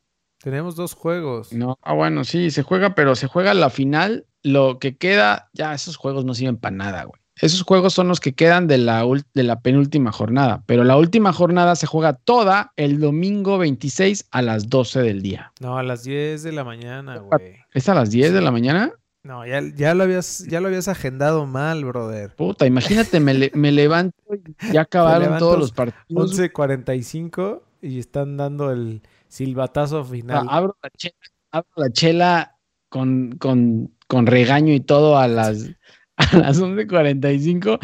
Tenemos 0.44 0.76
dos 0.76 0.92
juegos. 0.94 1.52
No, 1.54 1.78
ah, 1.82 1.94
bueno, 1.94 2.22
sí, 2.24 2.50
se 2.50 2.62
juega, 2.62 2.94
pero 2.94 3.16
se 3.16 3.26
juega 3.26 3.54
la 3.54 3.70
final. 3.70 4.26
Lo 4.42 4.78
que 4.78 4.96
queda, 4.98 5.48
ya 5.54 5.72
esos 5.72 5.96
juegos 5.96 6.26
no 6.26 6.34
sirven 6.34 6.58
para 6.58 6.76
nada, 6.76 7.04
güey. 7.04 7.18
Esos 7.40 7.62
juegos 7.62 7.94
son 7.94 8.08
los 8.08 8.20
que 8.20 8.34
quedan 8.34 8.66
de 8.68 8.76
la, 8.76 9.04
de 9.32 9.42
la 9.42 9.60
penúltima 9.60 10.12
jornada, 10.12 10.62
pero 10.66 10.84
la 10.84 10.96
última 10.98 11.32
jornada 11.32 11.74
se 11.76 11.86
juega 11.86 12.12
toda 12.12 12.72
el 12.76 13.00
domingo 13.00 13.56
26 13.58 14.28
a 14.30 14.42
las 14.42 14.68
12 14.68 15.00
del 15.00 15.22
día. 15.22 15.50
No, 15.60 15.78
a 15.78 15.82
las 15.82 16.04
10 16.04 16.42
de 16.42 16.52
la 16.52 16.62
mañana, 16.62 17.16
güey. 17.18 17.56
¿Es 17.72 17.88
a 17.88 17.94
las 17.94 18.10
10 18.10 18.34
de 18.34 18.40
la 18.42 18.52
mañana? 18.52 18.92
No, 19.24 19.46
ya, 19.46 19.62
ya, 19.74 19.94
lo 19.94 20.04
habías, 20.04 20.46
ya 20.46 20.60
lo 20.60 20.68
habías 20.68 20.86
agendado 20.86 21.46
mal, 21.46 21.84
brother. 21.86 22.36
Puta, 22.36 22.66
imagínate, 22.66 23.18
me, 23.18 23.32
le- 23.32 23.50
me 23.54 23.72
levanto 23.72 24.14
y 24.60 24.72
ya 24.74 24.82
acabaron 24.82 25.38
todos 25.38 25.58
los 25.58 25.72
partidos. 25.72 26.38
11.45 26.38 27.62
y 27.82 27.98
están 27.98 28.36
dando 28.36 28.70
el 28.70 29.02
silbatazo 29.34 30.04
final. 30.04 30.46
abro 30.48 30.76
la 30.82 30.90
chela, 30.90 31.14
abro 31.50 31.70
la 31.76 31.90
chela 31.90 32.56
con, 32.88 33.32
con, 33.32 33.90
con 34.06 34.26
regaño 34.26 34.72
y 34.72 34.80
todo 34.80 35.18
a 35.18 35.26
las, 35.26 35.70
a 36.16 36.36
las 36.38 36.60
11.45 36.60 37.80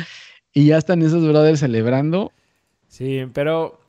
y 0.52 0.66
ya 0.66 0.78
están 0.78 1.02
esos 1.02 1.26
brothers 1.26 1.60
celebrando. 1.60 2.32
Sí, 2.86 3.22
pero 3.32 3.80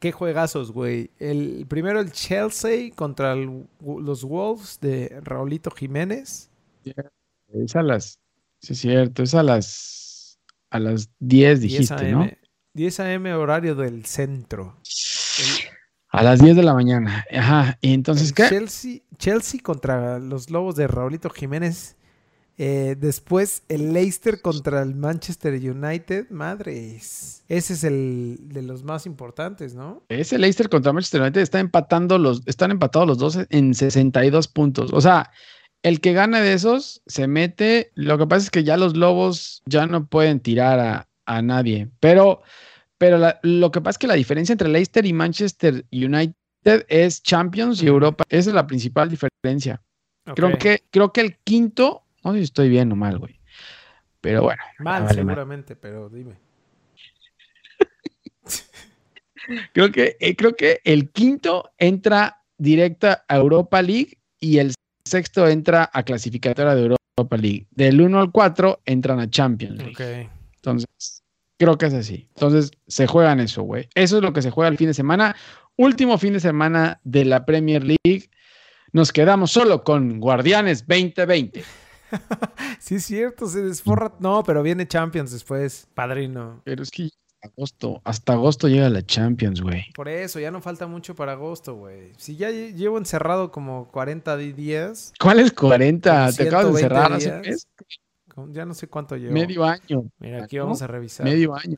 qué 0.00 0.10
juegazos, 0.10 0.72
güey. 0.72 1.10
El 1.20 1.66
primero 1.68 2.00
el 2.00 2.10
Chelsea 2.10 2.90
contra 2.94 3.32
el- 3.34 3.66
los 3.80 4.24
Wolves 4.24 4.78
de 4.80 5.20
Raulito 5.22 5.70
Jiménez. 5.70 6.50
Es 7.52 7.76
a 7.76 7.82
las, 7.82 8.18
sí 8.60 8.72
es 8.72 8.78
cierto, 8.80 9.22
es 9.22 9.34
a 9.34 9.42
las, 9.44 10.38
a 10.70 10.80
las 10.80 11.08
10 11.20 11.60
10 11.60 11.60
dijiste, 11.60 11.94
AM. 11.94 12.10
¿no? 12.18 12.30
10 12.74 13.00
AM 13.00 13.26
horario 13.36 13.74
del 13.76 14.04
centro. 14.06 14.76
El- 15.38 15.75
A 16.16 16.22
las 16.22 16.40
10 16.40 16.56
de 16.56 16.62
la 16.62 16.72
mañana. 16.72 17.26
Ajá, 17.30 17.76
y 17.82 17.92
entonces, 17.92 18.32
¿qué? 18.32 18.48
Chelsea, 18.48 19.00
Chelsea 19.18 19.60
contra 19.62 20.18
los 20.18 20.50
Lobos 20.50 20.74
de 20.74 20.86
Raulito 20.86 21.28
Jiménez. 21.28 21.96
Eh, 22.56 22.96
después 22.98 23.64
el 23.68 23.92
Leicester 23.92 24.40
contra 24.40 24.80
el 24.80 24.94
Manchester 24.94 25.52
United. 25.52 26.30
Madres. 26.30 27.44
Ese 27.48 27.74
es 27.74 27.84
el 27.84 28.38
de 28.44 28.62
los 28.62 28.82
más 28.82 29.04
importantes, 29.04 29.74
¿no? 29.74 30.04
Ese 30.08 30.38
Leicester 30.38 30.70
contra 30.70 30.94
Manchester 30.94 31.20
United 31.20 31.42
está 31.42 31.60
empatando 31.60 32.16
los, 32.16 32.40
están 32.46 32.70
empatados 32.70 33.06
los 33.06 33.18
dos 33.18 33.38
en 33.50 33.74
62 33.74 34.48
puntos. 34.48 34.94
O 34.94 35.02
sea, 35.02 35.30
el 35.82 36.00
que 36.00 36.14
gana 36.14 36.40
de 36.40 36.54
esos 36.54 37.02
se 37.06 37.26
mete. 37.26 37.92
Lo 37.94 38.16
que 38.16 38.26
pasa 38.26 38.44
es 38.44 38.50
que 38.50 38.64
ya 38.64 38.78
los 38.78 38.96
Lobos 38.96 39.62
ya 39.66 39.86
no 39.86 40.06
pueden 40.06 40.40
tirar 40.40 40.80
a, 40.80 41.08
a 41.26 41.42
nadie. 41.42 41.90
Pero, 42.00 42.40
pero 42.98 43.18
la- 43.18 43.38
lo 43.42 43.70
que 43.70 43.80
pasa 43.80 43.90
es 43.96 43.98
que 43.98 44.06
la 44.06 44.14
diferencia 44.14 44.52
entre 44.52 44.68
Leicester 44.68 45.04
y 45.06 45.12
Manchester 45.12 45.84
United 45.92 46.34
es 46.88 47.22
Champions 47.22 47.82
y 47.82 47.86
Europa. 47.86 48.24
Esa 48.28 48.50
es 48.50 48.54
la 48.54 48.66
principal 48.66 49.08
diferencia. 49.08 49.82
Creo 50.34 50.58
que, 50.58 50.82
creo 50.90 51.12
que 51.12 51.20
el 51.20 51.36
quinto, 51.38 52.02
no 52.24 52.32
sé 52.32 52.38
si 52.38 52.44
estoy 52.44 52.68
bien 52.68 52.90
o 52.90 52.96
mal, 52.96 53.18
güey. 53.18 53.38
Pero 54.20 54.42
bueno. 54.42 54.60
Mal, 54.80 55.04
vale, 55.04 55.22
mal. 55.22 55.34
seguramente, 55.34 55.76
pero 55.76 56.08
dime. 56.08 56.34
Creo 59.72 59.92
que, 59.92 60.16
eh, 60.18 60.34
creo 60.34 60.56
que 60.56 60.80
el 60.84 61.10
quinto 61.10 61.70
entra 61.78 62.42
directa 62.58 63.24
a 63.28 63.36
Europa 63.36 63.80
League 63.80 64.18
y 64.40 64.58
el 64.58 64.74
sexto 65.04 65.46
entra 65.46 65.88
a 65.92 66.02
clasificatoria 66.02 66.74
de 66.74 66.82
Europa 66.82 67.36
League. 67.36 67.66
Del 67.70 68.00
1 68.00 68.18
al 68.18 68.32
4 68.32 68.80
entran 68.84 69.20
a 69.20 69.30
Champions 69.30 69.76
League. 69.76 69.92
Ok. 70.24 70.30
Entonces, 70.56 71.22
creo 71.58 71.78
que 71.78 71.86
es 71.86 71.94
así. 71.94 72.28
Entonces, 72.34 72.70
se 72.86 73.06
juegan 73.06 73.40
eso, 73.40 73.62
güey. 73.62 73.88
Eso 73.94 74.16
es 74.18 74.22
lo 74.22 74.32
que 74.32 74.42
se 74.42 74.50
juega 74.50 74.68
el 74.68 74.76
fin 74.78 74.88
de 74.88 74.94
semana. 74.94 75.36
Último 75.76 76.18
fin 76.18 76.32
de 76.32 76.40
semana 76.40 77.00
de 77.04 77.24
la 77.24 77.44
Premier 77.44 77.82
League. 77.84 78.30
Nos 78.92 79.12
quedamos 79.12 79.50
solo 79.50 79.84
con 79.84 80.20
Guardianes 80.20 80.86
2020. 80.86 81.62
Sí, 82.78 82.94
es 82.96 83.04
cierto, 83.04 83.48
se 83.48 83.62
desforra. 83.62 84.14
No, 84.20 84.44
pero 84.44 84.62
viene 84.62 84.86
Champions 84.86 85.32
después, 85.32 85.88
padrino. 85.92 86.62
Pero 86.64 86.84
es 86.84 86.90
que 86.90 87.08
agosto, 87.42 88.00
hasta 88.04 88.34
agosto 88.34 88.68
llega 88.68 88.88
la 88.88 89.04
Champions, 89.04 89.60
güey. 89.60 89.86
Por 89.92 90.08
eso, 90.08 90.38
ya 90.38 90.52
no 90.52 90.60
falta 90.60 90.86
mucho 90.86 91.16
para 91.16 91.32
agosto, 91.32 91.74
güey. 91.74 92.12
Si 92.16 92.36
ya 92.36 92.50
lle- 92.50 92.74
llevo 92.74 92.98
encerrado 92.98 93.50
como 93.50 93.88
40 93.90 94.36
di- 94.36 94.52
días, 94.52 95.12
¿Cuál 95.20 95.40
es 95.40 95.52
40? 95.52 96.10
como 96.26 96.32
¿Te 96.32 96.42
acabas 96.44 96.66
de 96.74 96.78
120 96.78 96.80
cerrar 96.80 97.12
hace 97.12 97.32
un 97.32 97.40
mes? 97.40 97.68
Ya 98.50 98.64
no 98.64 98.74
sé 98.74 98.88
cuánto 98.88 99.16
llevo. 99.16 99.32
Medio 99.32 99.64
año. 99.64 100.04
Mira, 100.18 100.44
aquí 100.44 100.58
vamos 100.58 100.82
a 100.82 100.86
revisar. 100.86 101.24
Medio 101.24 101.54
año. 101.54 101.76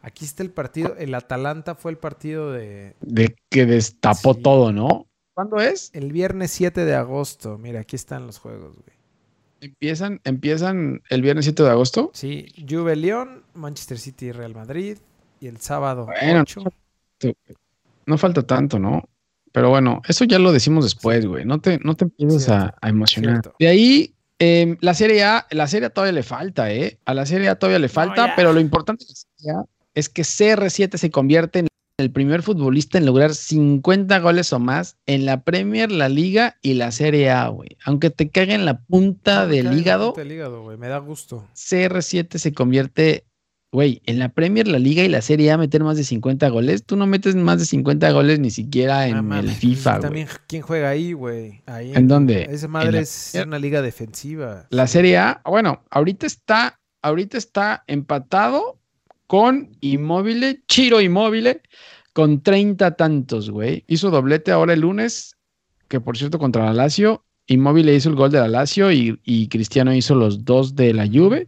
Aquí 0.00 0.24
está 0.24 0.42
el 0.42 0.50
partido. 0.50 0.94
El 0.98 1.14
Atalanta 1.14 1.74
fue 1.74 1.90
el 1.90 1.98
partido 1.98 2.52
de 2.52 2.94
De 3.00 3.34
que 3.50 3.66
destapó 3.66 4.34
Sí. 4.34 4.42
todo, 4.42 4.72
¿no? 4.72 5.06
¿Cuándo 5.34 5.56
es? 5.58 5.90
el 5.94 6.12
viernes 6.12 6.50
7 6.52 6.84
de 6.84 6.94
agosto. 6.94 7.58
Mira, 7.58 7.80
aquí 7.80 7.96
están 7.96 8.26
los 8.26 8.38
juegos, 8.38 8.74
güey. 8.74 8.96
Empiezan, 9.60 10.20
empiezan 10.24 11.02
el 11.10 11.22
viernes 11.22 11.44
7 11.44 11.62
de 11.64 11.70
agosto. 11.70 12.10
Sí, 12.14 12.46
Juve 12.68 12.94
León, 12.96 13.42
Manchester 13.54 13.98
City 13.98 14.30
Real 14.32 14.54
Madrid. 14.54 14.98
Y 15.40 15.46
el 15.46 15.58
sábado 15.58 16.06
Bueno, 16.06 16.40
8. 16.42 16.62
No 18.06 18.18
falta 18.18 18.42
tanto, 18.42 18.78
¿no? 18.78 19.02
Pero 19.52 19.70
bueno, 19.70 20.02
eso 20.08 20.24
ya 20.24 20.38
lo 20.38 20.52
decimos 20.52 20.84
después, 20.84 21.26
güey. 21.26 21.44
No 21.44 21.60
te, 21.60 21.78
no 21.78 21.94
te 21.94 22.04
empieces 22.04 22.48
a, 22.48 22.74
a 22.80 22.88
emocionar. 22.88 23.34
cierto. 23.42 23.54
De 23.58 23.68
ahí, 23.68 24.14
eh, 24.38 24.76
la 24.80 24.94
Serie 24.94 25.24
A, 25.24 25.46
la 25.50 25.66
Serie 25.66 25.86
A 25.86 25.90
todavía 25.90 26.12
le 26.12 26.22
falta, 26.22 26.72
¿eh? 26.72 26.98
A 27.04 27.14
la 27.14 27.26
Serie 27.26 27.48
A 27.48 27.58
todavía 27.58 27.78
le 27.78 27.88
falta, 27.88 28.34
pero 28.36 28.52
lo 28.52 28.60
importante 28.60 29.04
de 29.04 29.10
la 29.10 29.16
Serie 29.16 29.52
A 29.52 29.64
es 29.94 30.08
que 30.08 30.22
CR7 30.22 30.96
se 30.96 31.10
convierte 31.10 31.60
en 31.60 31.68
el 31.98 32.12
primer 32.12 32.42
futbolista 32.42 32.98
en 32.98 33.06
lograr 33.06 33.34
50 33.34 34.20
goles 34.20 34.52
o 34.52 34.60
más 34.60 34.96
en 35.06 35.26
la 35.26 35.42
Premier, 35.42 35.90
la 35.90 36.08
Liga 36.08 36.56
y 36.62 36.74
la 36.74 36.92
Serie 36.92 37.30
A, 37.30 37.48
güey. 37.48 37.70
Aunque 37.84 38.10
te 38.10 38.30
caiga 38.30 38.54
en 38.54 38.64
la 38.64 38.80
punta 38.82 39.48
del 39.48 39.66
en 39.66 39.72
la 39.72 39.80
hígado, 39.80 40.06
punta 40.12 40.20
del 40.20 40.32
hígado, 40.32 40.62
güey. 40.62 40.78
Me 40.78 40.86
da 40.86 40.98
gusto. 40.98 41.44
CR7 41.56 42.38
se 42.38 42.52
convierte, 42.52 43.24
güey, 43.70 44.00
en 44.06 44.18
la 44.18 44.30
Premier, 44.30 44.66
la 44.66 44.78
Liga 44.78 45.02
y 45.04 45.08
la 45.08 45.20
Serie 45.20 45.50
A 45.50 45.58
meter 45.58 45.84
más 45.84 45.96
de 45.96 46.04
50 46.04 46.48
goles. 46.48 46.84
Tú 46.84 46.96
no 46.96 47.06
metes 47.06 47.36
más 47.36 47.58
de 47.58 47.66
50 47.66 48.10
goles 48.12 48.38
ni 48.38 48.50
siquiera 48.50 49.00
Ah, 49.00 49.08
en 49.08 49.32
el 49.32 49.50
FIFA, 49.50 49.90
güey. 49.90 50.02
También, 50.02 50.28
¿quién 50.46 50.62
juega 50.62 50.88
ahí, 50.90 51.12
güey? 51.12 51.62
Ahí 51.66 51.92
¿En 51.94 52.08
dónde? 52.08 52.46
Esa 52.50 52.66
¿En 52.66 52.72
madre 52.72 52.92
la 52.92 53.00
es 53.00 53.38
una 53.44 53.58
liga 53.58 53.82
defensiva. 53.82 54.66
La 54.70 54.86
Serie 54.86 55.18
A, 55.18 55.42
bueno, 55.44 55.84
ahorita 55.90 56.26
está, 56.26 56.80
ahorita 57.02 57.36
está 57.36 57.84
empatado 57.86 58.78
con 59.26 59.76
Inmóvil, 59.80 60.64
Chiro 60.66 61.00
Inmóvil, 61.00 61.60
con 62.14 62.42
30 62.42 62.96
tantos, 62.96 63.50
güey. 63.50 63.84
Hizo 63.86 64.10
doblete 64.10 64.50
ahora 64.50 64.72
el 64.72 64.80
lunes, 64.80 65.36
que 65.88 66.00
por 66.00 66.16
cierto 66.16 66.38
contra 66.38 66.64
la 66.64 66.72
Lazio. 66.72 67.24
Inmóvil 67.46 67.88
hizo 67.90 68.08
el 68.08 68.14
gol 68.16 68.30
de 68.30 68.40
la 68.40 68.48
Lazio 68.48 68.90
y, 68.92 69.20
y 69.24 69.48
Cristiano 69.48 69.94
hizo 69.94 70.14
los 70.14 70.44
dos 70.44 70.74
de 70.74 70.92
la 70.94 71.06
Juve. 71.06 71.46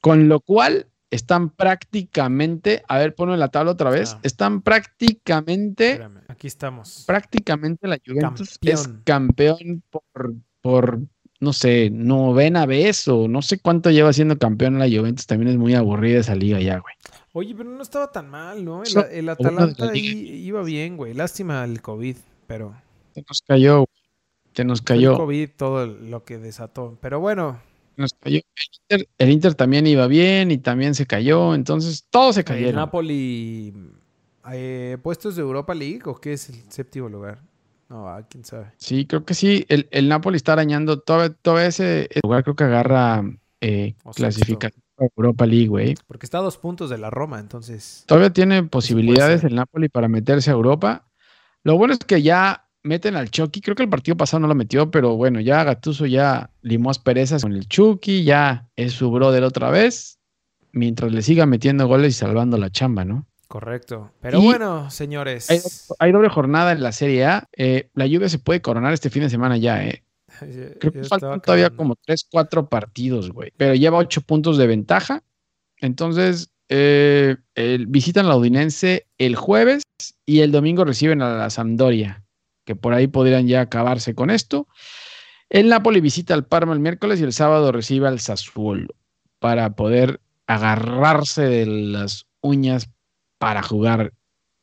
Con 0.00 0.28
lo 0.28 0.40
cual 0.40 0.86
están 1.10 1.50
prácticamente, 1.50 2.82
a 2.88 2.98
ver, 2.98 3.14
ponlo 3.14 3.34
en 3.34 3.40
la 3.40 3.48
tabla 3.48 3.72
otra 3.72 3.90
vez, 3.90 4.14
Ah. 4.14 4.20
están 4.22 4.60
prácticamente 4.62 5.90
Espérame, 5.92 6.20
aquí 6.28 6.46
estamos. 6.46 7.04
prácticamente 7.06 7.86
la 7.88 7.98
Juventus 8.04 8.58
es 8.62 8.88
Campeón. 9.04 9.82
por, 9.90 10.34
por, 10.60 11.00
no 11.40 11.52
sé, 11.52 11.90
novena 11.90 12.66
vez 12.66 13.06
o 13.08 13.28
no 13.28 13.42
sé 13.42 13.58
cuánto 13.60 13.90
lleva 13.90 14.12
siendo 14.12 14.38
campeón 14.38 14.78
la 14.78 14.86
Juventus. 14.88 15.26
También 15.26 15.50
es 15.52 15.56
muy 15.56 15.74
aburrida 15.74 16.20
esa 16.20 16.34
liga 16.34 16.60
ya, 16.60 16.78
güey. 16.78 16.94
Oye, 17.32 17.54
pero 17.54 17.70
no 17.70 17.82
estaba 17.82 18.10
tan 18.10 18.28
mal, 18.28 18.64
¿no? 18.64 18.82
El, 18.82 18.96
el 19.12 19.28
Atalanta 19.28 19.90
iba 19.94 20.62
bien, 20.62 20.96
güey. 20.96 21.14
Lástima 21.14 21.62
el 21.64 21.80
COVID, 21.80 22.16
pero 22.46 22.74
Se 23.14 23.22
nos 23.28 23.42
cayó, 23.42 23.76
güey. 23.78 23.88
se 24.54 24.64
nos 24.64 24.80
fue 24.82 24.96
el 24.96 25.00
cayó, 25.02 25.16
COVID 25.16 25.48
todo 25.56 25.86
lo 25.86 26.24
que 26.24 26.38
desató. 26.38 26.98
Pero 27.00 27.20
bueno, 27.20 27.60
nos 27.98 28.14
cayó. 28.14 28.38
El 28.38 28.66
Inter, 28.80 29.08
el 29.18 29.30
Inter 29.30 29.54
también 29.54 29.86
iba 29.86 30.06
bien 30.06 30.50
y 30.50 30.58
también 30.58 30.94
se 30.94 31.06
cayó, 31.06 31.54
entonces 31.54 32.06
todos 32.10 32.34
se 32.34 32.40
el 32.40 32.46
cayeron. 32.46 32.76
Napoli, 32.76 33.74
eh, 34.52 34.96
¿puestos 35.02 35.36
de 35.36 35.42
Europa 35.42 35.74
League 35.74 36.02
o 36.06 36.14
qué 36.14 36.32
es 36.32 36.48
el 36.48 36.56
séptimo 36.70 37.08
lugar? 37.08 37.40
No, 37.88 38.08
ah, 38.08 38.22
quién 38.28 38.44
sabe. 38.44 38.72
Sí, 38.76 39.06
creo 39.06 39.24
que 39.24 39.34
sí. 39.34 39.64
El, 39.68 39.88
el 39.90 40.08
Napoli 40.08 40.36
está 40.36 40.52
arañando 40.52 41.00
todo, 41.00 41.32
todo 41.32 41.58
ese, 41.58 42.08
lugar, 42.22 42.44
creo 42.44 42.54
que 42.54 42.64
agarra 42.64 43.24
eh, 43.60 43.94
clasificación 44.14 44.82
Europa 44.98 45.46
League, 45.46 45.68
güey. 45.68 45.94
Porque 46.06 46.26
está 46.26 46.38
a 46.38 46.42
dos 46.42 46.58
puntos 46.58 46.90
de 46.90 46.98
la 46.98 47.10
Roma, 47.10 47.38
entonces. 47.38 48.04
Todavía 48.06 48.32
tiene 48.32 48.62
posibilidades 48.64 49.44
el 49.44 49.54
Napoli 49.54 49.88
para 49.88 50.08
meterse 50.08 50.50
a 50.50 50.54
Europa. 50.54 51.06
Lo 51.62 51.76
bueno 51.76 51.94
es 51.94 52.00
que 52.00 52.22
ya 52.22 52.67
meten 52.82 53.16
al 53.16 53.30
Chucky. 53.30 53.60
Creo 53.60 53.74
que 53.76 53.82
el 53.82 53.88
partido 53.88 54.16
pasado 54.16 54.40
no 54.40 54.48
lo 54.48 54.54
metió, 54.54 54.90
pero 54.90 55.16
bueno, 55.16 55.40
ya 55.40 55.64
Gattuso 55.64 56.06
ya 56.06 56.50
limó 56.62 56.90
asperezas 56.90 57.42
con 57.42 57.52
el 57.52 57.68
Chucky, 57.68 58.24
ya 58.24 58.68
es 58.76 58.92
su 58.92 59.10
brother 59.10 59.42
otra 59.44 59.70
vez, 59.70 60.18
mientras 60.72 61.12
le 61.12 61.22
siga 61.22 61.46
metiendo 61.46 61.86
goles 61.86 62.14
y 62.16 62.18
salvando 62.18 62.56
la 62.58 62.70
chamba, 62.70 63.04
¿no? 63.04 63.26
Correcto. 63.48 64.12
Pero 64.20 64.40
Y- 64.40 64.44
bueno, 64.44 64.90
señores. 64.90 65.50
Hay, 65.50 65.60
hay 65.98 66.12
doble 66.12 66.28
jornada 66.28 66.72
en 66.72 66.82
la 66.82 66.92
Serie 66.92 67.24
A. 67.24 67.48
Eh, 67.56 67.88
la 67.94 68.06
lluvia 68.06 68.28
se 68.28 68.38
puede 68.38 68.60
coronar 68.60 68.92
este 68.92 69.08
fin 69.10 69.22
de 69.22 69.30
semana 69.30 69.56
ya, 69.56 69.84
¿eh? 69.86 70.02
Creo 70.80 70.92
que 70.92 71.04
faltan 71.04 71.40
todavía 71.40 71.70
como 71.70 71.96
3, 72.04 72.26
4 72.30 72.68
partidos, 72.68 73.30
güey. 73.30 73.50
Pero 73.56 73.74
lleva 73.74 73.96
8 73.98 74.20
puntos 74.20 74.58
de 74.58 74.66
ventaja. 74.66 75.22
Entonces, 75.80 76.50
eh, 76.68 77.36
el- 77.54 77.86
visitan 77.86 78.28
la 78.28 78.36
Udinense 78.36 79.06
el 79.16 79.34
jueves 79.36 79.82
y 80.26 80.40
el 80.40 80.52
domingo 80.52 80.84
reciben 80.84 81.22
a 81.22 81.30
la 81.34 81.48
Sampdoria, 81.50 82.22
que 82.68 82.76
por 82.76 82.92
ahí 82.92 83.06
podrían 83.06 83.48
ya 83.48 83.62
acabarse 83.62 84.14
con 84.14 84.28
esto. 84.28 84.68
El 85.48 85.70
Napoli 85.70 86.02
visita 86.02 86.34
al 86.34 86.44
Parma 86.44 86.74
el 86.74 86.80
miércoles 86.80 87.18
y 87.18 87.24
el 87.24 87.32
sábado 87.32 87.72
recibe 87.72 88.06
al 88.06 88.20
Sassuolo 88.20 88.94
para 89.38 89.74
poder 89.74 90.20
agarrarse 90.46 91.44
de 91.44 91.64
las 91.64 92.26
uñas 92.42 92.90
para 93.38 93.62
jugar 93.62 94.12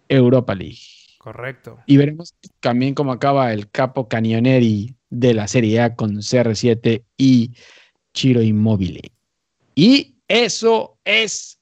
Europa 0.07 0.53
League. 0.53 0.77
Correcto. 1.17 1.79
Y 1.87 1.97
veremos 1.97 2.35
también 2.59 2.93
cómo 2.93 3.11
acaba 3.11 3.51
el 3.51 3.71
capo 3.71 4.07
Canioneri 4.07 4.95
de 5.09 5.33
la 5.33 5.47
Serie 5.47 5.81
A 5.81 5.95
con 5.95 6.17
CR7 6.17 7.03
y 7.17 7.55
Chiro 8.13 8.43
Immobile. 8.43 9.01
Y 9.73 10.17
eso 10.27 10.99
es 11.03 11.59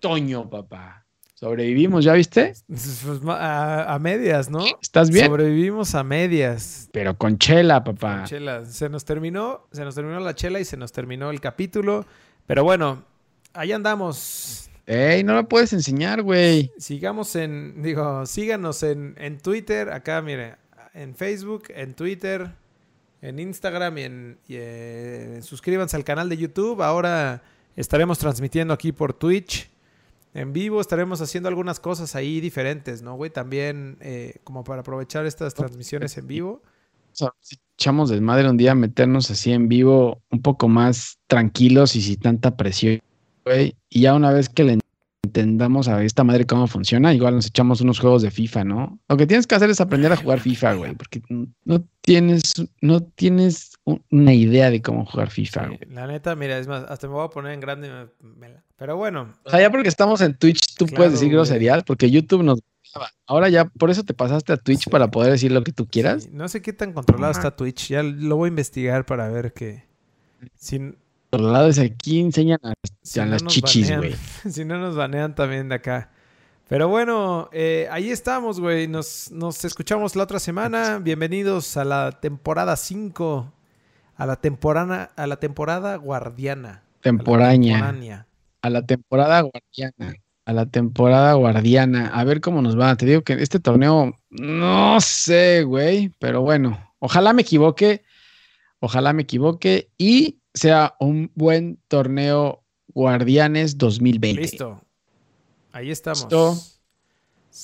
Toño, 0.00 0.48
papá. 0.48 1.03
Sobrevivimos, 1.44 2.02
¿ya 2.06 2.14
viste? 2.14 2.54
Pues, 2.68 3.20
ma- 3.22 3.36
a, 3.38 3.94
a 3.94 3.98
medias, 3.98 4.48
¿no? 4.48 4.64
¿Estás 4.80 5.10
bien? 5.10 5.26
Sobrevivimos 5.26 5.94
a 5.94 6.02
medias. 6.02 6.88
Pero 6.90 7.18
con 7.18 7.36
chela, 7.36 7.84
papá. 7.84 8.24
Chela, 8.24 8.64
se 8.64 8.88
nos 8.88 9.04
terminó, 9.04 9.66
se 9.70 9.84
nos 9.84 9.94
terminó 9.94 10.20
la 10.20 10.34
chela 10.34 10.58
y 10.58 10.64
se 10.64 10.78
nos 10.78 10.90
terminó 10.90 11.28
el 11.30 11.42
capítulo. 11.42 12.06
Pero 12.46 12.64
bueno, 12.64 13.04
ahí 13.52 13.72
andamos. 13.72 14.70
Ey, 14.86 15.22
no 15.22 15.34
lo 15.34 15.46
puedes 15.46 15.74
enseñar, 15.74 16.22
güey. 16.22 16.72
Sigamos 16.78 17.36
en, 17.36 17.82
digo, 17.82 18.24
síganos 18.24 18.82
en, 18.82 19.14
en 19.18 19.38
Twitter, 19.38 19.90
acá, 19.90 20.22
mire, 20.22 20.54
en 20.94 21.14
Facebook, 21.14 21.64
en 21.68 21.92
Twitter, 21.92 22.52
en 23.20 23.38
Instagram 23.38 23.98
y 23.98 24.02
en, 24.02 24.38
y 24.48 24.56
en- 24.56 25.42
suscríbanse 25.42 25.94
al 25.96 26.04
canal 26.04 26.30
de 26.30 26.38
YouTube. 26.38 26.82
Ahora 26.82 27.42
estaremos 27.76 28.18
transmitiendo 28.18 28.72
aquí 28.72 28.92
por 28.92 29.12
Twitch. 29.12 29.70
En 30.34 30.52
vivo 30.52 30.80
estaremos 30.80 31.20
haciendo 31.20 31.48
algunas 31.48 31.78
cosas 31.78 32.16
ahí 32.16 32.40
diferentes, 32.40 33.02
¿no, 33.02 33.14
güey? 33.14 33.30
También 33.30 33.96
eh, 34.00 34.40
como 34.42 34.64
para 34.64 34.80
aprovechar 34.80 35.26
estas 35.26 35.54
transmisiones 35.54 36.18
en 36.18 36.26
vivo. 36.26 36.62
O 37.12 37.16
sea, 37.16 37.32
si 37.38 37.56
echamos 37.78 38.10
desmadre 38.10 38.50
un 38.50 38.56
día, 38.56 38.74
meternos 38.74 39.30
así 39.30 39.52
en 39.52 39.68
vivo 39.68 40.20
un 40.30 40.42
poco 40.42 40.66
más 40.66 41.20
tranquilos 41.28 41.94
y 41.94 42.02
sin 42.02 42.18
tanta 42.18 42.56
presión, 42.56 43.00
güey. 43.44 43.76
Y 43.88 44.00
ya 44.02 44.14
una 44.14 44.32
vez 44.32 44.48
que 44.48 44.64
le 44.64 44.78
entendamos 45.24 45.88
a 45.88 46.02
esta 46.02 46.24
madre 46.24 46.46
cómo 46.46 46.66
funciona, 46.66 47.12
igual 47.12 47.34
nos 47.34 47.46
echamos 47.46 47.80
unos 47.80 47.98
juegos 47.98 48.22
de 48.22 48.30
FIFA, 48.30 48.64
¿no? 48.64 48.98
Lo 49.08 49.16
que 49.16 49.26
tienes 49.26 49.46
que 49.46 49.54
hacer 49.54 49.68
es 49.70 49.80
aprender 49.80 50.12
a 50.12 50.16
jugar 50.16 50.40
FIFA, 50.40 50.74
güey, 50.74 50.94
porque 50.94 51.20
no 51.64 51.84
tienes, 52.00 52.52
no 52.80 53.02
tienes 53.02 53.72
un- 53.84 54.02
una 54.10 54.32
idea 54.32 54.70
de 54.70 54.80
cómo 54.80 55.04
jugar 55.04 55.30
FIFA, 55.30 55.66
güey. 55.66 55.78
La 55.90 56.06
neta, 56.06 56.34
mira, 56.36 56.58
es 56.58 56.66
más, 56.68 56.84
hasta 56.88 57.06
me 57.08 57.14
voy 57.14 57.24
a 57.26 57.30
poner 57.30 57.52
en 57.52 57.60
grande. 57.60 57.88
me- 57.90 58.28
me 58.38 58.48
la- 58.50 58.62
Pero 58.76 58.96
bueno, 58.96 59.32
O 59.44 59.50
sea, 59.50 59.60
ya 59.60 59.70
porque 59.70 59.88
estamos 59.88 60.20
en 60.20 60.34
Twitch, 60.36 60.74
tú 60.76 60.86
Claro, 60.86 60.96
puedes 60.96 61.12
decir 61.12 61.30
groserías, 61.30 61.82
porque 61.84 62.10
YouTube 62.10 62.42
nos... 62.42 62.60
Ahora 63.26 63.48
ya, 63.48 63.64
por 63.64 63.90
eso 63.90 64.04
te 64.04 64.14
pasaste 64.14 64.52
a 64.52 64.56
Twitch 64.56 64.84
Sí. 64.84 64.90
para 64.90 65.10
poder 65.10 65.32
decir 65.32 65.50
lo 65.50 65.64
que 65.64 65.72
tú 65.72 65.86
quieras. 65.86 66.24
sí, 66.24 66.30
no 66.32 66.46
sé 66.48 66.62
qué 66.62 66.72
tan 66.72 66.92
controlado 66.92 67.32
Ajá. 67.32 67.40
está 67.40 67.56
Twitch. 67.56 67.88
Ya 67.88 68.02
lo 68.04 68.36
voy 68.36 68.46
a 68.46 68.50
investigar 68.50 69.04
para 69.04 69.28
ver 69.28 69.52
que... 69.52 69.84
Sin, 70.54 70.96
El 71.36 71.52
lado 71.52 71.70
aquí 71.82 72.20
enseñan 72.20 72.58
a, 72.62 72.74
si 73.02 73.20
a 73.20 73.24
no 73.24 73.32
las 73.32 73.44
chichis, 73.44 73.96
güey. 73.96 74.14
si 74.50 74.64
no 74.64 74.78
nos 74.78 74.94
banean 74.94 75.34
también 75.34 75.68
de 75.68 75.76
acá. 75.76 76.10
Pero 76.68 76.88
bueno, 76.88 77.50
eh, 77.52 77.88
ahí 77.90 78.10
estamos, 78.10 78.60
güey. 78.60 78.88
Nos, 78.88 79.30
nos 79.30 79.64
escuchamos 79.64 80.16
la 80.16 80.24
otra 80.24 80.38
semana. 80.38 80.98
Bienvenidos 80.98 81.76
a 81.76 81.84
la 81.84 82.12
temporada 82.20 82.76
5. 82.76 83.52
A 84.16 84.26
la 84.26 84.36
temporada, 84.36 85.10
a 85.16 85.26
la 85.26 85.36
temporada 85.36 85.96
guardiana. 85.96 86.68
a 86.70 86.72
la 86.72 87.00
Temporaña. 87.02 87.72
temporánea. 87.74 88.26
a 88.62 88.70
la 88.70 88.86
temporada 88.86 89.40
guardiana. 89.42 90.14
A 90.46 90.52
la 90.52 90.66
temporada 90.66 91.32
guardiana. 91.34 92.08
A 92.14 92.24
ver 92.24 92.40
cómo 92.40 92.62
nos 92.62 92.78
va. 92.78 92.96
Te 92.96 93.06
digo 93.06 93.22
que 93.22 93.34
este 93.34 93.60
torneo, 93.60 94.18
no 94.30 95.00
sé, 95.00 95.64
güey. 95.64 96.12
Pero 96.18 96.42
bueno, 96.42 96.78
ojalá 96.98 97.32
me 97.32 97.42
equivoque. 97.42 98.04
Ojalá 98.80 99.12
me 99.12 99.22
equivoque 99.22 99.90
y 99.98 100.40
sea 100.54 100.94
un 101.00 101.30
buen 101.34 101.78
torneo 101.88 102.62
Guardianes 102.88 103.76
2020. 103.76 104.40
Listo. 104.40 104.80
Ahí 105.72 105.90
estamos. 105.90 106.22
Listo. 106.22 106.56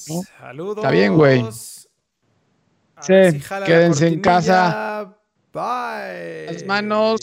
¿No? 0.09 0.23
Saludos. 0.39 0.77
Está 0.79 0.91
bien, 0.91 1.15
güey. 1.17 1.45
Sí, 3.01 3.31
si 3.33 3.41
quédense 3.65 4.09
en 4.09 4.21
casa. 4.21 5.17
Bye. 5.53 6.53
Las 6.53 6.65
manos. 6.67 7.21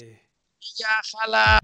Ya, 0.78 0.88
jala. 1.12 1.60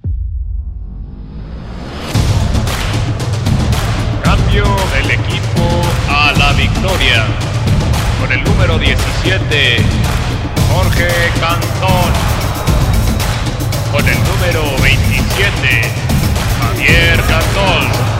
Cambio 4.23 4.63
del 4.93 5.11
equipo 5.11 5.65
a 6.09 6.33
la 6.37 6.53
victoria. 6.53 7.25
Con 8.19 8.31
el 8.31 8.43
número 8.43 8.77
17, 8.77 9.77
Jorge 10.71 11.09
Cantón. 11.39 12.32
Con 13.93 14.09
el 14.09 14.17
número 14.23 14.63
27, 14.81 15.81
Javier 16.59 17.21
Cantón. 17.27 18.12